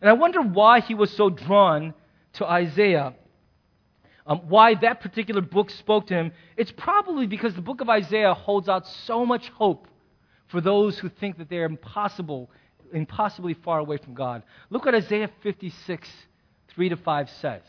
And 0.00 0.08
I 0.08 0.12
wonder 0.12 0.40
why 0.40 0.78
he 0.78 0.94
was 0.94 1.10
so 1.10 1.28
drawn 1.28 1.94
to 2.34 2.46
Isaiah. 2.46 3.14
Um, 4.28 4.42
why 4.48 4.76
that 4.76 5.00
particular 5.00 5.40
book 5.40 5.70
spoke 5.70 6.06
to 6.06 6.14
him. 6.14 6.30
It's 6.56 6.70
probably 6.70 7.26
because 7.26 7.56
the 7.56 7.62
book 7.62 7.80
of 7.80 7.88
Isaiah 7.88 8.34
holds 8.34 8.68
out 8.68 8.86
so 8.86 9.26
much 9.26 9.48
hope 9.48 9.88
for 10.46 10.60
those 10.60 11.00
who 11.00 11.08
think 11.08 11.38
that 11.38 11.48
they 11.50 11.58
are 11.58 11.64
impossible, 11.64 12.48
impossibly 12.92 13.54
far 13.54 13.78
away 13.78 13.96
from 13.98 14.14
God. 14.14 14.42
Look 14.70 14.84
what 14.84 14.94
Isaiah 14.94 15.30
56, 15.42 16.08
3 16.68 16.88
to 16.88 16.96
5 16.96 17.30
says. 17.40 17.62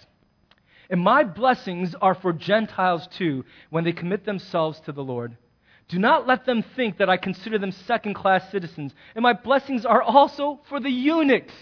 And 0.89 1.01
my 1.01 1.23
blessings 1.23 1.95
are 2.01 2.15
for 2.15 2.33
Gentiles 2.33 3.07
too, 3.07 3.45
when 3.69 3.83
they 3.83 3.91
commit 3.91 4.25
themselves 4.25 4.79
to 4.81 4.91
the 4.91 5.03
Lord. 5.03 5.37
Do 5.87 5.99
not 5.99 6.27
let 6.27 6.45
them 6.45 6.63
think 6.75 6.97
that 6.97 7.09
I 7.09 7.17
consider 7.17 7.57
them 7.57 7.71
second 7.71 8.13
class 8.13 8.49
citizens. 8.51 8.93
And 9.15 9.23
my 9.23 9.33
blessings 9.33 9.85
are 9.85 10.01
also 10.01 10.59
for 10.67 10.79
the 10.79 10.91
eunuchs 10.91 11.53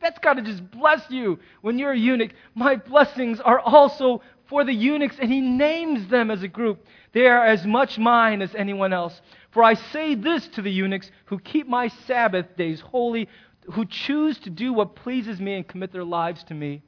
that's 0.00 0.18
got 0.18 0.34
to 0.34 0.42
just 0.42 0.70
bless 0.70 1.02
you 1.10 1.38
when 1.62 1.78
you're 1.78 1.92
a 1.92 1.98
eunuch. 1.98 2.32
My 2.54 2.76
blessings 2.76 3.40
are 3.40 3.58
also 3.58 4.22
for 4.46 4.64
the 4.64 4.72
eunuchs, 4.72 5.16
and 5.20 5.30
he 5.30 5.40
names 5.40 6.08
them 6.08 6.30
as 6.30 6.42
a 6.42 6.48
group. 6.48 6.84
They 7.12 7.26
are 7.26 7.44
as 7.44 7.64
much 7.66 7.98
mine 7.98 8.42
as 8.42 8.54
anyone 8.54 8.92
else. 8.92 9.20
For 9.50 9.64
I 9.64 9.74
say 9.74 10.14
this 10.14 10.46
to 10.48 10.62
the 10.62 10.70
eunuchs 10.70 11.10
who 11.26 11.38
keep 11.38 11.66
my 11.66 11.88
Sabbath 11.88 12.56
days 12.56 12.80
holy, 12.80 13.28
who 13.72 13.84
choose 13.84 14.38
to 14.40 14.50
do 14.50 14.72
what 14.72 14.94
pleases 14.94 15.40
me 15.40 15.54
and 15.54 15.66
commit 15.66 15.92
their 15.92 16.04
lives 16.04 16.44
to 16.44 16.54
me. 16.54 16.82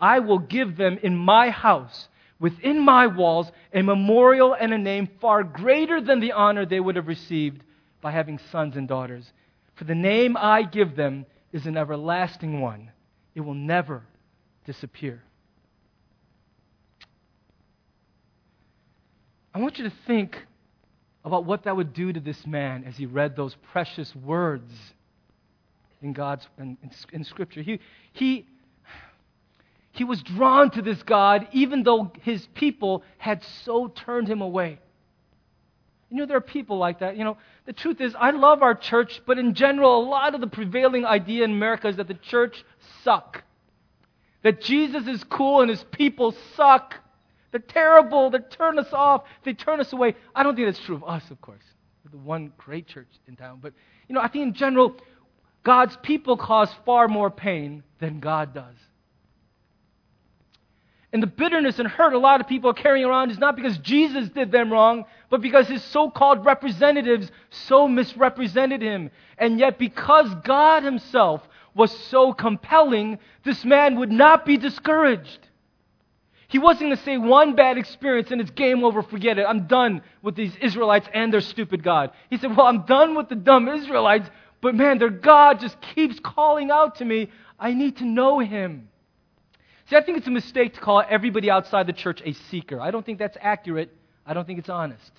I 0.00 0.20
will 0.20 0.38
give 0.38 0.76
them 0.76 0.98
in 1.02 1.16
my 1.16 1.50
house, 1.50 2.08
within 2.38 2.80
my 2.80 3.06
walls, 3.06 3.50
a 3.72 3.82
memorial 3.82 4.54
and 4.54 4.72
a 4.72 4.78
name 4.78 5.08
far 5.20 5.42
greater 5.42 6.00
than 6.00 6.20
the 6.20 6.32
honor 6.32 6.66
they 6.66 6.80
would 6.80 6.96
have 6.96 7.08
received 7.08 7.62
by 8.00 8.10
having 8.10 8.38
sons 8.52 8.76
and 8.76 8.86
daughters. 8.86 9.32
For 9.74 9.84
the 9.84 9.94
name 9.94 10.36
I 10.36 10.62
give 10.62 10.94
them 10.94 11.26
is 11.52 11.66
an 11.66 11.76
everlasting 11.76 12.60
one, 12.60 12.90
it 13.34 13.40
will 13.40 13.54
never 13.54 14.02
disappear. 14.64 15.22
I 19.52 19.60
want 19.60 19.78
you 19.78 19.84
to 19.84 19.92
think 20.06 20.36
about 21.24 21.44
what 21.44 21.64
that 21.64 21.76
would 21.76 21.92
do 21.94 22.12
to 22.12 22.20
this 22.20 22.46
man 22.46 22.84
as 22.84 22.96
he 22.96 23.06
read 23.06 23.34
those 23.34 23.56
precious 23.72 24.14
words 24.14 24.70
in 26.02 26.12
God's 26.12 26.46
in, 26.58 26.76
in, 27.12 27.24
Scripture. 27.24 27.62
He, 27.62 27.80
he, 28.12 28.46
he 29.92 30.04
was 30.04 30.22
drawn 30.22 30.70
to 30.72 30.82
this 30.82 31.02
God 31.02 31.48
even 31.52 31.82
though 31.82 32.12
his 32.22 32.46
people 32.54 33.02
had 33.16 33.42
so 33.64 33.88
turned 33.88 34.28
him 34.28 34.42
away. 34.42 34.78
You 36.10 36.18
know, 36.18 36.26
there 36.26 36.36
are 36.36 36.42
people 36.42 36.78
like 36.78 37.00
that. 37.00 37.16
You 37.16 37.24
know, 37.24 37.38
the 37.64 37.72
truth 37.72 38.00
is, 38.00 38.14
I 38.14 38.30
love 38.30 38.62
our 38.62 38.74
church, 38.74 39.22
but 39.26 39.38
in 39.38 39.54
general, 39.54 39.98
a 39.98 40.06
lot 40.06 40.34
of 40.34 40.40
the 40.40 40.46
prevailing 40.46 41.04
idea 41.04 41.44
in 41.44 41.52
America 41.52 41.88
is 41.88 41.96
that 41.96 42.06
the 42.06 42.14
church 42.14 42.64
suck. 43.02 43.42
That 44.42 44.60
Jesus 44.60 45.06
is 45.06 45.24
cool 45.24 45.62
and 45.62 45.70
his 45.70 45.82
people 45.90 46.34
suck. 46.54 46.94
They're 47.54 47.60
terrible. 47.60 48.30
They 48.30 48.40
turn 48.40 48.80
us 48.80 48.92
off. 48.92 49.22
They 49.44 49.52
turn 49.52 49.78
us 49.78 49.92
away. 49.92 50.16
I 50.34 50.42
don't 50.42 50.56
think 50.56 50.66
that's 50.66 50.84
true 50.84 50.96
of 50.96 51.04
us, 51.04 51.22
of 51.30 51.40
course. 51.40 51.62
We're 52.04 52.10
the 52.10 52.16
one 52.16 52.52
great 52.58 52.88
church 52.88 53.06
in 53.28 53.36
town. 53.36 53.60
But, 53.62 53.74
you 54.08 54.14
know, 54.16 54.20
I 54.20 54.26
think 54.26 54.42
in 54.42 54.54
general, 54.54 54.96
God's 55.62 55.96
people 56.02 56.36
cause 56.36 56.68
far 56.84 57.06
more 57.06 57.30
pain 57.30 57.84
than 58.00 58.18
God 58.18 58.54
does. 58.54 58.74
And 61.12 61.22
the 61.22 61.28
bitterness 61.28 61.78
and 61.78 61.86
hurt 61.86 62.12
a 62.12 62.18
lot 62.18 62.40
of 62.40 62.48
people 62.48 62.70
are 62.70 62.74
carrying 62.74 63.06
around 63.06 63.30
is 63.30 63.38
not 63.38 63.54
because 63.54 63.78
Jesus 63.78 64.28
did 64.30 64.50
them 64.50 64.72
wrong, 64.72 65.04
but 65.30 65.40
because 65.40 65.68
his 65.68 65.84
so 65.84 66.10
called 66.10 66.44
representatives 66.44 67.30
so 67.50 67.86
misrepresented 67.86 68.82
him. 68.82 69.12
And 69.38 69.60
yet, 69.60 69.78
because 69.78 70.34
God 70.42 70.82
himself 70.82 71.40
was 71.72 71.96
so 72.08 72.32
compelling, 72.32 73.20
this 73.44 73.64
man 73.64 74.00
would 74.00 74.10
not 74.10 74.44
be 74.44 74.56
discouraged. 74.56 75.50
He 76.54 76.60
wasn't 76.60 76.82
going 76.82 76.96
to 76.96 77.02
say 77.02 77.18
one 77.18 77.56
bad 77.56 77.78
experience 77.78 78.30
and 78.30 78.40
it's 78.40 78.52
game 78.52 78.84
over, 78.84 79.02
forget 79.02 79.40
it. 79.40 79.42
I'm 79.42 79.66
done 79.66 80.02
with 80.22 80.36
these 80.36 80.54
Israelites 80.62 81.08
and 81.12 81.32
their 81.32 81.40
stupid 81.40 81.82
God. 81.82 82.12
He 82.30 82.36
said, 82.36 82.56
Well, 82.56 82.68
I'm 82.68 82.82
done 82.82 83.16
with 83.16 83.28
the 83.28 83.34
dumb 83.34 83.66
Israelites, 83.66 84.30
but 84.60 84.76
man, 84.76 84.98
their 84.98 85.10
God 85.10 85.58
just 85.58 85.76
keeps 85.80 86.20
calling 86.20 86.70
out 86.70 86.98
to 86.98 87.04
me. 87.04 87.28
I 87.58 87.74
need 87.74 87.96
to 87.96 88.04
know 88.04 88.38
him. 88.38 88.88
See, 89.90 89.96
I 89.96 90.02
think 90.04 90.18
it's 90.18 90.28
a 90.28 90.30
mistake 90.30 90.74
to 90.74 90.80
call 90.80 91.02
everybody 91.10 91.50
outside 91.50 91.88
the 91.88 91.92
church 91.92 92.22
a 92.24 92.34
seeker. 92.34 92.80
I 92.80 92.92
don't 92.92 93.04
think 93.04 93.18
that's 93.18 93.36
accurate. 93.40 93.90
I 94.24 94.32
don't 94.32 94.46
think 94.46 94.60
it's 94.60 94.68
honest. 94.68 95.10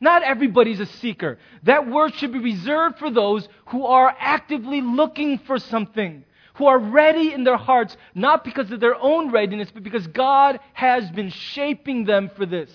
Not 0.00 0.24
everybody's 0.24 0.80
a 0.80 0.86
seeker. 0.86 1.38
That 1.62 1.88
word 1.88 2.16
should 2.16 2.32
be 2.32 2.40
reserved 2.40 2.98
for 2.98 3.12
those 3.12 3.48
who 3.66 3.86
are 3.86 4.12
actively 4.18 4.80
looking 4.80 5.38
for 5.38 5.60
something, 5.60 6.24
who 6.58 6.66
are 6.66 6.78
ready 6.78 7.32
in 7.32 7.44
their 7.44 7.56
hearts, 7.56 7.96
not 8.14 8.44
because 8.44 8.70
of 8.72 8.80
their 8.80 8.96
own 8.96 9.30
readiness, 9.30 9.70
but 9.72 9.84
because 9.84 10.06
God 10.08 10.58
has 10.74 11.08
been 11.12 11.30
shaping 11.30 12.04
them 12.04 12.30
for 12.36 12.44
this. 12.46 12.70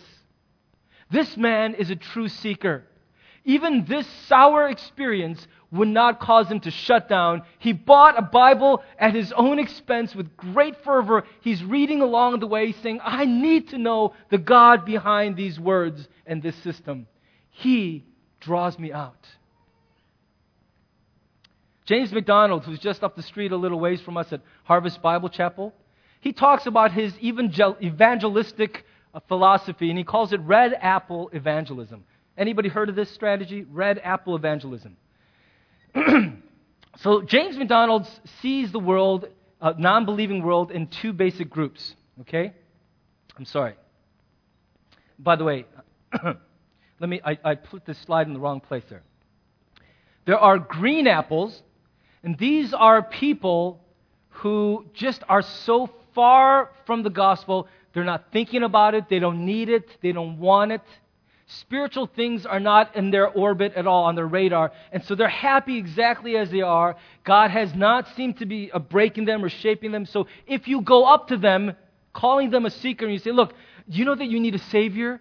This 1.11 1.35
man 1.35 1.75
is 1.75 1.89
a 1.89 1.95
true 1.95 2.29
seeker. 2.29 2.85
Even 3.43 3.83
this 3.83 4.07
sour 4.27 4.69
experience 4.69 5.45
would 5.69 5.89
not 5.89 6.21
cause 6.21 6.49
him 6.49 6.61
to 6.61 6.71
shut 6.71 7.09
down. 7.09 7.41
He 7.59 7.73
bought 7.73 8.17
a 8.17 8.21
Bible 8.21 8.81
at 8.97 9.13
his 9.13 9.33
own 9.33 9.59
expense 9.59 10.15
with 10.15 10.37
great 10.37 10.81
fervor. 10.83 11.25
He's 11.41 11.61
reading 11.61 12.01
along 12.01 12.39
the 12.39 12.47
way, 12.47 12.71
saying, 12.71 13.01
I 13.03 13.25
need 13.25 13.69
to 13.69 13.77
know 13.77 14.13
the 14.29 14.37
God 14.37 14.85
behind 14.85 15.35
these 15.35 15.59
words 15.59 16.07
and 16.25 16.41
this 16.41 16.55
system. 16.57 17.05
He 17.49 18.05
draws 18.39 18.79
me 18.79 18.93
out. 18.93 19.27
James 21.85 22.11
MacDonald, 22.11 22.63
who's 22.63 22.79
just 22.79 23.03
up 23.03 23.15
the 23.15 23.23
street 23.23 23.51
a 23.51 23.57
little 23.57 23.79
ways 23.79 24.01
from 24.01 24.17
us 24.17 24.31
at 24.31 24.41
Harvest 24.63 25.01
Bible 25.01 25.29
Chapel, 25.29 25.73
he 26.21 26.31
talks 26.31 26.65
about 26.65 26.93
his 26.93 27.13
evangelistic 27.19 28.85
uh, 29.13 29.19
philosophy, 29.27 29.89
and 29.89 29.97
he 29.97 30.05
calls 30.05 30.31
it 30.31 30.39
red 30.41 30.73
apple 30.79 31.29
evangelism. 31.33 32.05
Anybody 32.37 32.69
heard 32.69 32.87
of 32.87 32.95
this 32.95 33.11
strategy? 33.11 33.65
Red 33.69 33.99
apple 34.01 34.35
evangelism. 34.35 34.95
so 36.97 37.21
James 37.21 37.57
MacDonald 37.57 38.07
sees 38.41 38.71
the 38.71 38.79
world, 38.79 39.27
uh, 39.61 39.73
non-believing 39.77 40.41
world, 40.41 40.71
in 40.71 40.87
two 40.87 41.11
basic 41.11 41.49
groups. 41.49 41.95
Okay, 42.21 42.53
I'm 43.37 43.45
sorry. 43.45 43.75
By 45.19 45.35
the 45.35 45.43
way, 45.43 45.65
let 46.23 47.09
me. 47.09 47.19
I, 47.23 47.37
I 47.43 47.55
put 47.55 47.85
this 47.85 47.97
slide 47.99 48.27
in 48.27 48.33
the 48.33 48.39
wrong 48.39 48.61
place 48.61 48.83
there. 48.89 49.03
There 50.25 50.39
are 50.39 50.57
green 50.57 51.07
apples, 51.07 51.61
and 52.23 52.37
these 52.37 52.73
are 52.73 53.03
people 53.03 53.81
who 54.29 54.85
just 54.93 55.23
are 55.27 55.41
so 55.41 55.89
far 56.15 56.71
from 56.85 57.03
the 57.03 57.09
gospel. 57.09 57.67
They're 57.93 58.03
not 58.03 58.25
thinking 58.31 58.63
about 58.63 58.95
it. 58.95 59.09
They 59.09 59.19
don't 59.19 59.45
need 59.45 59.69
it. 59.69 59.97
They 60.01 60.13
don't 60.13 60.39
want 60.39 60.71
it. 60.71 60.81
Spiritual 61.45 62.07
things 62.07 62.45
are 62.45 62.59
not 62.59 62.95
in 62.95 63.11
their 63.11 63.27
orbit 63.27 63.73
at 63.75 63.85
all, 63.85 64.05
on 64.05 64.15
their 64.15 64.25
radar. 64.25 64.71
And 64.91 65.03
so 65.03 65.13
they're 65.13 65.27
happy 65.27 65.77
exactly 65.77 66.37
as 66.37 66.49
they 66.49 66.61
are. 66.61 66.95
God 67.25 67.51
has 67.51 67.75
not 67.75 68.07
seemed 68.15 68.37
to 68.37 68.45
be 68.45 68.71
uh, 68.71 68.79
breaking 68.79 69.25
them 69.25 69.43
or 69.43 69.49
shaping 69.49 69.91
them. 69.91 70.05
So 70.05 70.27
if 70.47 70.67
you 70.67 70.81
go 70.81 71.03
up 71.03 71.27
to 71.27 71.37
them, 71.37 71.75
calling 72.13 72.49
them 72.49 72.65
a 72.65 72.69
seeker, 72.69 73.05
and 73.05 73.13
you 73.13 73.19
say, 73.19 73.31
Look, 73.31 73.53
do 73.89 73.97
you 73.97 74.05
know 74.05 74.15
that 74.15 74.27
you 74.27 74.39
need 74.39 74.55
a 74.55 74.59
Savior? 74.59 75.19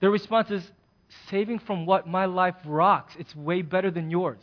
Their 0.00 0.10
response 0.10 0.50
is, 0.50 0.72
Saving 1.28 1.58
from 1.58 1.86
what? 1.86 2.06
My 2.06 2.24
life 2.26 2.56
rocks. 2.64 3.14
It's 3.18 3.34
way 3.34 3.62
better 3.62 3.90
than 3.90 4.10
yours. 4.10 4.38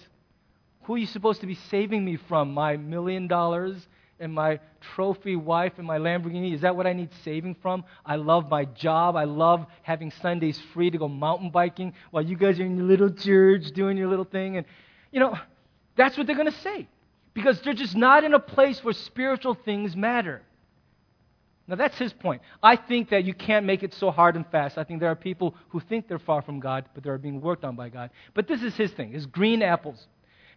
Who 0.83 0.95
are 0.95 0.97
you 0.97 1.05
supposed 1.05 1.41
to 1.41 1.47
be 1.47 1.55
saving 1.55 2.03
me 2.03 2.17
from? 2.17 2.53
My 2.53 2.77
million 2.77 3.27
dollars 3.27 3.87
and 4.19 4.33
my 4.33 4.59
trophy 4.79 5.35
wife 5.35 5.73
and 5.77 5.85
my 5.85 5.97
Lamborghini? 5.97 6.53
Is 6.53 6.61
that 6.61 6.75
what 6.75 6.87
I 6.87 6.93
need 6.93 7.09
saving 7.23 7.55
from? 7.55 7.83
I 8.05 8.15
love 8.15 8.49
my 8.49 8.65
job. 8.65 9.15
I 9.15 9.23
love 9.23 9.65
having 9.81 10.11
Sundays 10.11 10.59
free 10.73 10.91
to 10.91 10.97
go 10.97 11.07
mountain 11.07 11.49
biking 11.49 11.93
while 12.11 12.23
you 12.23 12.35
guys 12.35 12.59
are 12.59 12.65
in 12.65 12.77
your 12.77 12.85
little 12.85 13.09
church 13.09 13.71
doing 13.71 13.97
your 13.97 14.07
little 14.07 14.25
thing. 14.25 14.57
And, 14.57 14.65
you 15.11 15.19
know, 15.19 15.37
that's 15.95 16.17
what 16.17 16.27
they're 16.27 16.35
going 16.35 16.51
to 16.51 16.59
say 16.59 16.87
because 17.33 17.59
they're 17.61 17.73
just 17.73 17.95
not 17.95 18.23
in 18.23 18.33
a 18.33 18.39
place 18.39 18.83
where 18.83 18.93
spiritual 18.93 19.55
things 19.55 19.95
matter. 19.95 20.41
Now, 21.67 21.75
that's 21.75 21.97
his 21.97 22.11
point. 22.11 22.41
I 22.61 22.75
think 22.75 23.09
that 23.09 23.23
you 23.23 23.33
can't 23.33 23.65
make 23.65 23.81
it 23.81 23.93
so 23.93 24.11
hard 24.11 24.35
and 24.35 24.45
fast. 24.47 24.77
I 24.77 24.83
think 24.83 24.99
there 24.99 25.09
are 25.09 25.15
people 25.15 25.55
who 25.69 25.79
think 25.79 26.07
they're 26.07 26.19
far 26.19 26.41
from 26.41 26.59
God, 26.59 26.85
but 26.93 27.03
they're 27.03 27.17
being 27.17 27.39
worked 27.39 27.63
on 27.63 27.75
by 27.75 27.89
God. 27.89 28.09
But 28.33 28.47
this 28.47 28.61
is 28.61 28.75
his 28.75 28.91
thing, 28.91 29.13
his 29.13 29.25
green 29.25 29.61
apples. 29.61 30.07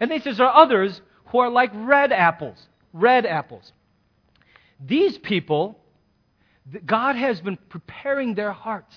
And 0.00 0.10
then 0.10 0.18
he 0.18 0.24
says 0.24 0.36
there 0.36 0.46
are 0.46 0.62
others 0.62 1.00
who 1.26 1.38
are 1.38 1.50
like 1.50 1.70
red 1.74 2.12
apples 2.12 2.68
red 2.94 3.26
apples. 3.26 3.72
These 4.80 5.18
people, 5.18 5.78
God 6.86 7.16
has 7.16 7.40
been 7.40 7.58
preparing 7.68 8.34
their 8.34 8.52
hearts 8.52 8.96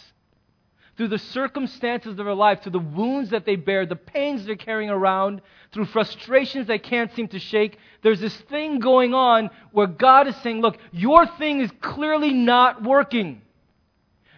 through 0.95 1.09
the 1.09 1.19
circumstances 1.19 2.11
of 2.11 2.25
their 2.25 2.33
life, 2.33 2.63
through 2.63 2.71
the 2.71 2.79
wounds 2.79 3.31
that 3.31 3.45
they 3.45 3.55
bear, 3.55 3.85
the 3.85 3.95
pains 3.95 4.45
they're 4.45 4.55
carrying 4.55 4.89
around, 4.89 5.41
through 5.71 5.85
frustrations 5.85 6.67
they 6.67 6.79
can't 6.79 7.13
seem 7.15 7.27
to 7.27 7.39
shake. 7.39 7.77
There's 8.01 8.19
this 8.19 8.35
thing 8.49 8.79
going 8.79 9.13
on 9.13 9.49
where 9.71 9.87
God 9.87 10.27
is 10.27 10.35
saying, 10.37 10.61
Look, 10.61 10.77
your 10.91 11.27
thing 11.27 11.59
is 11.59 11.71
clearly 11.81 12.33
not 12.33 12.83
working. 12.83 13.41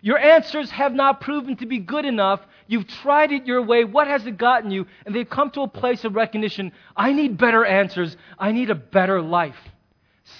Your 0.02 0.18
answers 0.18 0.72
have 0.72 0.94
not 0.94 1.22
proven 1.22 1.58
to 1.58 1.66
be 1.66 1.80
good 1.80 2.06
enough. 2.06 2.42
You've 2.70 2.86
tried 2.88 3.32
it 3.32 3.48
your 3.48 3.64
way. 3.64 3.84
What 3.84 4.06
has 4.06 4.28
it 4.28 4.38
gotten 4.38 4.70
you? 4.70 4.86
And 5.04 5.16
they've 5.16 5.28
come 5.28 5.50
to 5.52 5.62
a 5.62 5.68
place 5.68 6.06
of 6.06 6.14
recognition 6.14 6.72
I 6.96 7.14
need 7.14 7.36
better 7.36 7.66
answers. 7.66 8.16
I 8.38 8.52
need 8.52 8.70
a 8.70 8.76
better 8.76 9.24
life. 9.24 9.58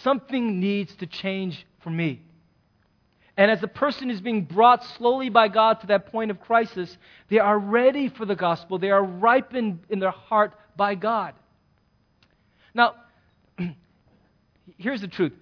Something 0.04 0.60
needs 0.60 0.94
to 0.98 1.08
change 1.08 1.66
for 1.80 1.90
me. 1.90 2.22
And 3.36 3.50
as 3.50 3.62
the 3.62 3.68
person 3.68 4.12
is 4.12 4.22
being 4.22 4.44
brought 4.44 4.84
slowly 4.84 5.30
by 5.30 5.48
God 5.48 5.80
to 5.82 5.88
that 5.88 6.12
point 6.12 6.30
of 6.30 6.40
crisis, 6.40 6.96
they 7.30 7.40
are 7.40 7.58
ready 7.58 8.10
for 8.10 8.26
the 8.26 8.36
gospel. 8.36 8.78
They 8.78 8.92
are 8.92 9.04
ripened 9.04 9.80
in 9.90 9.98
their 9.98 10.12
heart 10.12 10.54
by 10.78 10.94
God. 10.94 11.34
Now, 12.76 12.94
here's 14.78 15.02
the 15.02 15.08
truth 15.08 15.34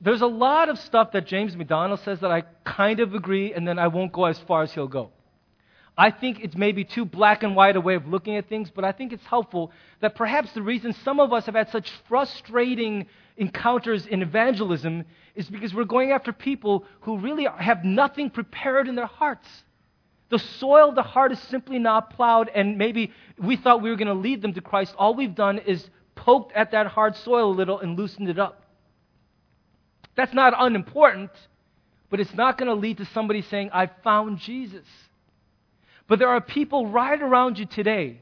there's 0.00 0.22
a 0.22 0.26
lot 0.26 0.70
of 0.70 0.78
stuff 0.78 1.12
that 1.12 1.26
James 1.26 1.54
MacDonald 1.54 2.00
says 2.00 2.20
that 2.20 2.30
I 2.30 2.44
kind 2.64 3.00
of 3.00 3.14
agree, 3.14 3.52
and 3.52 3.68
then 3.68 3.78
I 3.78 3.88
won't 3.88 4.12
go 4.12 4.24
as 4.24 4.38
far 4.38 4.62
as 4.62 4.72
he'll 4.72 4.88
go. 4.88 5.10
I 5.96 6.10
think 6.10 6.40
it's 6.40 6.56
maybe 6.56 6.84
too 6.84 7.04
black 7.04 7.44
and 7.44 7.54
white 7.54 7.76
a 7.76 7.80
way 7.80 7.94
of 7.94 8.08
looking 8.08 8.36
at 8.36 8.48
things, 8.48 8.70
but 8.70 8.84
I 8.84 8.90
think 8.90 9.12
it's 9.12 9.26
helpful 9.26 9.70
that 10.00 10.16
perhaps 10.16 10.52
the 10.52 10.62
reason 10.62 10.92
some 10.92 11.20
of 11.20 11.32
us 11.32 11.46
have 11.46 11.54
had 11.54 11.70
such 11.70 11.90
frustrating 12.08 13.06
encounters 13.36 14.06
in 14.06 14.22
evangelism 14.22 15.04
is 15.36 15.48
because 15.48 15.72
we're 15.72 15.84
going 15.84 16.10
after 16.10 16.32
people 16.32 16.84
who 17.02 17.18
really 17.18 17.46
have 17.58 17.84
nothing 17.84 18.30
prepared 18.30 18.88
in 18.88 18.96
their 18.96 19.06
hearts. 19.06 19.48
The 20.30 20.38
soil 20.38 20.88
of 20.88 20.94
the 20.96 21.02
heart 21.02 21.30
is 21.30 21.38
simply 21.38 21.78
not 21.78 22.10
plowed, 22.10 22.50
and 22.52 22.76
maybe 22.76 23.12
we 23.38 23.56
thought 23.56 23.82
we 23.82 23.90
were 23.90 23.96
going 23.96 24.08
to 24.08 24.14
lead 24.14 24.42
them 24.42 24.54
to 24.54 24.60
Christ. 24.60 24.94
All 24.98 25.14
we've 25.14 25.34
done 25.34 25.58
is 25.58 25.88
poked 26.16 26.52
at 26.54 26.72
that 26.72 26.88
hard 26.88 27.14
soil 27.16 27.50
a 27.50 27.54
little 27.54 27.78
and 27.78 27.96
loosened 27.96 28.28
it 28.28 28.38
up. 28.38 28.62
That's 30.16 30.34
not 30.34 30.54
unimportant, 30.56 31.30
but 32.10 32.18
it's 32.18 32.34
not 32.34 32.58
going 32.58 32.68
to 32.68 32.74
lead 32.74 32.98
to 32.98 33.04
somebody 33.06 33.42
saying, 33.42 33.70
I 33.72 33.90
found 34.02 34.38
Jesus. 34.38 34.86
But 36.06 36.18
there 36.18 36.28
are 36.28 36.40
people 36.40 36.86
right 36.86 37.20
around 37.20 37.58
you 37.58 37.66
today 37.66 38.20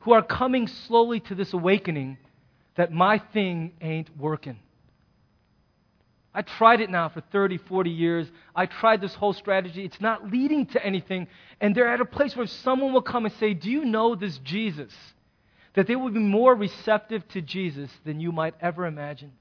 who 0.00 0.12
are 0.12 0.22
coming 0.22 0.66
slowly 0.66 1.20
to 1.20 1.34
this 1.34 1.52
awakening 1.52 2.18
that 2.76 2.92
my 2.92 3.18
thing 3.18 3.72
ain't 3.80 4.16
working. 4.16 4.58
I 6.34 6.40
tried 6.40 6.80
it 6.80 6.88
now 6.88 7.10
for 7.10 7.20
30, 7.20 7.58
40 7.58 7.90
years. 7.90 8.26
I 8.56 8.64
tried 8.64 9.02
this 9.02 9.14
whole 9.14 9.34
strategy. 9.34 9.84
It's 9.84 10.00
not 10.00 10.30
leading 10.30 10.64
to 10.66 10.84
anything. 10.84 11.28
And 11.60 11.74
they're 11.74 11.92
at 11.92 12.00
a 12.00 12.06
place 12.06 12.34
where 12.34 12.46
someone 12.46 12.94
will 12.94 13.02
come 13.02 13.26
and 13.26 13.34
say, 13.34 13.52
Do 13.52 13.70
you 13.70 13.84
know 13.84 14.14
this 14.14 14.38
Jesus? 14.38 14.92
that 15.74 15.86
they 15.86 15.96
will 15.96 16.10
be 16.10 16.20
more 16.20 16.54
receptive 16.54 17.26
to 17.28 17.40
Jesus 17.40 17.90
than 18.04 18.20
you 18.20 18.32
might 18.32 18.54
ever 18.60 18.86
imagine. 18.86 19.32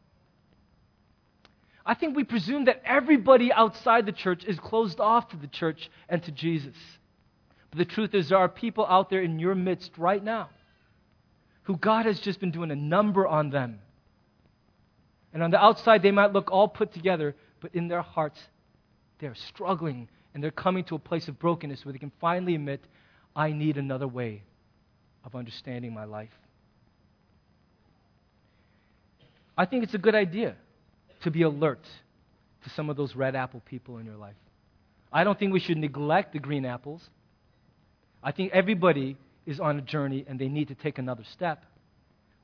I 1.85 1.93
think 1.93 2.15
we 2.15 2.23
presume 2.23 2.65
that 2.65 2.81
everybody 2.85 3.51
outside 3.51 4.05
the 4.05 4.11
church 4.11 4.45
is 4.45 4.59
closed 4.59 4.99
off 4.99 5.29
to 5.29 5.37
the 5.37 5.47
church 5.47 5.89
and 6.07 6.21
to 6.23 6.31
Jesus. 6.31 6.75
But 7.71 7.79
the 7.79 7.85
truth 7.85 8.13
is, 8.13 8.29
there 8.29 8.37
are 8.37 8.49
people 8.49 8.85
out 8.85 9.09
there 9.09 9.21
in 9.21 9.39
your 9.39 9.55
midst 9.55 9.97
right 9.97 10.23
now 10.23 10.49
who 11.63 11.77
God 11.77 12.05
has 12.05 12.19
just 12.19 12.39
been 12.39 12.51
doing 12.51 12.71
a 12.71 12.75
number 12.75 13.25
on 13.25 13.49
them. 13.49 13.79
And 15.33 15.41
on 15.41 15.51
the 15.51 15.63
outside, 15.63 16.01
they 16.01 16.11
might 16.11 16.33
look 16.33 16.51
all 16.51 16.67
put 16.67 16.93
together, 16.93 17.35
but 17.61 17.73
in 17.73 17.87
their 17.87 18.01
hearts, 18.01 18.39
they're 19.19 19.35
struggling 19.35 20.09
and 20.33 20.43
they're 20.43 20.51
coming 20.51 20.83
to 20.85 20.95
a 20.95 20.99
place 20.99 21.27
of 21.27 21.39
brokenness 21.39 21.85
where 21.85 21.93
they 21.93 21.99
can 21.99 22.11
finally 22.19 22.55
admit, 22.55 22.83
I 23.35 23.51
need 23.51 23.77
another 23.77 24.07
way 24.07 24.43
of 25.23 25.35
understanding 25.35 25.93
my 25.93 26.05
life. 26.05 26.29
I 29.57 29.65
think 29.65 29.83
it's 29.83 29.93
a 29.93 29.99
good 29.99 30.15
idea 30.15 30.55
to 31.23 31.31
be 31.31 31.43
alert 31.43 31.83
to 32.63 32.69
some 32.71 32.89
of 32.89 32.97
those 32.97 33.15
red 33.15 33.35
apple 33.35 33.61
people 33.65 33.97
in 33.99 34.05
your 34.05 34.15
life. 34.15 34.35
I 35.13 35.23
don't 35.23 35.37
think 35.37 35.53
we 35.53 35.59
should 35.59 35.77
neglect 35.77 36.33
the 36.33 36.39
green 36.39 36.65
apples. 36.65 37.07
I 38.23 38.31
think 38.31 38.51
everybody 38.53 39.17
is 39.45 39.59
on 39.59 39.77
a 39.77 39.81
journey 39.81 40.25
and 40.27 40.39
they 40.39 40.47
need 40.47 40.67
to 40.67 40.75
take 40.75 40.97
another 40.97 41.23
step. 41.23 41.65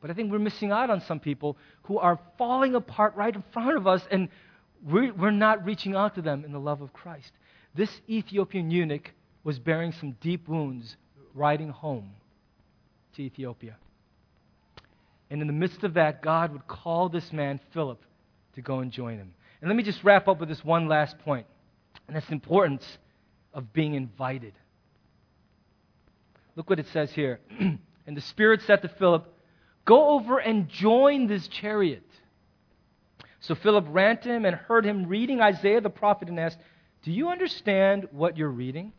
But 0.02 0.12
I 0.12 0.14
think 0.14 0.32
we're 0.32 0.40
missing 0.40 0.72
out 0.72 0.90
on 0.90 1.02
some 1.02 1.20
people 1.20 1.58
who 1.84 1.98
are 1.98 2.20
falling 2.38 2.76
apart 2.76 3.16
right 3.16 3.34
in 3.34 3.44
front 3.54 3.78
of 3.78 3.88
us 3.88 4.02
and 4.12 4.30
we're, 4.86 5.32
not 5.32 5.66
reaching 5.66 5.96
out 5.96 6.16
to 6.16 6.22
them 6.22 6.46
in 6.46 6.52
the 6.52 6.60
love 6.60 6.82
of 6.82 6.94
Christ. 6.94 7.32
This 7.76 7.90
Ethiopian 8.08 8.70
eunuch 8.70 9.12
was 9.44 9.58
bearing 9.58 9.92
some 9.92 10.16
deep 10.22 10.48
wounds 10.48 10.96
riding 11.34 11.70
home 11.70 12.12
to 13.16 13.22
Ethiopia. 13.24 13.76
And 15.30 15.42
in 15.42 15.48
the 15.48 15.54
midst 15.54 15.84
of 15.84 15.96
that, 15.96 16.22
God 16.22 16.54
would 16.54 16.68
call 16.68 17.10
this 17.10 17.34
man, 17.34 17.60
Philip, 17.74 18.02
to 18.56 18.62
go 18.62 18.80
and 18.80 18.92
join 18.92 19.18
him. 19.18 19.34
And 19.62 19.70
let 19.70 19.76
me 19.76 19.84
just 19.84 20.04
wrap 20.04 20.28
up 20.28 20.40
with 20.40 20.50
this 20.50 20.64
one 20.64 20.88
last 20.88 21.18
point, 21.20 21.48
and 22.08 22.16
that's 22.16 22.28
the 22.28 22.34
importance 22.34 22.86
of 23.54 23.74
being 23.74 23.96
invited. 23.96 24.54
Look 26.58 26.72
what 26.72 26.80
it 26.80 26.88
says 26.88 27.12
here. 27.12 27.40
and 27.60 28.18
the 28.18 28.22
Spirit 28.22 28.64
said 28.64 28.82
to 28.82 28.90
Philip, 28.90 29.32
Go 29.86 30.10
over 30.10 30.40
and 30.40 30.68
join 30.68 31.28
this 31.28 31.48
chariot. 31.48 32.04
So 33.42 33.54
Philip 33.54 33.86
ran 33.90 34.18
to 34.22 34.30
him 34.30 34.44
and 34.44 34.56
heard 34.56 34.84
him 34.84 35.06
reading 35.06 35.40
Isaiah 35.40 35.82
the 35.82 35.92
prophet 35.92 36.30
and 36.30 36.40
asked, 36.40 36.58
Do 37.04 37.12
you 37.12 37.30
understand 37.30 38.08
what 38.12 38.38
you're 38.38 38.50
reading? 38.50 38.92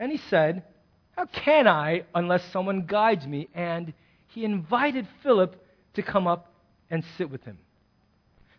And 0.00 0.10
he 0.10 0.18
said, 0.18 0.64
How 1.16 1.26
can 1.26 1.68
I 1.68 2.02
unless 2.12 2.44
someone 2.50 2.86
guides 2.86 3.24
me? 3.24 3.48
And 3.54 3.94
he 4.26 4.44
invited 4.44 5.06
Philip 5.22 5.64
to 5.94 6.02
come 6.02 6.26
up 6.26 6.52
and 6.90 7.04
sit 7.16 7.30
with 7.30 7.44
him. 7.44 7.58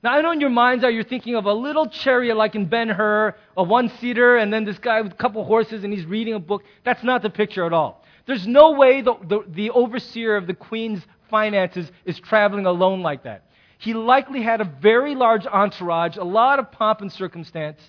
Now, 0.01 0.13
I 0.13 0.21
know 0.21 0.31
in 0.31 0.39
your 0.39 0.49
minds 0.49 0.85
are 0.85 0.89
you're 0.89 1.03
thinking 1.03 1.35
of 1.35 1.45
a 1.45 1.53
little 1.53 1.87
chariot 1.87 2.35
like 2.35 2.55
in 2.55 2.65
Ben 2.65 2.87
Hur, 2.87 3.35
a 3.57 3.63
one 3.63 3.89
seater, 3.99 4.37
and 4.37 4.53
then 4.53 4.63
this 4.63 4.79
guy 4.79 5.01
with 5.01 5.11
a 5.11 5.15
couple 5.15 5.43
horses 5.43 5.83
and 5.83 5.91
he's 5.91 6.05
reading 6.05 6.35
a 6.35 6.39
book. 6.39 6.63
That's 6.85 7.03
not 7.03 7.21
the 7.21 7.29
picture 7.29 7.65
at 7.65 7.73
all. 7.73 8.05
There's 8.25 8.47
no 8.47 8.71
way 8.71 9.01
the, 9.01 9.15
the, 9.27 9.43
the 9.47 9.69
overseer 9.71 10.37
of 10.37 10.47
the 10.47 10.53
queen's 10.53 11.05
finances 11.29 11.91
is 12.05 12.17
traveling 12.19 12.65
alone 12.65 13.01
like 13.01 13.23
that. 13.23 13.43
He 13.77 13.93
likely 13.93 14.41
had 14.41 14.61
a 14.61 14.65
very 14.65 15.15
large 15.15 15.45
entourage, 15.45 16.15
a 16.15 16.23
lot 16.23 16.59
of 16.59 16.71
pomp 16.71 17.01
and 17.01 17.11
circumstance. 17.11 17.79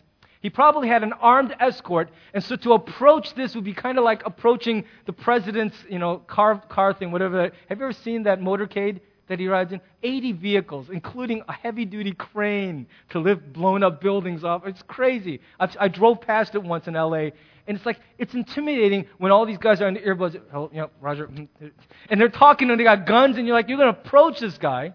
He 0.41 0.51
probably 0.51 0.89
had 0.89 1.03
an 1.03 1.13
armed 1.13 1.55
escort, 1.61 2.11
and 2.33 2.43
so 2.43 2.57
to 2.57 2.73
approach 2.73 3.35
this 3.35 3.55
would 3.55 3.65
be 3.65 3.75
kind 3.75 3.99
of 3.99 4.05
like 4.05 4.25
approaching 4.25 4.85
the 5.05 5.13
president's, 5.13 5.77
you 5.89 5.99
know, 5.99 6.19
car, 6.19 6.61
car 6.69 6.95
thing, 6.95 7.13
whatever. 7.13 7.43
Have 7.69 7.79
you 7.79 7.85
ever 7.85 7.93
seen 7.93 8.23
that 8.25 8.41
motorcade? 8.41 9.01
That 9.31 9.39
he 9.39 9.47
rides 9.47 9.73
in 9.73 9.81
80 10.03 10.33
vehicles, 10.33 10.91
including 10.91 11.45
a 11.49 11.53
heavy 11.53 11.85
duty 11.85 12.11
crane 12.11 12.89
to 13.11 13.21
lift 13.21 13.53
blown 13.53 13.85
up 13.85 14.01
buildings 14.01 14.43
off. 14.43 14.67
It's 14.67 14.83
crazy. 14.83 15.41
I've, 15.61 15.77
i 15.79 15.87
drove 15.87 16.21
past 16.21 16.57
it 16.57 16.65
once 16.65 16.89
in 16.89 16.95
LA, 16.95 17.29
and 17.69 17.77
it's 17.77 17.87
like, 17.87 18.01
it's 18.19 18.35
intimidating 18.35 19.07
when 19.19 19.31
all 19.31 19.47
these 19.47 19.57
guys 19.57 19.81
are 19.81 19.87
in 19.87 19.95
the 19.95 20.01
earbuds. 20.01 20.41
Oh, 20.53 20.69
you 20.73 20.81
know, 20.81 20.91
Roger. 21.01 21.31
And 22.11 22.21
they're 22.21 22.29
talking 22.29 22.73
and 22.73 22.81
they 22.81 22.83
got 22.83 23.07
guns, 23.07 23.37
and 23.37 23.47
you're 23.47 23.55
like, 23.55 23.69
you're 23.69 23.79
going 23.79 23.95
to 23.95 24.01
approach 24.01 24.41
this 24.41 24.59
guy. 24.59 24.95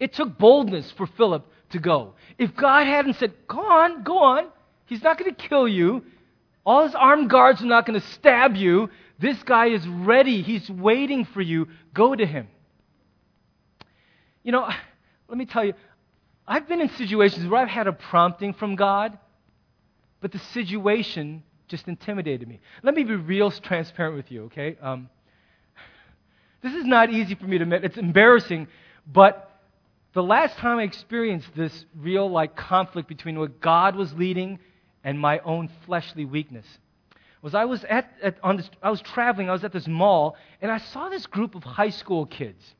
It 0.00 0.14
took 0.14 0.38
boldness 0.38 0.90
for 0.92 1.06
Philip 1.06 1.46
to 1.70 1.78
go. 1.78 2.14
If 2.38 2.56
God 2.56 2.86
hadn't 2.86 3.16
said, 3.16 3.34
go 3.46 3.60
on, 3.60 4.02
go 4.02 4.16
on, 4.16 4.46
he's 4.86 5.02
not 5.02 5.18
going 5.18 5.34
to 5.34 5.48
kill 5.48 5.68
you. 5.68 6.04
All 6.64 6.84
his 6.84 6.94
armed 6.94 7.28
guards 7.28 7.60
are 7.60 7.66
not 7.66 7.84
going 7.84 8.00
to 8.00 8.06
stab 8.12 8.56
you. 8.56 8.88
This 9.18 9.42
guy 9.42 9.66
is 9.66 9.86
ready. 9.86 10.40
He's 10.40 10.70
waiting 10.70 11.26
for 11.26 11.42
you. 11.42 11.68
Go 11.92 12.14
to 12.14 12.24
him. 12.24 12.48
You 14.46 14.52
know, 14.52 14.66
let 15.28 15.36
me 15.36 15.44
tell 15.44 15.64
you, 15.64 15.74
I've 16.46 16.68
been 16.68 16.80
in 16.80 16.88
situations 16.90 17.46
where 17.48 17.60
I've 17.60 17.68
had 17.68 17.88
a 17.88 17.92
prompting 17.92 18.54
from 18.54 18.76
God, 18.76 19.18
but 20.20 20.30
the 20.32 20.38
situation 20.38 21.42
just 21.66 21.88
intimidated 21.88 22.46
me. 22.46 22.60
Let 22.84 22.94
me 22.94 23.02
be 23.02 23.16
real 23.16 23.50
transparent 23.50 24.16
with 24.16 24.30
you, 24.30 24.44
okay? 24.44 24.78
Um, 24.80 25.10
this 26.62 26.72
is 26.72 26.84
not 26.84 27.10
easy 27.10 27.34
for 27.34 27.44
me 27.44 27.58
to 27.58 27.64
admit. 27.64 27.84
It's 27.84 27.96
embarrassing, 27.96 28.68
but 29.12 29.60
the 30.12 30.22
last 30.22 30.56
time 30.58 30.78
I 30.78 30.84
experienced 30.84 31.48
this 31.56 31.84
real 31.96 32.30
like 32.30 32.54
conflict 32.54 33.08
between 33.08 33.38
what 33.40 33.60
God 33.60 33.96
was 33.96 34.12
leading 34.14 34.60
and 35.02 35.18
my 35.18 35.40
own 35.40 35.68
fleshly 35.84 36.24
weakness 36.24 36.66
was 37.42 37.54
I 37.54 37.64
was 37.64 37.84
at, 37.84 38.12
at 38.22 38.38
on 38.42 38.56
this, 38.56 38.70
I 38.80 38.90
was 38.90 39.00
traveling. 39.00 39.48
I 39.48 39.52
was 39.52 39.62
at 39.62 39.72
this 39.72 39.86
mall, 39.86 40.36
and 40.62 40.70
I 40.70 40.78
saw 40.78 41.08
this 41.08 41.26
group 41.26 41.54
of 41.54 41.64
high 41.64 41.90
school 41.90 42.26
kids. 42.26 42.75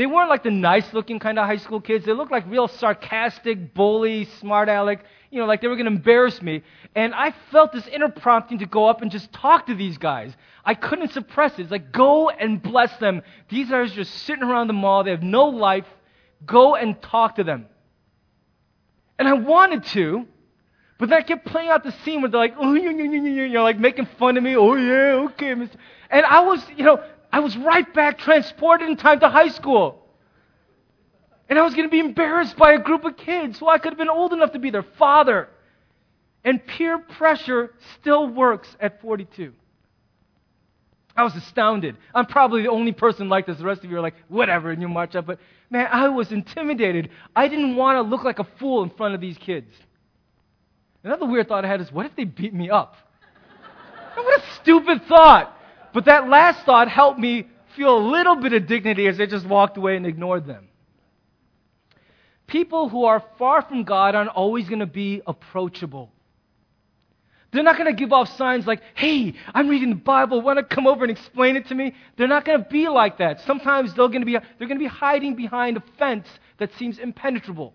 They 0.00 0.06
weren't 0.06 0.30
like 0.30 0.42
the 0.42 0.50
nice 0.50 0.94
looking 0.94 1.18
kind 1.18 1.38
of 1.38 1.44
high 1.44 1.58
school 1.58 1.78
kids. 1.78 2.06
They 2.06 2.14
looked 2.14 2.32
like 2.32 2.46
real 2.46 2.68
sarcastic, 2.68 3.74
bully, 3.74 4.24
smart 4.24 4.70
aleck. 4.70 5.04
You 5.30 5.40
know, 5.40 5.44
like 5.44 5.60
they 5.60 5.68
were 5.68 5.76
going 5.76 5.84
to 5.84 5.92
embarrass 5.92 6.40
me. 6.40 6.62
And 6.94 7.12
I 7.12 7.34
felt 7.52 7.72
this 7.72 7.86
inner 7.86 8.08
prompting 8.08 8.60
to 8.60 8.64
go 8.66 8.86
up 8.86 9.02
and 9.02 9.10
just 9.10 9.30
talk 9.30 9.66
to 9.66 9.74
these 9.74 9.98
guys. 9.98 10.34
I 10.64 10.72
couldn't 10.72 11.12
suppress 11.12 11.58
it. 11.58 11.64
It's 11.64 11.70
like, 11.70 11.92
go 11.92 12.30
and 12.30 12.62
bless 12.62 12.96
them. 12.96 13.20
These 13.50 13.68
guys 13.68 13.92
are 13.92 13.94
just 13.94 14.14
sitting 14.24 14.42
around 14.42 14.68
the 14.68 14.72
mall. 14.72 15.04
They 15.04 15.10
have 15.10 15.22
no 15.22 15.48
life. 15.48 15.84
Go 16.46 16.76
and 16.76 17.02
talk 17.02 17.34
to 17.34 17.44
them. 17.44 17.66
And 19.18 19.28
I 19.28 19.34
wanted 19.34 19.84
to, 19.84 20.26
but 20.96 21.10
then 21.10 21.18
I 21.18 21.22
kept 21.22 21.44
playing 21.44 21.68
out 21.68 21.84
the 21.84 21.92
scene 21.92 22.22
where 22.22 22.30
they're 22.30 22.40
like, 22.40 22.54
oh, 22.58 22.72
yeah, 22.72 22.88
you 22.88 23.48
know, 23.50 23.64
like 23.64 23.78
making 23.78 24.06
fun 24.18 24.38
of 24.38 24.42
me. 24.42 24.56
Oh, 24.56 24.76
yeah, 24.76 25.26
okay. 25.26 25.52
Mister. 25.52 25.76
And 26.08 26.24
I 26.24 26.40
was, 26.40 26.66
you 26.74 26.84
know, 26.84 27.04
I 27.32 27.40
was 27.40 27.56
right 27.56 27.92
back 27.94 28.18
transported 28.18 28.88
in 28.88 28.96
time 28.96 29.20
to 29.20 29.28
high 29.28 29.48
school. 29.48 30.04
And 31.48 31.58
I 31.58 31.62
was 31.62 31.74
going 31.74 31.88
to 31.88 31.90
be 31.90 31.98
embarrassed 31.98 32.56
by 32.56 32.72
a 32.72 32.78
group 32.78 33.04
of 33.04 33.16
kids 33.16 33.58
who 33.58 33.68
I 33.68 33.78
could 33.78 33.92
have 33.92 33.98
been 33.98 34.08
old 34.08 34.32
enough 34.32 34.52
to 34.52 34.58
be 34.58 34.70
their 34.70 34.86
father. 34.98 35.48
And 36.44 36.64
peer 36.64 36.98
pressure 36.98 37.74
still 38.00 38.28
works 38.28 38.68
at 38.80 39.00
42. 39.00 39.52
I 41.16 41.24
was 41.24 41.34
astounded. 41.34 41.96
I'm 42.14 42.26
probably 42.26 42.62
the 42.62 42.70
only 42.70 42.92
person 42.92 43.28
like 43.28 43.46
this. 43.46 43.58
The 43.58 43.64
rest 43.64 43.84
of 43.84 43.90
you 43.90 43.96
are 43.96 44.00
like, 44.00 44.14
whatever, 44.28 44.70
and 44.70 44.80
you 44.80 44.88
march 44.88 45.16
up. 45.16 45.26
But 45.26 45.38
man, 45.68 45.88
I 45.90 46.08
was 46.08 46.30
intimidated. 46.32 47.10
I 47.34 47.48
didn't 47.48 47.76
want 47.76 47.96
to 47.96 48.02
look 48.02 48.24
like 48.24 48.38
a 48.38 48.46
fool 48.58 48.82
in 48.84 48.90
front 48.90 49.14
of 49.14 49.20
these 49.20 49.36
kids. 49.36 49.70
Another 51.02 51.26
weird 51.26 51.48
thought 51.48 51.64
I 51.64 51.68
had 51.68 51.80
is, 51.80 51.90
what 51.90 52.06
if 52.06 52.14
they 52.14 52.24
beat 52.24 52.54
me 52.54 52.70
up? 52.70 52.94
what 54.14 54.40
a 54.40 54.44
stupid 54.62 55.02
thought. 55.06 55.56
But 55.92 56.04
that 56.06 56.28
last 56.28 56.64
thought 56.64 56.88
helped 56.88 57.18
me 57.18 57.48
feel 57.76 57.96
a 57.96 58.04
little 58.10 58.36
bit 58.36 58.52
of 58.52 58.66
dignity 58.66 59.06
as 59.06 59.20
I 59.20 59.26
just 59.26 59.46
walked 59.46 59.76
away 59.76 59.96
and 59.96 60.06
ignored 60.06 60.46
them. 60.46 60.68
People 62.46 62.88
who 62.88 63.04
are 63.04 63.22
far 63.38 63.62
from 63.62 63.84
God 63.84 64.14
aren't 64.14 64.30
always 64.30 64.68
going 64.68 64.80
to 64.80 64.86
be 64.86 65.22
approachable. 65.26 66.10
They're 67.52 67.62
not 67.64 67.76
going 67.76 67.86
to 67.86 67.98
give 67.98 68.12
off 68.12 68.36
signs 68.36 68.66
like, 68.66 68.80
hey, 68.94 69.34
I'm 69.52 69.68
reading 69.68 69.90
the 69.90 69.96
Bible. 69.96 70.40
Want 70.40 70.58
to 70.58 70.64
come 70.64 70.86
over 70.86 71.04
and 71.04 71.10
explain 71.10 71.56
it 71.56 71.66
to 71.66 71.74
me? 71.74 71.94
They're 72.16 72.28
not 72.28 72.44
going 72.44 72.62
to 72.62 72.68
be 72.68 72.88
like 72.88 73.18
that. 73.18 73.40
Sometimes 73.40 73.92
they're 73.94 74.08
going 74.08 74.20
to 74.20 74.26
be, 74.26 74.32
they're 74.32 74.68
going 74.68 74.78
to 74.78 74.84
be 74.84 74.86
hiding 74.86 75.34
behind 75.34 75.76
a 75.76 75.82
fence 75.98 76.28
that 76.58 76.72
seems 76.74 76.98
impenetrable. 76.98 77.74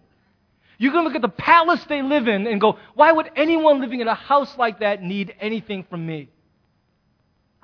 You 0.78 0.92
can 0.92 1.04
look 1.04 1.16
at 1.16 1.22
the 1.22 1.30
palace 1.30 1.84
they 1.86 2.02
live 2.02 2.28
in 2.28 2.48
and 2.48 2.60
go, 2.60 2.78
why 2.94 3.12
would 3.12 3.30
anyone 3.36 3.82
living 3.82 4.02
in 4.02 4.08
a 4.08 4.16
house 4.16 4.58
like 4.58 4.80
that 4.80 5.02
need 5.02 5.36
anything 5.40 5.86
from 5.90 6.06
me? 6.06 6.30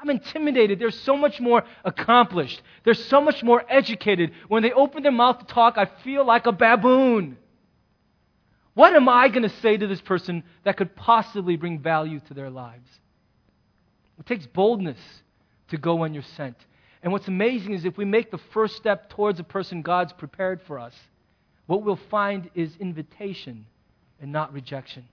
I'm 0.02 0.10
intimidated. 0.10 0.80
They're 0.80 0.90
so 0.90 1.16
much 1.16 1.40
more 1.40 1.64
accomplished. 1.86 2.62
They're 2.84 2.96
so 2.96 3.22
much 3.22 3.44
more 3.44 3.64
educated. 3.70 4.32
When 4.48 4.64
they 4.64 4.72
open 4.72 5.04
their 5.04 5.12
mouth 5.12 5.40
to 5.40 5.46
talk, 5.46 5.78
I 5.78 5.86
feel 6.04 6.26
like 6.26 6.48
a 6.48 6.52
baboon. 6.52 7.38
What 8.74 8.96
am 8.96 9.08
I 9.08 9.28
going 9.28 9.44
to 9.44 9.56
say 9.62 9.78
to 9.78 9.86
this 9.86 10.02
person 10.02 10.44
that 10.64 10.78
could 10.78 10.96
possibly 10.96 11.56
bring 11.56 11.80
value 11.80 12.20
to 12.28 12.34
their 12.34 12.50
lives? 12.50 12.90
It 14.20 14.26
takes 14.26 14.48
boldness 14.48 15.00
to 15.70 15.78
go 15.78 15.96
when 15.96 16.14
you're 16.14 16.24
sent. 16.24 16.58
And 17.04 17.12
what's 17.12 17.28
amazing 17.28 17.74
is 17.74 17.86
if 17.86 17.98
we 17.98 18.06
make 18.06 18.32
the 18.32 18.40
first 18.54 18.78
step 18.78 19.10
towards 19.10 19.40
a 19.40 19.44
person 19.44 19.82
God's 19.82 20.14
prepared 20.14 20.62
for 20.64 20.80
us, 20.80 20.96
what 21.68 21.84
we'll 21.84 22.00
find 22.10 22.50
is 22.56 22.76
invitation 22.80 23.66
and 24.20 24.32
not 24.32 24.54
rejection. 24.54 25.06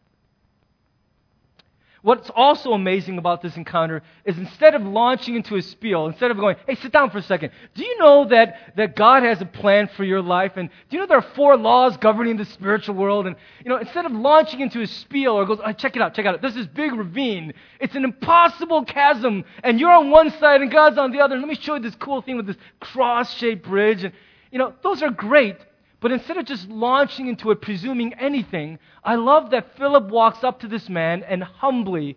What's 2.02 2.30
also 2.30 2.72
amazing 2.74 3.18
about 3.18 3.42
this 3.42 3.56
encounter 3.56 4.02
is 4.24 4.38
instead 4.38 4.76
of 4.76 4.82
launching 4.82 5.34
into 5.34 5.56
a 5.56 5.62
spiel, 5.62 6.06
instead 6.06 6.30
of 6.30 6.36
going, 6.36 6.56
hey, 6.66 6.76
sit 6.76 6.92
down 6.92 7.10
for 7.10 7.18
a 7.18 7.22
second, 7.22 7.50
do 7.74 7.84
you 7.84 7.98
know 7.98 8.24
that, 8.28 8.74
that 8.76 8.94
God 8.94 9.24
has 9.24 9.40
a 9.40 9.44
plan 9.44 9.88
for 9.96 10.04
your 10.04 10.22
life? 10.22 10.52
And 10.56 10.68
do 10.68 10.96
you 10.96 11.00
know 11.00 11.06
there 11.06 11.18
are 11.18 11.34
four 11.34 11.56
laws 11.56 11.96
governing 11.96 12.36
the 12.36 12.44
spiritual 12.44 12.94
world? 12.94 13.26
And, 13.26 13.34
you 13.64 13.68
know, 13.68 13.78
instead 13.78 14.06
of 14.06 14.12
launching 14.12 14.60
into 14.60 14.80
a 14.80 14.86
spiel 14.86 15.32
or 15.32 15.44
goes, 15.44 15.58
oh, 15.64 15.72
check 15.72 15.96
it 15.96 16.02
out, 16.02 16.14
check 16.14 16.24
it 16.24 16.28
out, 16.28 16.40
this 16.40 16.54
is 16.54 16.68
big 16.68 16.92
ravine. 16.92 17.52
It's 17.80 17.96
an 17.96 18.04
impossible 18.04 18.84
chasm, 18.84 19.44
and 19.64 19.80
you're 19.80 19.90
on 19.90 20.10
one 20.10 20.30
side 20.38 20.60
and 20.60 20.70
God's 20.70 20.98
on 20.98 21.10
the 21.10 21.18
other. 21.18 21.34
And 21.34 21.42
let 21.42 21.48
me 21.48 21.56
show 21.56 21.74
you 21.74 21.82
this 21.82 21.96
cool 21.96 22.22
thing 22.22 22.36
with 22.36 22.46
this 22.46 22.56
cross 22.78 23.34
shaped 23.34 23.66
bridge. 23.66 24.04
And, 24.04 24.14
you 24.52 24.58
know, 24.58 24.72
those 24.82 25.02
are 25.02 25.10
great, 25.10 25.56
but 26.00 26.12
instead 26.12 26.36
of 26.36 26.44
just 26.44 26.68
launching 26.68 27.26
into 27.26 27.50
it, 27.50 27.60
presuming 27.60 28.14
anything, 28.14 28.78
I 29.02 29.16
love 29.16 29.50
that 29.50 29.76
Philip 29.76 30.08
walks 30.08 30.44
up 30.44 30.60
to 30.60 30.68
this 30.68 30.88
man 30.88 31.24
and 31.24 31.42
humbly, 31.42 32.16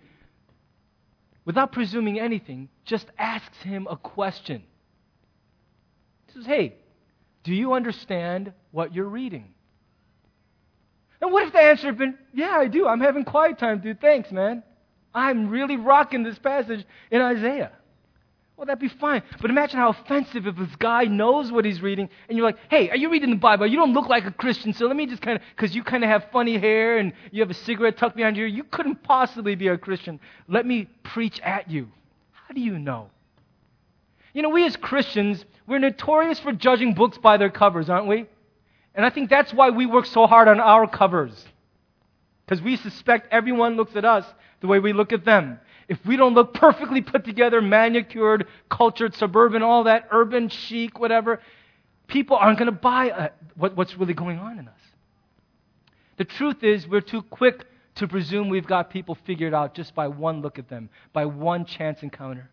without 1.45 1.71
presuming 1.71 2.19
anything, 2.19 2.69
just 2.85 3.07
asks 3.17 3.57
him 3.63 3.87
a 3.89 3.97
question. 3.97 4.63
He 6.27 6.33
says, 6.33 6.45
Hey, 6.45 6.75
do 7.43 7.55
you 7.55 7.73
understand 7.73 8.53
what 8.69 8.93
you're 8.93 9.09
reading? 9.09 9.53
And 11.19 11.31
what 11.31 11.43
if 11.43 11.53
the 11.53 11.59
answer 11.59 11.87
had 11.87 11.97
been, 11.97 12.17
Yeah, 12.33 12.51
I 12.51 12.67
do. 12.67 12.87
I'm 12.87 13.01
having 13.01 13.25
quiet 13.25 13.57
time, 13.57 13.79
dude. 13.79 13.99
Thanks, 13.99 14.31
man. 14.31 14.61
I'm 15.13 15.49
really 15.49 15.75
rocking 15.75 16.23
this 16.23 16.37
passage 16.37 16.85
in 17.09 17.19
Isaiah. 17.19 17.71
Well, 18.61 18.67
that'd 18.67 18.79
be 18.79 18.95
fine. 18.99 19.23
But 19.41 19.49
imagine 19.49 19.79
how 19.79 19.89
offensive 19.89 20.45
if 20.45 20.55
this 20.55 20.75
guy 20.77 21.05
knows 21.05 21.51
what 21.51 21.65
he's 21.65 21.81
reading 21.81 22.07
and 22.29 22.37
you're 22.37 22.45
like, 22.45 22.59
hey, 22.69 22.91
are 22.91 22.95
you 22.95 23.09
reading 23.09 23.31
the 23.31 23.35
Bible? 23.35 23.65
You 23.65 23.75
don't 23.75 23.93
look 23.93 24.07
like 24.07 24.25
a 24.25 24.31
Christian, 24.31 24.71
so 24.71 24.85
let 24.85 24.95
me 24.95 25.07
just 25.07 25.23
kind 25.23 25.35
of, 25.35 25.43
because 25.55 25.73
you 25.73 25.83
kind 25.83 26.03
of 26.03 26.11
have 26.11 26.27
funny 26.31 26.59
hair 26.59 26.99
and 26.99 27.11
you 27.31 27.41
have 27.41 27.49
a 27.49 27.55
cigarette 27.55 27.97
tucked 27.97 28.15
behind 28.15 28.37
your 28.37 28.45
ear, 28.45 28.53
you 28.53 28.63
couldn't 28.63 29.01
possibly 29.01 29.55
be 29.55 29.67
a 29.69 29.79
Christian. 29.79 30.19
Let 30.47 30.67
me 30.67 30.87
preach 31.01 31.39
at 31.39 31.71
you. 31.71 31.87
How 32.33 32.53
do 32.53 32.61
you 32.61 32.77
know? 32.77 33.09
You 34.35 34.43
know, 34.43 34.49
we 34.49 34.63
as 34.63 34.75
Christians, 34.75 35.43
we're 35.65 35.79
notorious 35.79 36.39
for 36.39 36.51
judging 36.51 36.93
books 36.93 37.17
by 37.17 37.37
their 37.37 37.49
covers, 37.49 37.89
aren't 37.89 38.05
we? 38.05 38.27
And 38.93 39.03
I 39.03 39.09
think 39.09 39.31
that's 39.31 39.51
why 39.51 39.71
we 39.71 39.87
work 39.87 40.05
so 40.05 40.27
hard 40.27 40.47
on 40.47 40.59
our 40.59 40.85
covers. 40.85 41.47
Because 42.45 42.61
we 42.61 42.75
suspect 42.75 43.33
everyone 43.33 43.75
looks 43.75 43.95
at 43.95 44.05
us 44.05 44.25
the 44.59 44.67
way 44.67 44.77
we 44.77 44.93
look 44.93 45.13
at 45.13 45.25
them 45.25 45.59
if 45.87 46.03
we 46.05 46.15
don't 46.17 46.33
look 46.33 46.53
perfectly 46.53 47.01
put 47.01 47.25
together, 47.25 47.61
manicured, 47.61 48.47
cultured, 48.69 49.15
suburban, 49.15 49.61
all 49.61 49.83
that, 49.85 50.07
urban, 50.11 50.49
chic, 50.49 50.99
whatever, 50.99 51.41
people 52.07 52.37
aren't 52.37 52.59
going 52.59 52.67
to 52.67 52.79
buy 52.79 53.09
uh, 53.09 53.29
what, 53.55 53.75
what's 53.75 53.97
really 53.97 54.13
going 54.13 54.39
on 54.39 54.59
in 54.59 54.67
us. 54.67 54.79
The 56.17 56.25
truth 56.25 56.63
is, 56.63 56.87
we're 56.87 57.01
too 57.01 57.23
quick 57.23 57.65
to 57.95 58.07
presume 58.07 58.49
we've 58.49 58.67
got 58.67 58.89
people 58.89 59.15
figured 59.25 59.53
out 59.53 59.73
just 59.73 59.95
by 59.95 60.07
one 60.07 60.41
look 60.41 60.59
at 60.59 60.69
them, 60.69 60.89
by 61.13 61.25
one 61.25 61.65
chance 61.65 62.03
encounter. 62.03 62.49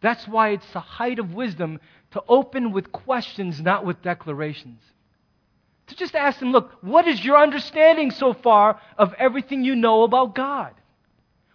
That's 0.00 0.26
why 0.28 0.50
it's 0.50 0.72
the 0.72 0.80
height 0.80 1.18
of 1.18 1.34
wisdom 1.34 1.80
to 2.12 2.22
open 2.28 2.72
with 2.72 2.92
questions, 2.92 3.60
not 3.60 3.84
with 3.84 4.02
declarations. 4.02 4.80
To 5.88 5.96
just 5.96 6.14
ask 6.14 6.40
them, 6.40 6.52
look, 6.52 6.72
what 6.80 7.06
is 7.06 7.24
your 7.24 7.38
understanding 7.38 8.10
so 8.10 8.32
far 8.32 8.80
of 8.98 9.14
everything 9.14 9.64
you 9.64 9.76
know 9.76 10.02
about 10.02 10.34
God? 10.34 10.74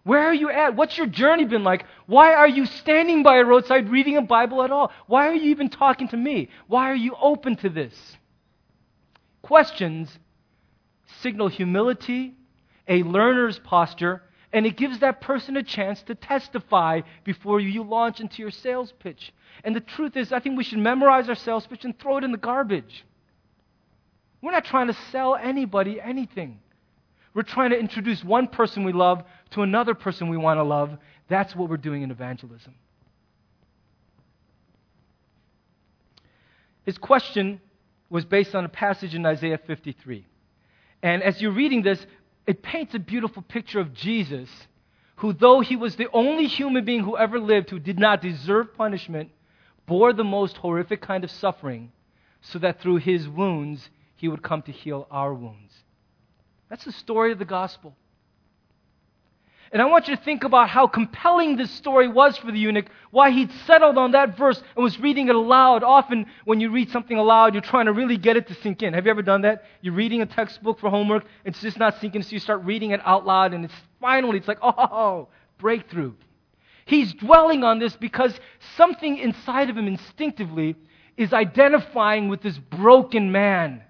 Where 0.03 0.25
are 0.25 0.33
you 0.33 0.49
at? 0.49 0.75
What's 0.75 0.97
your 0.97 1.07
journey 1.07 1.45
been 1.45 1.63
like? 1.63 1.85
Why 2.07 2.33
are 2.33 2.47
you 2.47 2.65
standing 2.65 3.21
by 3.21 3.37
a 3.37 3.45
roadside 3.45 3.89
reading 3.89 4.17
a 4.17 4.21
Bible 4.21 4.63
at 4.63 4.71
all? 4.71 4.91
Why 5.07 5.27
are 5.27 5.35
you 5.35 5.51
even 5.51 5.69
talking 5.69 6.07
to 6.09 6.17
me? 6.17 6.49
Why 6.67 6.89
are 6.89 6.95
you 6.95 7.15
open 7.21 7.55
to 7.57 7.69
this? 7.69 7.93
Questions 9.41 10.17
signal 11.21 11.49
humility, 11.49 12.33
a 12.87 13.03
learner's 13.03 13.59
posture, 13.59 14.23
and 14.53 14.65
it 14.65 14.75
gives 14.75 14.99
that 14.99 15.21
person 15.21 15.55
a 15.55 15.63
chance 15.63 16.01
to 16.03 16.15
testify 16.15 17.01
before 17.23 17.59
you 17.59 17.83
launch 17.83 18.19
into 18.19 18.41
your 18.41 18.51
sales 18.51 18.93
pitch. 18.99 19.33
And 19.63 19.75
the 19.75 19.81
truth 19.81 20.17
is, 20.17 20.33
I 20.33 20.39
think 20.39 20.57
we 20.57 20.63
should 20.63 20.79
memorize 20.79 21.29
our 21.29 21.35
sales 21.35 21.67
pitch 21.67 21.85
and 21.85 21.97
throw 21.97 22.17
it 22.17 22.23
in 22.23 22.31
the 22.31 22.37
garbage. 22.37 23.05
We're 24.41 24.51
not 24.51 24.65
trying 24.65 24.87
to 24.87 24.97
sell 25.11 25.35
anybody 25.35 26.01
anything. 26.01 26.59
We're 27.33 27.43
trying 27.43 27.69
to 27.69 27.79
introduce 27.79 28.23
one 28.23 28.47
person 28.47 28.83
we 28.83 28.91
love 28.91 29.23
to 29.51 29.61
another 29.61 29.93
person 29.93 30.29
we 30.29 30.37
want 30.37 30.57
to 30.57 30.63
love. 30.63 30.97
That's 31.27 31.55
what 31.55 31.69
we're 31.69 31.77
doing 31.77 32.01
in 32.01 32.11
evangelism. 32.11 32.75
His 36.83 36.97
question 36.97 37.61
was 38.09 38.25
based 38.25 38.55
on 38.55 38.65
a 38.65 38.69
passage 38.69 39.15
in 39.15 39.25
Isaiah 39.25 39.59
53. 39.59 40.25
And 41.03 41.23
as 41.23 41.41
you're 41.41 41.51
reading 41.51 41.83
this, 41.83 42.05
it 42.47 42.61
paints 42.61 42.93
a 42.93 42.99
beautiful 42.99 43.41
picture 43.43 43.79
of 43.79 43.93
Jesus, 43.93 44.49
who, 45.17 45.33
though 45.33 45.61
he 45.61 45.75
was 45.75 45.95
the 45.95 46.09
only 46.11 46.47
human 46.47 46.83
being 46.83 47.01
who 47.01 47.17
ever 47.17 47.39
lived 47.39 47.69
who 47.69 47.79
did 47.79 47.99
not 47.99 48.21
deserve 48.21 48.75
punishment, 48.75 49.29
bore 49.85 50.13
the 50.13 50.23
most 50.23 50.57
horrific 50.57 51.01
kind 51.01 51.23
of 51.23 51.31
suffering, 51.31 51.91
so 52.41 52.59
that 52.59 52.81
through 52.81 52.97
his 52.97 53.27
wounds 53.27 53.89
he 54.15 54.27
would 54.27 54.41
come 54.41 54.61
to 54.63 54.71
heal 54.71 55.07
our 55.11 55.33
wounds. 55.33 55.73
That's 56.69 56.85
the 56.85 56.91
story 56.91 57.31
of 57.31 57.39
the 57.39 57.45
gospel. 57.45 57.95
And 59.73 59.81
I 59.81 59.85
want 59.85 60.09
you 60.09 60.15
to 60.17 60.21
think 60.21 60.43
about 60.43 60.67
how 60.67 60.85
compelling 60.85 61.55
this 61.55 61.71
story 61.71 62.09
was 62.09 62.35
for 62.35 62.51
the 62.51 62.59
eunuch, 62.59 62.87
why 63.09 63.31
he'd 63.31 63.51
settled 63.65 63.97
on 63.97 64.11
that 64.11 64.37
verse 64.37 64.61
and 64.75 64.83
was 64.83 64.99
reading 64.99 65.29
it 65.29 65.35
aloud. 65.35 65.81
Often, 65.81 66.25
when 66.43 66.59
you 66.59 66.71
read 66.71 66.91
something 66.91 67.17
aloud, 67.17 67.53
you're 67.53 67.61
trying 67.61 67.85
to 67.85 67.93
really 67.93 68.17
get 68.17 68.35
it 68.35 68.47
to 68.47 68.53
sink 68.55 68.83
in. 68.83 68.93
Have 68.93 69.05
you 69.05 69.11
ever 69.11 69.21
done 69.21 69.43
that? 69.43 69.63
You're 69.79 69.93
reading 69.93 70.21
a 70.21 70.25
textbook 70.25 70.79
for 70.79 70.89
homework, 70.89 71.23
it's 71.45 71.61
just 71.61 71.79
not 71.79 72.01
sinking, 72.01 72.23
so 72.23 72.31
you 72.31 72.39
start 72.39 72.65
reading 72.65 72.91
it 72.91 72.99
out 73.05 73.25
loud, 73.25 73.53
and 73.53 73.63
it's 73.63 73.73
finally, 74.01 74.37
it's 74.39 74.47
like, 74.47 74.59
oh, 74.61 75.29
breakthrough. 75.57 76.13
He's 76.83 77.13
dwelling 77.13 77.63
on 77.63 77.79
this 77.79 77.95
because 77.95 78.37
something 78.75 79.17
inside 79.17 79.69
of 79.69 79.77
him 79.77 79.87
instinctively 79.87 80.75
is 81.15 81.31
identifying 81.31 82.27
with 82.27 82.41
this 82.41 82.57
broken 82.57 83.31
man. 83.31 83.83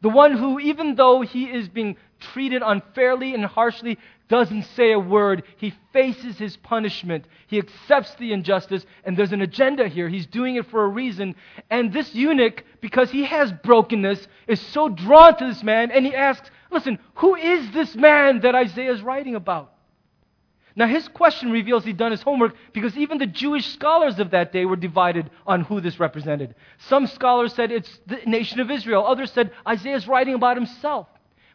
The 0.00 0.08
one 0.08 0.36
who, 0.36 0.58
even 0.58 0.96
though 0.96 1.20
he 1.20 1.44
is 1.44 1.68
being 1.68 1.96
treated 2.18 2.62
unfairly 2.64 3.34
and 3.34 3.44
harshly, 3.44 3.98
doesn't 4.28 4.62
say 4.76 4.92
a 4.92 4.98
word. 4.98 5.42
He 5.56 5.74
faces 5.92 6.38
his 6.38 6.56
punishment. 6.56 7.26
He 7.46 7.58
accepts 7.58 8.14
the 8.14 8.32
injustice, 8.32 8.86
and 9.04 9.16
there's 9.16 9.32
an 9.32 9.42
agenda 9.42 9.88
here. 9.88 10.08
He's 10.08 10.26
doing 10.26 10.56
it 10.56 10.70
for 10.70 10.84
a 10.84 10.88
reason. 10.88 11.34
And 11.70 11.92
this 11.92 12.14
eunuch, 12.14 12.64
because 12.80 13.10
he 13.10 13.24
has 13.24 13.52
brokenness, 13.52 14.26
is 14.46 14.60
so 14.60 14.88
drawn 14.88 15.36
to 15.38 15.46
this 15.46 15.62
man, 15.62 15.90
and 15.90 16.06
he 16.06 16.14
asks, 16.14 16.50
Listen, 16.70 16.98
who 17.16 17.34
is 17.36 17.70
this 17.72 17.94
man 17.94 18.40
that 18.40 18.54
Isaiah 18.54 18.92
is 18.92 19.02
writing 19.02 19.34
about? 19.34 19.72
Now, 20.74 20.86
his 20.86 21.06
question 21.08 21.52
reveals 21.52 21.84
he'd 21.84 21.98
done 21.98 22.12
his 22.12 22.22
homework 22.22 22.54
because 22.72 22.96
even 22.96 23.18
the 23.18 23.26
Jewish 23.26 23.66
scholars 23.66 24.18
of 24.18 24.30
that 24.30 24.52
day 24.52 24.64
were 24.64 24.76
divided 24.76 25.30
on 25.46 25.64
who 25.64 25.80
this 25.82 26.00
represented. 26.00 26.54
Some 26.88 27.06
scholars 27.06 27.52
said 27.52 27.70
it's 27.70 28.00
the 28.06 28.20
nation 28.26 28.58
of 28.60 28.70
Israel, 28.70 29.06
others 29.06 29.30
said 29.32 29.50
Isaiah's 29.68 30.08
writing 30.08 30.34
about 30.34 30.56
himself. 30.56 31.08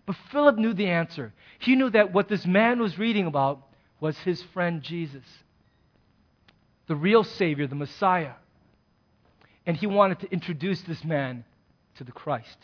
But 0.08 0.16
Philip 0.32 0.58
knew 0.58 0.74
the 0.74 0.88
answer. 0.88 1.34
He 1.60 1.76
knew 1.76 1.90
that 1.92 2.14
what 2.14 2.30
this 2.30 2.46
man 2.46 2.80
was 2.80 2.98
reading 2.98 3.28
about 3.28 3.62
was 4.00 4.18
his 4.20 4.42
friend 4.42 4.82
Jesus, 4.82 5.26
the 6.88 6.96
real 6.96 7.24
Savior, 7.24 7.68
the 7.68 7.76
Messiah. 7.76 8.34
And 9.66 9.76
he 9.76 9.86
wanted 9.86 10.22
to 10.22 10.32
introduce 10.32 10.82
this 10.82 11.04
man 11.04 11.44
to 11.98 12.06
the 12.06 12.14
Christ. 12.14 12.58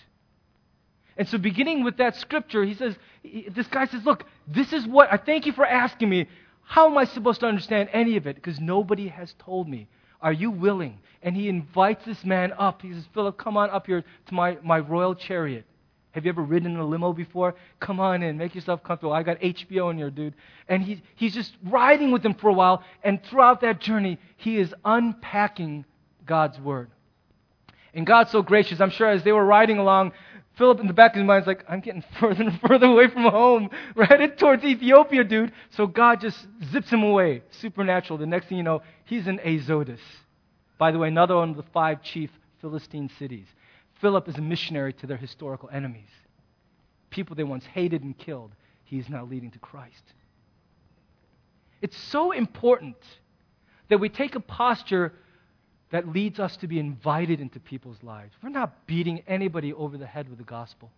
And 1.17 1.27
so, 1.27 1.37
beginning 1.37 1.83
with 1.83 1.97
that 1.97 2.15
scripture, 2.15 2.63
he 2.63 2.73
says, 2.73 2.95
This 3.23 3.67
guy 3.67 3.85
says, 3.85 4.05
Look, 4.05 4.23
this 4.47 4.71
is 4.71 4.87
what, 4.87 5.11
I 5.11 5.17
thank 5.17 5.45
you 5.45 5.51
for 5.51 5.65
asking 5.65 6.09
me. 6.09 6.27
How 6.63 6.89
am 6.89 6.97
I 6.97 7.03
supposed 7.03 7.41
to 7.41 7.45
understand 7.45 7.89
any 7.91 8.15
of 8.15 8.25
it? 8.25 8.35
Because 8.35 8.59
nobody 8.59 9.09
has 9.09 9.35
told 9.37 9.67
me. 9.67 9.89
Are 10.21 10.31
you 10.31 10.49
willing? 10.49 10.99
And 11.21 11.35
he 11.35 11.49
invites 11.49 12.05
this 12.05 12.23
man 12.23 12.53
up. 12.57 12.81
He 12.81 12.93
says, 12.93 13.05
Philip, 13.13 13.37
come 13.37 13.57
on 13.57 13.69
up 13.69 13.85
here 13.85 14.05
to 14.27 14.33
my, 14.33 14.57
my 14.63 14.79
royal 14.79 15.13
chariot. 15.13 15.65
Have 16.13 16.25
you 16.25 16.29
ever 16.29 16.43
ridden 16.43 16.73
in 16.73 16.79
a 16.79 16.85
limo 16.85 17.11
before? 17.11 17.55
Come 17.79 17.99
on 17.99 18.21
in, 18.23 18.37
make 18.37 18.55
yourself 18.55 18.83
comfortable. 18.83 19.13
I 19.13 19.23
got 19.23 19.39
HBO 19.39 19.91
in 19.91 19.97
here, 19.97 20.11
dude. 20.11 20.35
And 20.67 20.83
he, 20.83 21.01
he's 21.15 21.33
just 21.33 21.55
riding 21.63 22.11
with 22.11 22.23
him 22.23 22.35
for 22.35 22.49
a 22.49 22.53
while, 22.53 22.83
and 23.03 23.21
throughout 23.23 23.61
that 23.61 23.81
journey, 23.81 24.19
he 24.37 24.57
is 24.57 24.73
unpacking 24.85 25.85
God's 26.25 26.59
Word. 26.59 26.91
And 27.95 28.05
God's 28.05 28.31
so 28.31 28.41
gracious, 28.41 28.79
I'm 28.79 28.91
sure 28.91 29.09
as 29.09 29.23
they 29.23 29.31
were 29.31 29.45
riding 29.45 29.77
along, 29.79 30.13
Philip 30.55 30.79
in 30.79 30.87
the 30.87 30.93
back 30.93 31.13
of 31.13 31.17
his 31.17 31.25
mind 31.25 31.43
is 31.43 31.47
like, 31.47 31.65
I'm 31.67 31.79
getting 31.79 32.03
further 32.19 32.43
and 32.43 32.59
further 32.61 32.85
away 32.85 33.07
from 33.07 33.23
home. 33.23 33.69
We're 33.95 34.05
headed 34.05 34.37
towards 34.37 34.63
Ethiopia, 34.63 35.23
dude. 35.23 35.51
So 35.71 35.87
God 35.87 36.21
just 36.21 36.45
zips 36.71 36.91
him 36.91 37.03
away. 37.03 37.41
Supernatural. 37.49 38.19
The 38.19 38.27
next 38.27 38.47
thing 38.47 38.57
you 38.57 38.63
know, 38.63 38.83
he's 39.05 39.27
in 39.27 39.39
Azotus. 39.39 40.01
By 40.77 40.91
the 40.91 40.99
way, 40.99 41.07
another 41.07 41.35
one 41.35 41.51
of 41.51 41.57
the 41.57 41.63
five 41.73 42.03
chief 42.03 42.29
Philistine 42.61 43.09
cities. 43.17 43.47
Philip 44.03 44.27
is 44.27 44.35
a 44.35 44.41
missionary 44.41 44.91
to 44.91 45.07
their 45.07 45.15
historical 45.15 45.69
enemies. 45.71 46.09
People 47.09 47.37
they 47.37 47.45
once 47.45 47.63
hated 47.63 48.03
and 48.03 48.17
killed, 48.17 48.51
he 48.83 48.99
is 48.99 49.07
now 49.07 49.23
leading 49.23 49.49
to 49.51 49.59
Christ. 49.59 50.03
It's 51.81 51.95
so 51.95 52.33
important 52.33 52.97
that 53.87 54.01
we 54.01 54.09
take 54.09 54.35
a 54.35 54.41
posture 54.41 55.13
that 55.91 56.09
leads 56.09 56.37
us 56.37 56.57
to 56.57 56.67
be 56.67 56.79
invited 56.79 57.39
into 57.39 57.61
people's 57.61 58.03
lives. 58.03 58.33
We're 58.43 58.49
not 58.49 58.85
beating 58.87 59.23
anybody 59.25 59.71
over 59.71 59.97
the 59.97 60.05
head 60.05 60.27
with 60.27 60.37
the 60.37 60.43
gospel. 60.43 60.91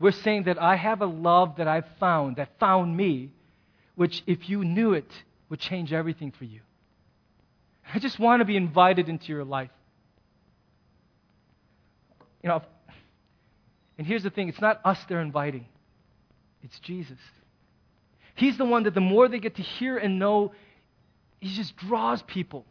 We're 0.00 0.12
saying 0.12 0.44
that 0.44 0.60
I 0.60 0.76
have 0.76 1.02
a 1.02 1.06
love 1.06 1.56
that 1.58 1.68
I've 1.68 1.88
found, 2.00 2.36
that 2.36 2.58
found 2.58 2.96
me, 2.96 3.30
which, 3.94 4.22
if 4.26 4.48
you 4.48 4.64
knew 4.64 4.94
it, 4.94 5.12
would 5.50 5.60
change 5.60 5.92
everything 5.92 6.30
for 6.30 6.44
you. 6.44 6.60
I 7.92 7.98
just 7.98 8.18
want 8.18 8.40
to 8.40 8.46
be 8.46 8.56
invited 8.56 9.10
into 9.10 9.26
your 9.26 9.44
life. 9.44 9.68
You 12.42 12.48
know, 12.48 12.62
and 13.98 14.06
here's 14.06 14.22
the 14.22 14.30
thing 14.30 14.48
it's 14.48 14.60
not 14.60 14.80
us 14.84 14.98
they're 15.08 15.20
inviting, 15.20 15.66
it's 16.62 16.78
Jesus. 16.80 17.18
He's 18.34 18.56
the 18.56 18.64
one 18.64 18.84
that 18.84 18.94
the 18.94 19.00
more 19.00 19.28
they 19.28 19.38
get 19.38 19.56
to 19.56 19.62
hear 19.62 19.98
and 19.98 20.18
know, 20.18 20.52
he 21.40 21.54
just 21.54 21.76
draws 21.76 22.22
people. 22.22 22.64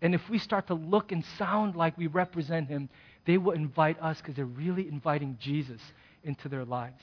And 0.00 0.14
if 0.14 0.28
we 0.28 0.38
start 0.38 0.66
to 0.68 0.74
look 0.74 1.12
and 1.12 1.24
sound 1.38 1.74
like 1.74 1.96
we 1.96 2.06
represent 2.06 2.68
him, 2.68 2.88
they 3.24 3.38
will 3.38 3.52
invite 3.52 4.00
us 4.00 4.18
because 4.18 4.36
they're 4.36 4.44
really 4.44 4.86
inviting 4.86 5.38
Jesus 5.40 5.80
into 6.24 6.48
their 6.48 6.64
lives. 6.64 7.02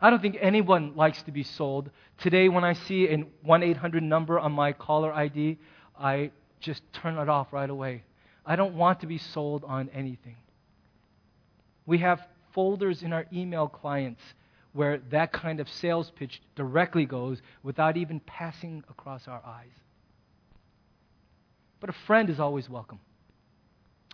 I 0.00 0.08
don't 0.08 0.22
think 0.22 0.38
anyone 0.40 0.96
likes 0.96 1.22
to 1.24 1.32
be 1.32 1.42
sold. 1.42 1.90
Today, 2.18 2.48
when 2.48 2.64
I 2.64 2.72
see 2.72 3.08
a 3.08 3.18
1 3.42 3.62
800 3.62 4.02
number 4.02 4.38
on 4.38 4.52
my 4.52 4.72
caller 4.72 5.12
ID, 5.12 5.58
I 5.98 6.30
just 6.60 6.82
turn 6.92 7.18
it 7.18 7.28
off 7.28 7.52
right 7.52 7.68
away. 7.68 8.02
I 8.50 8.56
don't 8.56 8.74
want 8.74 8.98
to 9.00 9.06
be 9.06 9.18
sold 9.18 9.62
on 9.62 9.88
anything. 9.94 10.34
We 11.86 11.98
have 11.98 12.20
folders 12.52 13.04
in 13.04 13.12
our 13.12 13.24
email 13.32 13.68
clients 13.68 14.20
where 14.72 14.98
that 15.10 15.32
kind 15.32 15.60
of 15.60 15.68
sales 15.68 16.10
pitch 16.16 16.42
directly 16.56 17.06
goes 17.06 17.40
without 17.62 17.96
even 17.96 18.18
passing 18.18 18.82
across 18.90 19.28
our 19.28 19.40
eyes. 19.46 19.70
But 21.78 21.90
a 21.90 21.94
friend 22.08 22.28
is 22.28 22.40
always 22.40 22.68
welcome. 22.68 22.98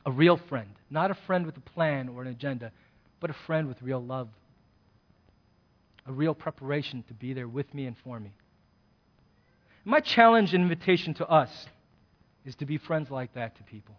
A 0.05 0.11
real 0.11 0.37
friend. 0.37 0.69
Not 0.91 1.11
a 1.11 1.17
friend 1.27 1.47
with 1.47 1.57
a 1.57 1.61
plan 1.61 2.11
or 2.11 2.21
an 2.21 2.29
agenda, 2.29 2.73
but 3.21 3.31
a 3.31 3.37
friend 3.47 3.69
with 3.69 3.81
real 3.81 4.03
love 4.03 4.29
a 6.09 6.13
real 6.13 6.35
preparation 6.35 7.03
to 7.09 7.15
be 7.15 7.33
there 7.33 7.49
with 7.49 7.73
me 7.75 7.87
and 7.87 7.97
for 8.05 8.21
me. 8.21 8.31
My 9.85 10.01
challenge 10.01 10.55
and 10.55 10.63
invitation 10.63 11.15
to 11.15 11.27
us 11.27 11.51
is 12.45 12.55
to 12.57 12.67
be 12.67 12.79
friends 12.79 13.11
like 13.11 13.35
that 13.35 13.57
to 13.57 13.63
people. 13.65 13.97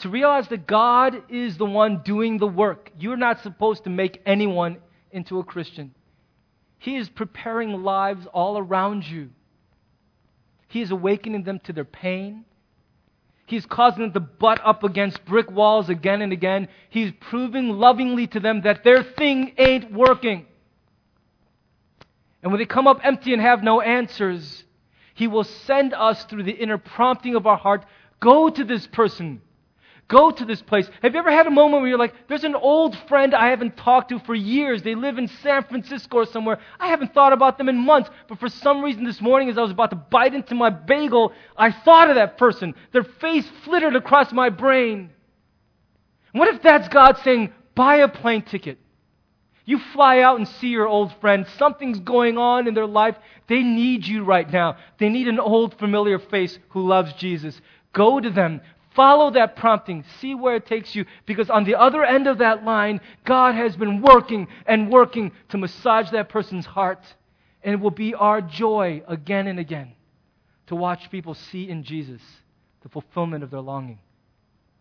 To 0.00 0.08
realize 0.08 0.48
that 0.48 0.66
God 0.66 1.22
is 1.28 1.56
the 1.56 1.64
one 1.64 2.02
doing 2.04 2.38
the 2.38 2.46
work. 2.46 2.90
You're 2.98 3.16
not 3.16 3.42
supposed 3.42 3.84
to 3.84 3.90
make 3.90 4.22
anyone 4.24 4.78
into 5.10 5.38
a 5.38 5.44
Christian. 5.44 5.92
He 6.78 6.96
is 6.96 7.08
preparing 7.08 7.82
lives 7.82 8.26
all 8.32 8.56
around 8.58 9.04
you. 9.04 9.30
He 10.68 10.82
is 10.82 10.90
awakening 10.90 11.42
them 11.42 11.60
to 11.64 11.72
their 11.72 11.84
pain. 11.84 12.44
He's 13.46 13.66
causing 13.66 14.02
them 14.02 14.12
to 14.12 14.20
butt 14.20 14.60
up 14.64 14.84
against 14.84 15.24
brick 15.24 15.50
walls 15.50 15.88
again 15.88 16.20
and 16.20 16.32
again. 16.32 16.68
He's 16.90 17.12
proving 17.18 17.70
lovingly 17.70 18.26
to 18.28 18.40
them 18.40 18.60
that 18.60 18.84
their 18.84 19.02
thing 19.02 19.54
ain't 19.56 19.90
working. 19.90 20.46
And 22.42 22.52
when 22.52 22.60
they 22.60 22.66
come 22.66 22.86
up 22.86 23.00
empty 23.02 23.32
and 23.32 23.42
have 23.42 23.62
no 23.62 23.80
answers, 23.80 24.64
He 25.14 25.26
will 25.26 25.44
send 25.44 25.94
us 25.94 26.24
through 26.24 26.44
the 26.44 26.52
inner 26.52 26.78
prompting 26.78 27.34
of 27.34 27.46
our 27.46 27.56
heart 27.56 27.84
go 28.20 28.50
to 28.50 28.64
this 28.64 28.86
person. 28.86 29.40
Go 30.08 30.30
to 30.30 30.44
this 30.46 30.62
place. 30.62 30.88
Have 31.02 31.12
you 31.12 31.18
ever 31.18 31.30
had 31.30 31.46
a 31.46 31.50
moment 31.50 31.82
where 31.82 31.88
you're 31.90 31.98
like, 31.98 32.14
there's 32.28 32.44
an 32.44 32.54
old 32.54 32.96
friend 33.08 33.34
I 33.34 33.50
haven't 33.50 33.76
talked 33.76 34.08
to 34.08 34.18
for 34.20 34.34
years. 34.34 34.82
They 34.82 34.94
live 34.94 35.18
in 35.18 35.28
San 35.28 35.64
Francisco 35.64 36.18
or 36.18 36.24
somewhere. 36.24 36.60
I 36.80 36.88
haven't 36.88 37.12
thought 37.12 37.34
about 37.34 37.58
them 37.58 37.68
in 37.68 37.76
months. 37.76 38.08
But 38.26 38.40
for 38.40 38.48
some 38.48 38.82
reason 38.82 39.04
this 39.04 39.20
morning, 39.20 39.50
as 39.50 39.58
I 39.58 39.62
was 39.62 39.70
about 39.70 39.90
to 39.90 39.96
bite 39.96 40.32
into 40.32 40.54
my 40.54 40.70
bagel, 40.70 41.34
I 41.58 41.72
thought 41.72 42.08
of 42.08 42.16
that 42.16 42.38
person. 42.38 42.74
Their 42.92 43.04
face 43.04 43.46
flittered 43.64 43.96
across 43.96 44.32
my 44.32 44.48
brain. 44.48 45.10
What 46.32 46.54
if 46.54 46.62
that's 46.62 46.88
God 46.88 47.18
saying, 47.18 47.52
buy 47.74 47.96
a 47.96 48.08
plane 48.08 48.42
ticket? 48.42 48.78
You 49.66 49.78
fly 49.92 50.20
out 50.20 50.38
and 50.38 50.48
see 50.48 50.68
your 50.68 50.88
old 50.88 51.12
friend. 51.20 51.46
Something's 51.58 52.00
going 52.00 52.38
on 52.38 52.66
in 52.66 52.72
their 52.72 52.86
life. 52.86 53.16
They 53.46 53.62
need 53.62 54.06
you 54.06 54.24
right 54.24 54.50
now. 54.50 54.78
They 54.98 55.10
need 55.10 55.28
an 55.28 55.38
old 55.38 55.78
familiar 55.78 56.18
face 56.18 56.58
who 56.70 56.86
loves 56.86 57.12
Jesus. 57.12 57.60
Go 57.92 58.18
to 58.18 58.30
them. 58.30 58.62
Follow 58.98 59.30
that 59.30 59.54
prompting. 59.54 60.02
See 60.20 60.34
where 60.34 60.56
it 60.56 60.66
takes 60.66 60.92
you. 60.92 61.04
Because 61.24 61.50
on 61.50 61.62
the 61.62 61.76
other 61.76 62.04
end 62.04 62.26
of 62.26 62.38
that 62.38 62.64
line, 62.64 63.00
God 63.24 63.54
has 63.54 63.76
been 63.76 64.02
working 64.02 64.48
and 64.66 64.90
working 64.90 65.30
to 65.50 65.56
massage 65.56 66.10
that 66.10 66.28
person's 66.28 66.66
heart. 66.66 66.98
And 67.62 67.74
it 67.74 67.80
will 67.80 67.92
be 67.92 68.14
our 68.14 68.40
joy 68.40 69.04
again 69.06 69.46
and 69.46 69.60
again 69.60 69.92
to 70.66 70.74
watch 70.74 71.12
people 71.12 71.34
see 71.34 71.68
in 71.68 71.84
Jesus 71.84 72.20
the 72.82 72.88
fulfillment 72.88 73.44
of 73.44 73.52
their 73.52 73.60
longing 73.60 74.00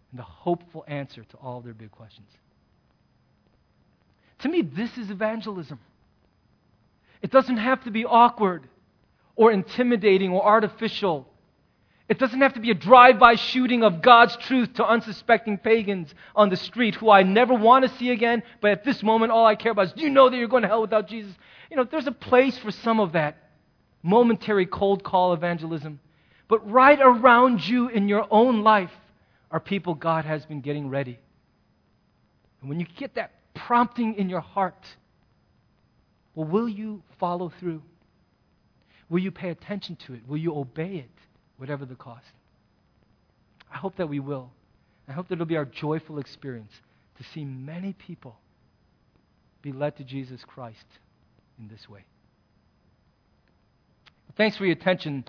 and 0.10 0.18
the 0.18 0.24
hopeful 0.24 0.84
answer 0.88 1.24
to 1.24 1.38
all 1.38 1.62
their 1.62 1.76
big 1.76 1.92
questions. 1.92 2.28
To 4.40 4.50
me, 4.50 4.64
this 4.64 4.98
is 4.98 5.12
evangelism. 5.12 5.80
It 7.22 7.30
doesn't 7.30 7.58
have 7.58 7.84
to 7.84 7.92
be 7.92 8.04
awkward 8.04 8.68
or 9.36 9.52
intimidating 9.52 10.32
or 10.32 10.44
artificial 10.44 11.28
it 12.10 12.20
doesn't 12.20 12.40
have 12.40 12.54
to 12.54 12.62
be 12.62 12.72
a 12.72 12.76
drive 12.76 13.20
by 13.20 13.36
shooting 13.36 13.84
of 13.84 14.02
God's 14.02 14.38
truth 14.38 14.76
to 14.76 14.88
unsuspecting 14.88 15.58
pagans 15.58 16.14
on 16.36 16.50
the 16.50 16.56
street 16.56 16.96
who 16.96 17.10
I 17.10 17.24
never 17.24 17.54
want 17.54 17.84
to 17.84 17.98
see 17.98 18.12
again, 18.12 18.44
but 18.62 18.72
at 18.72 18.86
this 18.86 19.04
moment, 19.04 19.32
all 19.32 19.46
I 19.46 19.56
care 19.56 19.74
about 19.74 19.88
is 19.88 19.94
do 19.94 20.04
you 20.04 20.10
know 20.10 20.30
that 20.30 20.38
you're 20.38 20.48
going 20.48 20.64
to 20.64 20.70
hell 20.70 20.82
without 20.82 21.08
Jesus? 21.08 21.34
You 21.70 21.76
know, 21.76 21.84
there's 21.84 22.08
a 22.08 22.14
place 22.14 22.58
for 22.58 22.72
some 22.72 23.02
of 23.02 23.12
that 23.12 23.38
momentary 24.04 24.66
cold 24.66 25.04
call 25.04 25.34
evangelism. 25.34 26.00
But 26.48 26.70
right 26.72 27.00
around 27.02 27.68
you 27.68 27.90
in 27.90 28.08
your 28.08 28.26
own 28.32 28.64
life 28.64 28.92
are 29.52 29.60
people 29.60 29.94
God 29.94 30.24
has 30.24 30.46
been 30.46 30.62
getting 30.62 30.90
ready. 30.90 31.20
And 32.62 32.70
when 32.70 32.80
you 32.80 32.86
get 32.98 33.16
that 33.16 33.32
prompting 33.54 34.16
in 34.16 34.30
your 34.30 34.40
heart, 34.40 34.86
well, 36.36 36.48
will 36.48 36.70
you 36.70 37.04
follow 37.20 37.52
through? 37.60 37.82
Will 39.10 39.20
you 39.20 39.32
pay 39.32 39.50
attention 39.50 39.98
to 40.06 40.14
it? 40.14 40.22
Will 40.26 40.38
you 40.38 40.56
obey 40.56 40.98
it? 40.98 41.10
Whatever 41.58 41.86
the 41.86 41.96
cost. 41.96 42.26
I 43.72 43.78
hope 43.78 43.98
that 43.98 44.08
we 44.08 44.20
will. 44.20 44.52
I 45.08 45.12
hope 45.12 45.28
that 45.28 45.36
it'll 45.36 45.46
be 45.46 45.58
our 45.58 45.66
joyful 45.66 46.20
experience 46.20 46.72
to 47.18 47.24
see 47.34 47.44
many 47.44 47.94
people 47.94 48.38
be 49.62 49.72
led 49.72 49.98
to 49.98 50.04
Jesus 50.04 50.42
Christ 50.46 50.86
in 51.60 51.68
this 51.68 51.90
way. 51.90 52.06
Thanks 54.36 54.56
for 54.56 54.66
your 54.66 54.74
attention. 54.74 55.26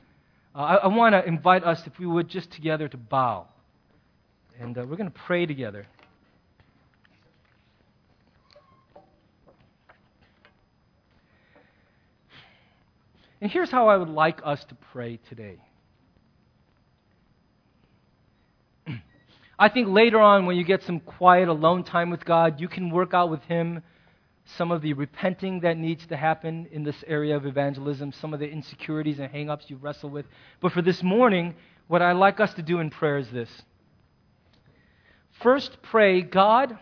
Uh, 0.55 0.59
I, 0.59 0.75
I 0.77 0.87
want 0.89 1.15
to 1.15 1.25
invite 1.27 1.65
us, 1.65 1.83
if 1.87 1.99
we 1.99 2.07
would, 2.07 2.29
just 2.29 2.51
together 2.51 2.89
to 2.89 2.97
bow. 2.97 3.47
And 4.61 4.77
uh, 4.77 4.85
we're 4.89 4.97
going 4.97 5.11
to 5.11 5.19
pray 5.19 5.47
together. 5.47 5.87
And 13.41 13.51
here's 13.51 13.71
how 13.71 13.89
I 13.89 13.97
would 13.97 14.09
like 14.09 14.41
us 14.45 14.65
to 14.65 14.75
pray 14.93 15.21
today. 15.29 15.59
I 19.59 19.69
think 19.69 19.89
later 19.89 20.21
on, 20.21 20.47
when 20.47 20.57
you 20.57 20.65
get 20.65 20.85
some 20.85 21.01
quiet, 21.01 21.49
alone 21.49 21.83
time 21.83 22.11
with 22.11 22.25
God, 22.25 22.61
you 22.61 22.69
can 22.69 22.91
work 22.91 23.13
out 23.13 23.29
with 23.29 23.43
Him 23.43 23.83
some 24.57 24.71
of 24.71 24.81
the 24.83 24.93
repenting 24.93 25.61
that 25.61 25.77
needs 25.77 26.07
to 26.07 26.17
happen 26.17 26.69
in 26.71 26.85
this 26.85 27.05
area 27.07 27.37
of 27.37 27.45
evangelism, 27.45 28.13
some 28.13 28.33
of 28.33 28.41
the 28.41 28.49
insecurities 28.49 29.19
and 29.19 29.31
hangups 29.31 29.69
you 29.69 29.77
wrestle 29.77 30.11
with. 30.11 30.27
But 30.61 30.73
for 30.73 30.81
this 30.81 31.03
morning, 31.03 31.55
what 31.89 32.03
I'd 32.03 32.13
like 32.13 32.41
us 32.41 32.55
to 32.55 32.63
do 32.63 32.79
in 32.79 32.89
prayer 32.89 33.19
is 33.19 33.29
this. 33.31 33.51
First, 35.43 35.83
pray, 35.83 36.23
God, 36.23 36.79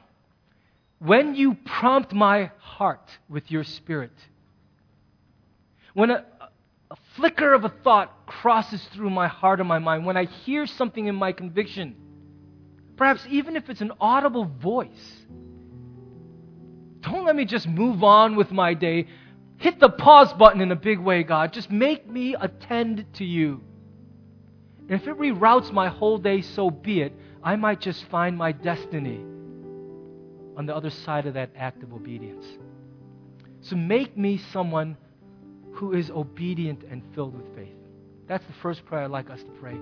when 0.98 1.34
you 1.34 1.54
prompt 1.54 2.12
my 2.12 2.50
heart 2.58 3.10
with 3.28 3.50
your 3.50 3.64
spirit, 3.64 4.12
when 5.94 6.10
a, 6.10 6.24
a 6.90 6.96
flicker 7.16 7.52
of 7.52 7.64
a 7.64 7.72
thought 7.82 8.26
crosses 8.26 8.82
through 8.92 9.10
my 9.10 9.28
heart 9.28 9.60
and 9.60 9.68
my 9.68 9.78
mind, 9.78 10.06
when 10.06 10.16
I 10.16 10.26
hear 10.26 10.66
something 10.66 11.06
in 11.06 11.14
my 11.14 11.32
conviction, 11.32 11.96
Perhaps 12.96 13.26
even 13.30 13.56
if 13.56 13.68
it's 13.68 13.80
an 13.80 13.92
audible 14.00 14.44
voice. 14.44 15.26
Don't 17.00 17.24
let 17.24 17.36
me 17.36 17.44
just 17.44 17.68
move 17.68 18.02
on 18.02 18.36
with 18.36 18.50
my 18.50 18.74
day. 18.74 19.06
Hit 19.58 19.78
the 19.80 19.88
pause 19.88 20.32
button 20.32 20.60
in 20.60 20.72
a 20.72 20.76
big 20.76 20.98
way, 20.98 21.22
God. 21.22 21.52
Just 21.52 21.70
make 21.70 22.08
me 22.08 22.34
attend 22.38 23.06
to 23.14 23.24
you. 23.24 23.62
And 24.88 25.00
if 25.00 25.06
it 25.06 25.18
reroutes 25.18 25.72
my 25.72 25.88
whole 25.88 26.18
day, 26.18 26.42
so 26.42 26.70
be 26.70 27.02
it. 27.02 27.12
I 27.42 27.56
might 27.56 27.80
just 27.80 28.04
find 28.06 28.36
my 28.36 28.52
destiny 28.52 29.18
on 30.56 30.66
the 30.66 30.74
other 30.74 30.90
side 30.90 31.26
of 31.26 31.34
that 31.34 31.50
act 31.56 31.82
of 31.82 31.92
obedience. 31.92 32.44
So 33.60 33.76
make 33.76 34.16
me 34.16 34.38
someone 34.52 34.96
who 35.72 35.92
is 35.92 36.10
obedient 36.10 36.82
and 36.90 37.02
filled 37.14 37.36
with 37.36 37.54
faith. 37.54 37.74
That's 38.26 38.44
the 38.46 38.52
first 38.54 38.84
prayer 38.86 39.02
I'd 39.04 39.10
like 39.10 39.30
us 39.30 39.42
to 39.42 39.50
pray. 39.60 39.76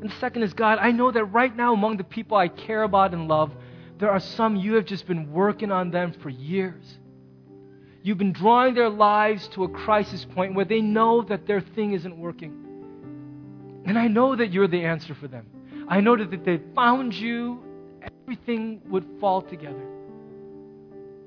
And 0.00 0.10
the 0.10 0.16
second 0.16 0.42
is 0.42 0.54
God, 0.54 0.78
I 0.80 0.92
know 0.92 1.10
that 1.10 1.24
right 1.26 1.54
now 1.54 1.74
among 1.74 1.98
the 1.98 2.04
people 2.04 2.36
I 2.36 2.48
care 2.48 2.82
about 2.82 3.12
and 3.12 3.28
love, 3.28 3.52
there 3.98 4.10
are 4.10 4.20
some 4.20 4.56
you 4.56 4.74
have 4.74 4.86
just 4.86 5.06
been 5.06 5.30
working 5.30 5.70
on 5.70 5.90
them 5.90 6.12
for 6.12 6.30
years. 6.30 6.98
You've 8.02 8.16
been 8.16 8.32
drawing 8.32 8.74
their 8.74 8.88
lives 8.88 9.46
to 9.48 9.64
a 9.64 9.68
crisis 9.68 10.24
point 10.24 10.54
where 10.54 10.64
they 10.64 10.80
know 10.80 11.20
that 11.22 11.46
their 11.46 11.60
thing 11.60 11.92
isn't 11.92 12.16
working. 12.16 13.82
And 13.84 13.98
I 13.98 14.08
know 14.08 14.34
that 14.34 14.52
you're 14.52 14.68
the 14.68 14.84
answer 14.84 15.14
for 15.14 15.28
them. 15.28 15.46
I 15.86 16.00
know 16.00 16.16
that 16.16 16.32
if 16.32 16.44
they 16.44 16.60
found 16.74 17.12
you, 17.12 17.62
everything 18.00 18.80
would 18.88 19.04
fall 19.20 19.42
together. 19.42 19.84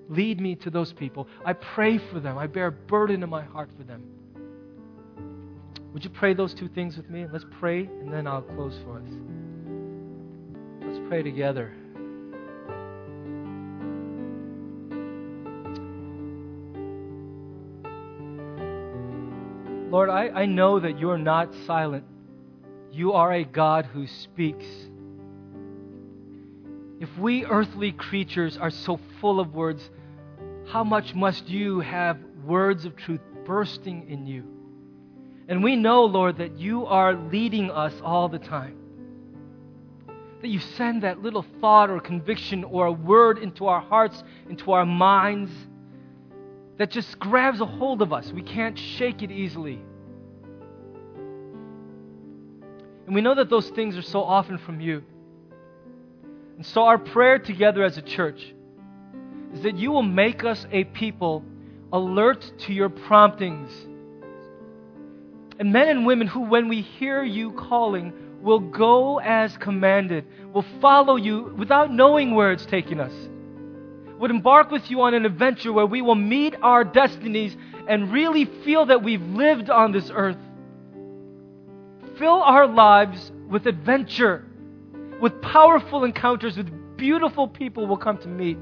Lead 0.09 0.41
me 0.41 0.55
to 0.55 0.71
those 0.71 0.93
people. 0.93 1.27
I 1.45 1.53
pray 1.53 1.99
for 1.99 2.19
them. 2.19 2.39
I 2.39 2.47
bear 2.47 2.67
a 2.67 2.71
burden 2.71 3.21
in 3.21 3.29
my 3.29 3.43
heart 3.43 3.69
for 3.77 3.83
them. 3.83 4.03
Would 5.93 6.03
you 6.03 6.09
pray 6.09 6.33
those 6.33 6.55
two 6.55 6.67
things 6.67 6.97
with 6.97 7.07
me? 7.09 7.27
Let's 7.31 7.45
pray, 7.59 7.81
and 7.85 8.11
then 8.11 8.25
I'll 8.25 8.41
close 8.41 8.75
for 8.83 8.97
us. 8.97 9.09
Let's 10.81 10.99
pray 11.07 11.21
together. 11.21 11.71
Lord, 19.91 20.09
I, 20.09 20.29
I 20.29 20.45
know 20.47 20.79
that 20.79 20.97
you're 20.97 21.19
not 21.19 21.53
silent. 21.67 22.05
You 22.91 23.13
are 23.13 23.31
a 23.31 23.43
God 23.43 23.85
who 23.85 24.07
speaks. 24.07 24.65
If 26.99 27.15
we 27.19 27.45
earthly 27.45 27.91
creatures 27.91 28.57
are 28.57 28.71
so 28.71 28.99
full 29.21 29.39
of 29.39 29.53
words, 29.53 29.87
how 30.69 30.83
much 30.83 31.13
must 31.13 31.47
you 31.47 31.81
have 31.81 32.17
words 32.43 32.85
of 32.85 32.95
truth 32.95 33.21
bursting 33.45 34.09
in 34.09 34.25
you? 34.25 34.52
And 35.47 35.63
we 35.63 35.75
know, 35.75 36.05
Lord, 36.05 36.37
that 36.37 36.57
you 36.57 36.85
are 36.85 37.13
leading 37.13 37.69
us 37.69 37.93
all 38.03 38.29
the 38.29 38.39
time. 38.39 38.77
That 40.41 40.47
you 40.47 40.59
send 40.59 41.03
that 41.03 41.21
little 41.21 41.45
thought 41.59 41.89
or 41.89 41.99
conviction 41.99 42.63
or 42.63 42.87
a 42.87 42.91
word 42.91 43.37
into 43.37 43.67
our 43.67 43.81
hearts, 43.81 44.23
into 44.49 44.71
our 44.71 44.85
minds, 44.85 45.51
that 46.77 46.91
just 46.91 47.19
grabs 47.19 47.61
a 47.61 47.65
hold 47.65 48.01
of 48.01 48.11
us. 48.11 48.31
We 48.31 48.41
can't 48.41 48.77
shake 48.77 49.21
it 49.21 49.31
easily. 49.31 49.81
And 53.05 53.13
we 53.13 53.21
know 53.21 53.35
that 53.35 53.49
those 53.49 53.69
things 53.69 53.97
are 53.97 54.01
so 54.01 54.23
often 54.23 54.57
from 54.57 54.79
you. 54.79 55.03
And 56.55 56.65
so, 56.65 56.83
our 56.83 56.97
prayer 56.97 57.39
together 57.39 57.83
as 57.83 57.97
a 57.97 58.01
church 58.01 58.53
is 59.53 59.61
that 59.63 59.77
you 59.77 59.91
will 59.91 60.03
make 60.03 60.43
us 60.43 60.65
a 60.71 60.83
people 60.85 61.43
alert 61.91 62.51
to 62.59 62.73
your 62.73 62.89
promptings. 62.89 63.71
And 65.59 65.71
men 65.71 65.87
and 65.87 66.05
women 66.05 66.27
who, 66.27 66.41
when 66.41 66.67
we 66.67 66.81
hear 66.81 67.23
you 67.23 67.51
calling, 67.51 68.13
will 68.41 68.59
go 68.59 69.19
as 69.19 69.55
commanded, 69.57 70.25
will 70.53 70.65
follow 70.81 71.15
you 71.15 71.53
without 71.57 71.91
knowing 71.91 72.35
where 72.35 72.51
it's 72.51 72.65
taking 72.65 72.99
us, 72.99 73.13
would 74.19 74.31
embark 74.31 74.69
with 74.69 74.89
you 74.91 75.01
on 75.01 75.13
an 75.13 75.25
adventure 75.25 75.71
where 75.71 75.85
we 75.85 76.01
will 76.01 76.15
meet 76.15 76.55
our 76.61 76.83
destinies 76.83 77.55
and 77.87 78.11
really 78.11 78.45
feel 78.63 78.85
that 78.85 79.01
we've 79.01 79.21
lived 79.21 79.69
on 79.69 79.91
this 79.91 80.11
earth. 80.13 80.37
Fill 82.17 82.41
our 82.43 82.67
lives 82.67 83.31
with 83.49 83.65
adventure, 83.65 84.45
with 85.21 85.41
powerful 85.41 86.03
encounters, 86.03 86.57
with 86.57 86.97
beautiful 86.97 87.47
people 87.47 87.87
we'll 87.87 87.97
come 87.97 88.17
to 88.17 88.27
meet 88.27 88.57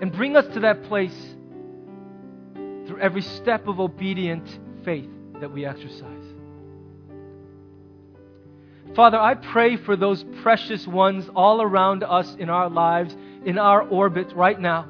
and 0.00 0.12
bring 0.12 0.36
us 0.36 0.46
to 0.52 0.60
that 0.60 0.82
place 0.84 1.31
through 2.86 3.00
every 3.00 3.22
step 3.22 3.68
of 3.68 3.80
obedient 3.80 4.46
faith 4.84 5.08
that 5.40 5.50
we 5.52 5.64
exercise. 5.64 6.24
Father, 8.94 9.18
I 9.18 9.34
pray 9.34 9.76
for 9.76 9.96
those 9.96 10.24
precious 10.42 10.86
ones 10.86 11.28
all 11.34 11.62
around 11.62 12.04
us 12.04 12.34
in 12.38 12.50
our 12.50 12.68
lives, 12.68 13.16
in 13.44 13.58
our 13.58 13.82
orbit 13.82 14.32
right 14.34 14.58
now. 14.58 14.88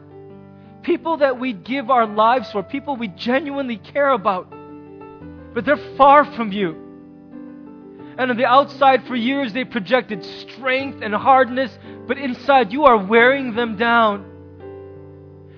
People 0.82 1.18
that 1.18 1.38
we 1.38 1.52
give 1.52 1.88
our 1.90 2.06
lives 2.06 2.50
for, 2.50 2.62
people 2.64 2.96
we 2.96 3.08
genuinely 3.08 3.76
care 3.76 4.10
about, 4.10 4.52
but 5.54 5.64
they're 5.64 5.96
far 5.96 6.24
from 6.24 6.50
you. 6.50 6.72
And 8.18 8.30
on 8.30 8.36
the 8.36 8.44
outside, 8.44 9.06
for 9.06 9.14
years, 9.14 9.52
they 9.52 9.64
projected 9.64 10.24
strength 10.24 11.00
and 11.02 11.14
hardness, 11.14 11.76
but 12.06 12.18
inside, 12.18 12.72
you 12.72 12.84
are 12.84 12.98
wearing 12.98 13.54
them 13.54 13.76
down. 13.76 14.26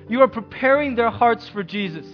You 0.08 0.20
are 0.20 0.28
preparing 0.28 0.94
their 0.94 1.10
hearts 1.10 1.48
for 1.48 1.62
Jesus. 1.62 2.06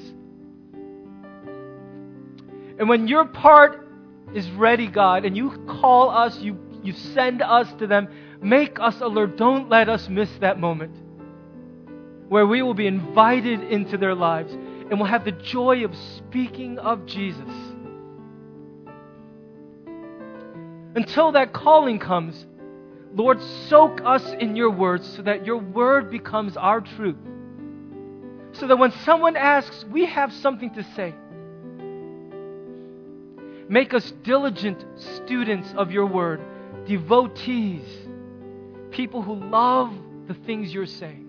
And 2.80 2.88
when 2.88 3.06
your 3.06 3.26
part 3.26 3.86
is 4.34 4.50
ready, 4.52 4.86
God, 4.86 5.26
and 5.26 5.36
you 5.36 5.50
call 5.68 6.10
us, 6.10 6.38
you, 6.38 6.58
you 6.82 6.94
send 6.94 7.42
us 7.42 7.70
to 7.74 7.86
them, 7.86 8.08
make 8.40 8.80
us 8.80 9.00
alert. 9.02 9.36
Don't 9.36 9.68
let 9.68 9.90
us 9.90 10.08
miss 10.08 10.30
that 10.38 10.58
moment 10.58 10.96
where 12.30 12.46
we 12.46 12.62
will 12.62 12.74
be 12.74 12.86
invited 12.86 13.62
into 13.64 13.98
their 13.98 14.14
lives 14.14 14.52
and 14.52 14.98
will 14.98 15.06
have 15.06 15.26
the 15.26 15.32
joy 15.32 15.84
of 15.84 15.94
speaking 15.94 16.78
of 16.78 17.04
Jesus. 17.04 17.50
Until 20.96 21.32
that 21.32 21.52
calling 21.52 21.98
comes, 21.98 22.46
Lord, 23.14 23.42
soak 23.68 24.00
us 24.04 24.24
in 24.38 24.56
your 24.56 24.70
words 24.70 25.06
so 25.16 25.22
that 25.22 25.44
your 25.44 25.58
word 25.58 26.10
becomes 26.10 26.56
our 26.56 26.80
truth 26.80 27.16
so 28.52 28.66
that 28.66 28.76
when 28.76 28.90
someone 29.04 29.36
asks, 29.36 29.84
we 29.90 30.06
have 30.06 30.32
something 30.32 30.72
to 30.74 30.82
say. 30.94 31.14
Make 33.70 33.94
us 33.94 34.12
diligent 34.24 34.84
students 34.96 35.72
of 35.76 35.92
your 35.92 36.04
word, 36.04 36.40
devotees, 36.86 37.86
people 38.90 39.22
who 39.22 39.36
love 39.36 39.94
the 40.26 40.34
things 40.34 40.74
you're 40.74 40.86
saying. 40.86 41.28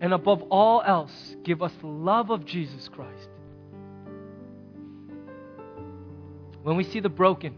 And 0.00 0.14
above 0.14 0.44
all 0.44 0.80
else, 0.80 1.36
give 1.44 1.62
us 1.62 1.72
the 1.82 1.86
love 1.86 2.30
of 2.30 2.46
Jesus 2.46 2.88
Christ. 2.88 3.28
When 6.62 6.76
we 6.76 6.84
see 6.84 7.00
the 7.00 7.10
broken, 7.10 7.54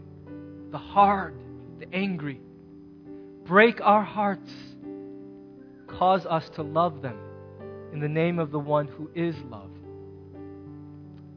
the 0.69 0.77
hard, 0.77 1.33
the 1.79 1.87
angry, 1.95 2.41
break 3.45 3.79
our 3.79 4.03
hearts 4.03 4.51
cause 5.87 6.25
us 6.25 6.49
to 6.55 6.61
love 6.61 7.01
them 7.01 7.17
in 7.93 8.01
the 8.01 8.09
name 8.09 8.37
of 8.37 8.51
the 8.51 8.59
one 8.59 8.89
who 8.89 9.09
is 9.15 9.33
love. 9.49 9.76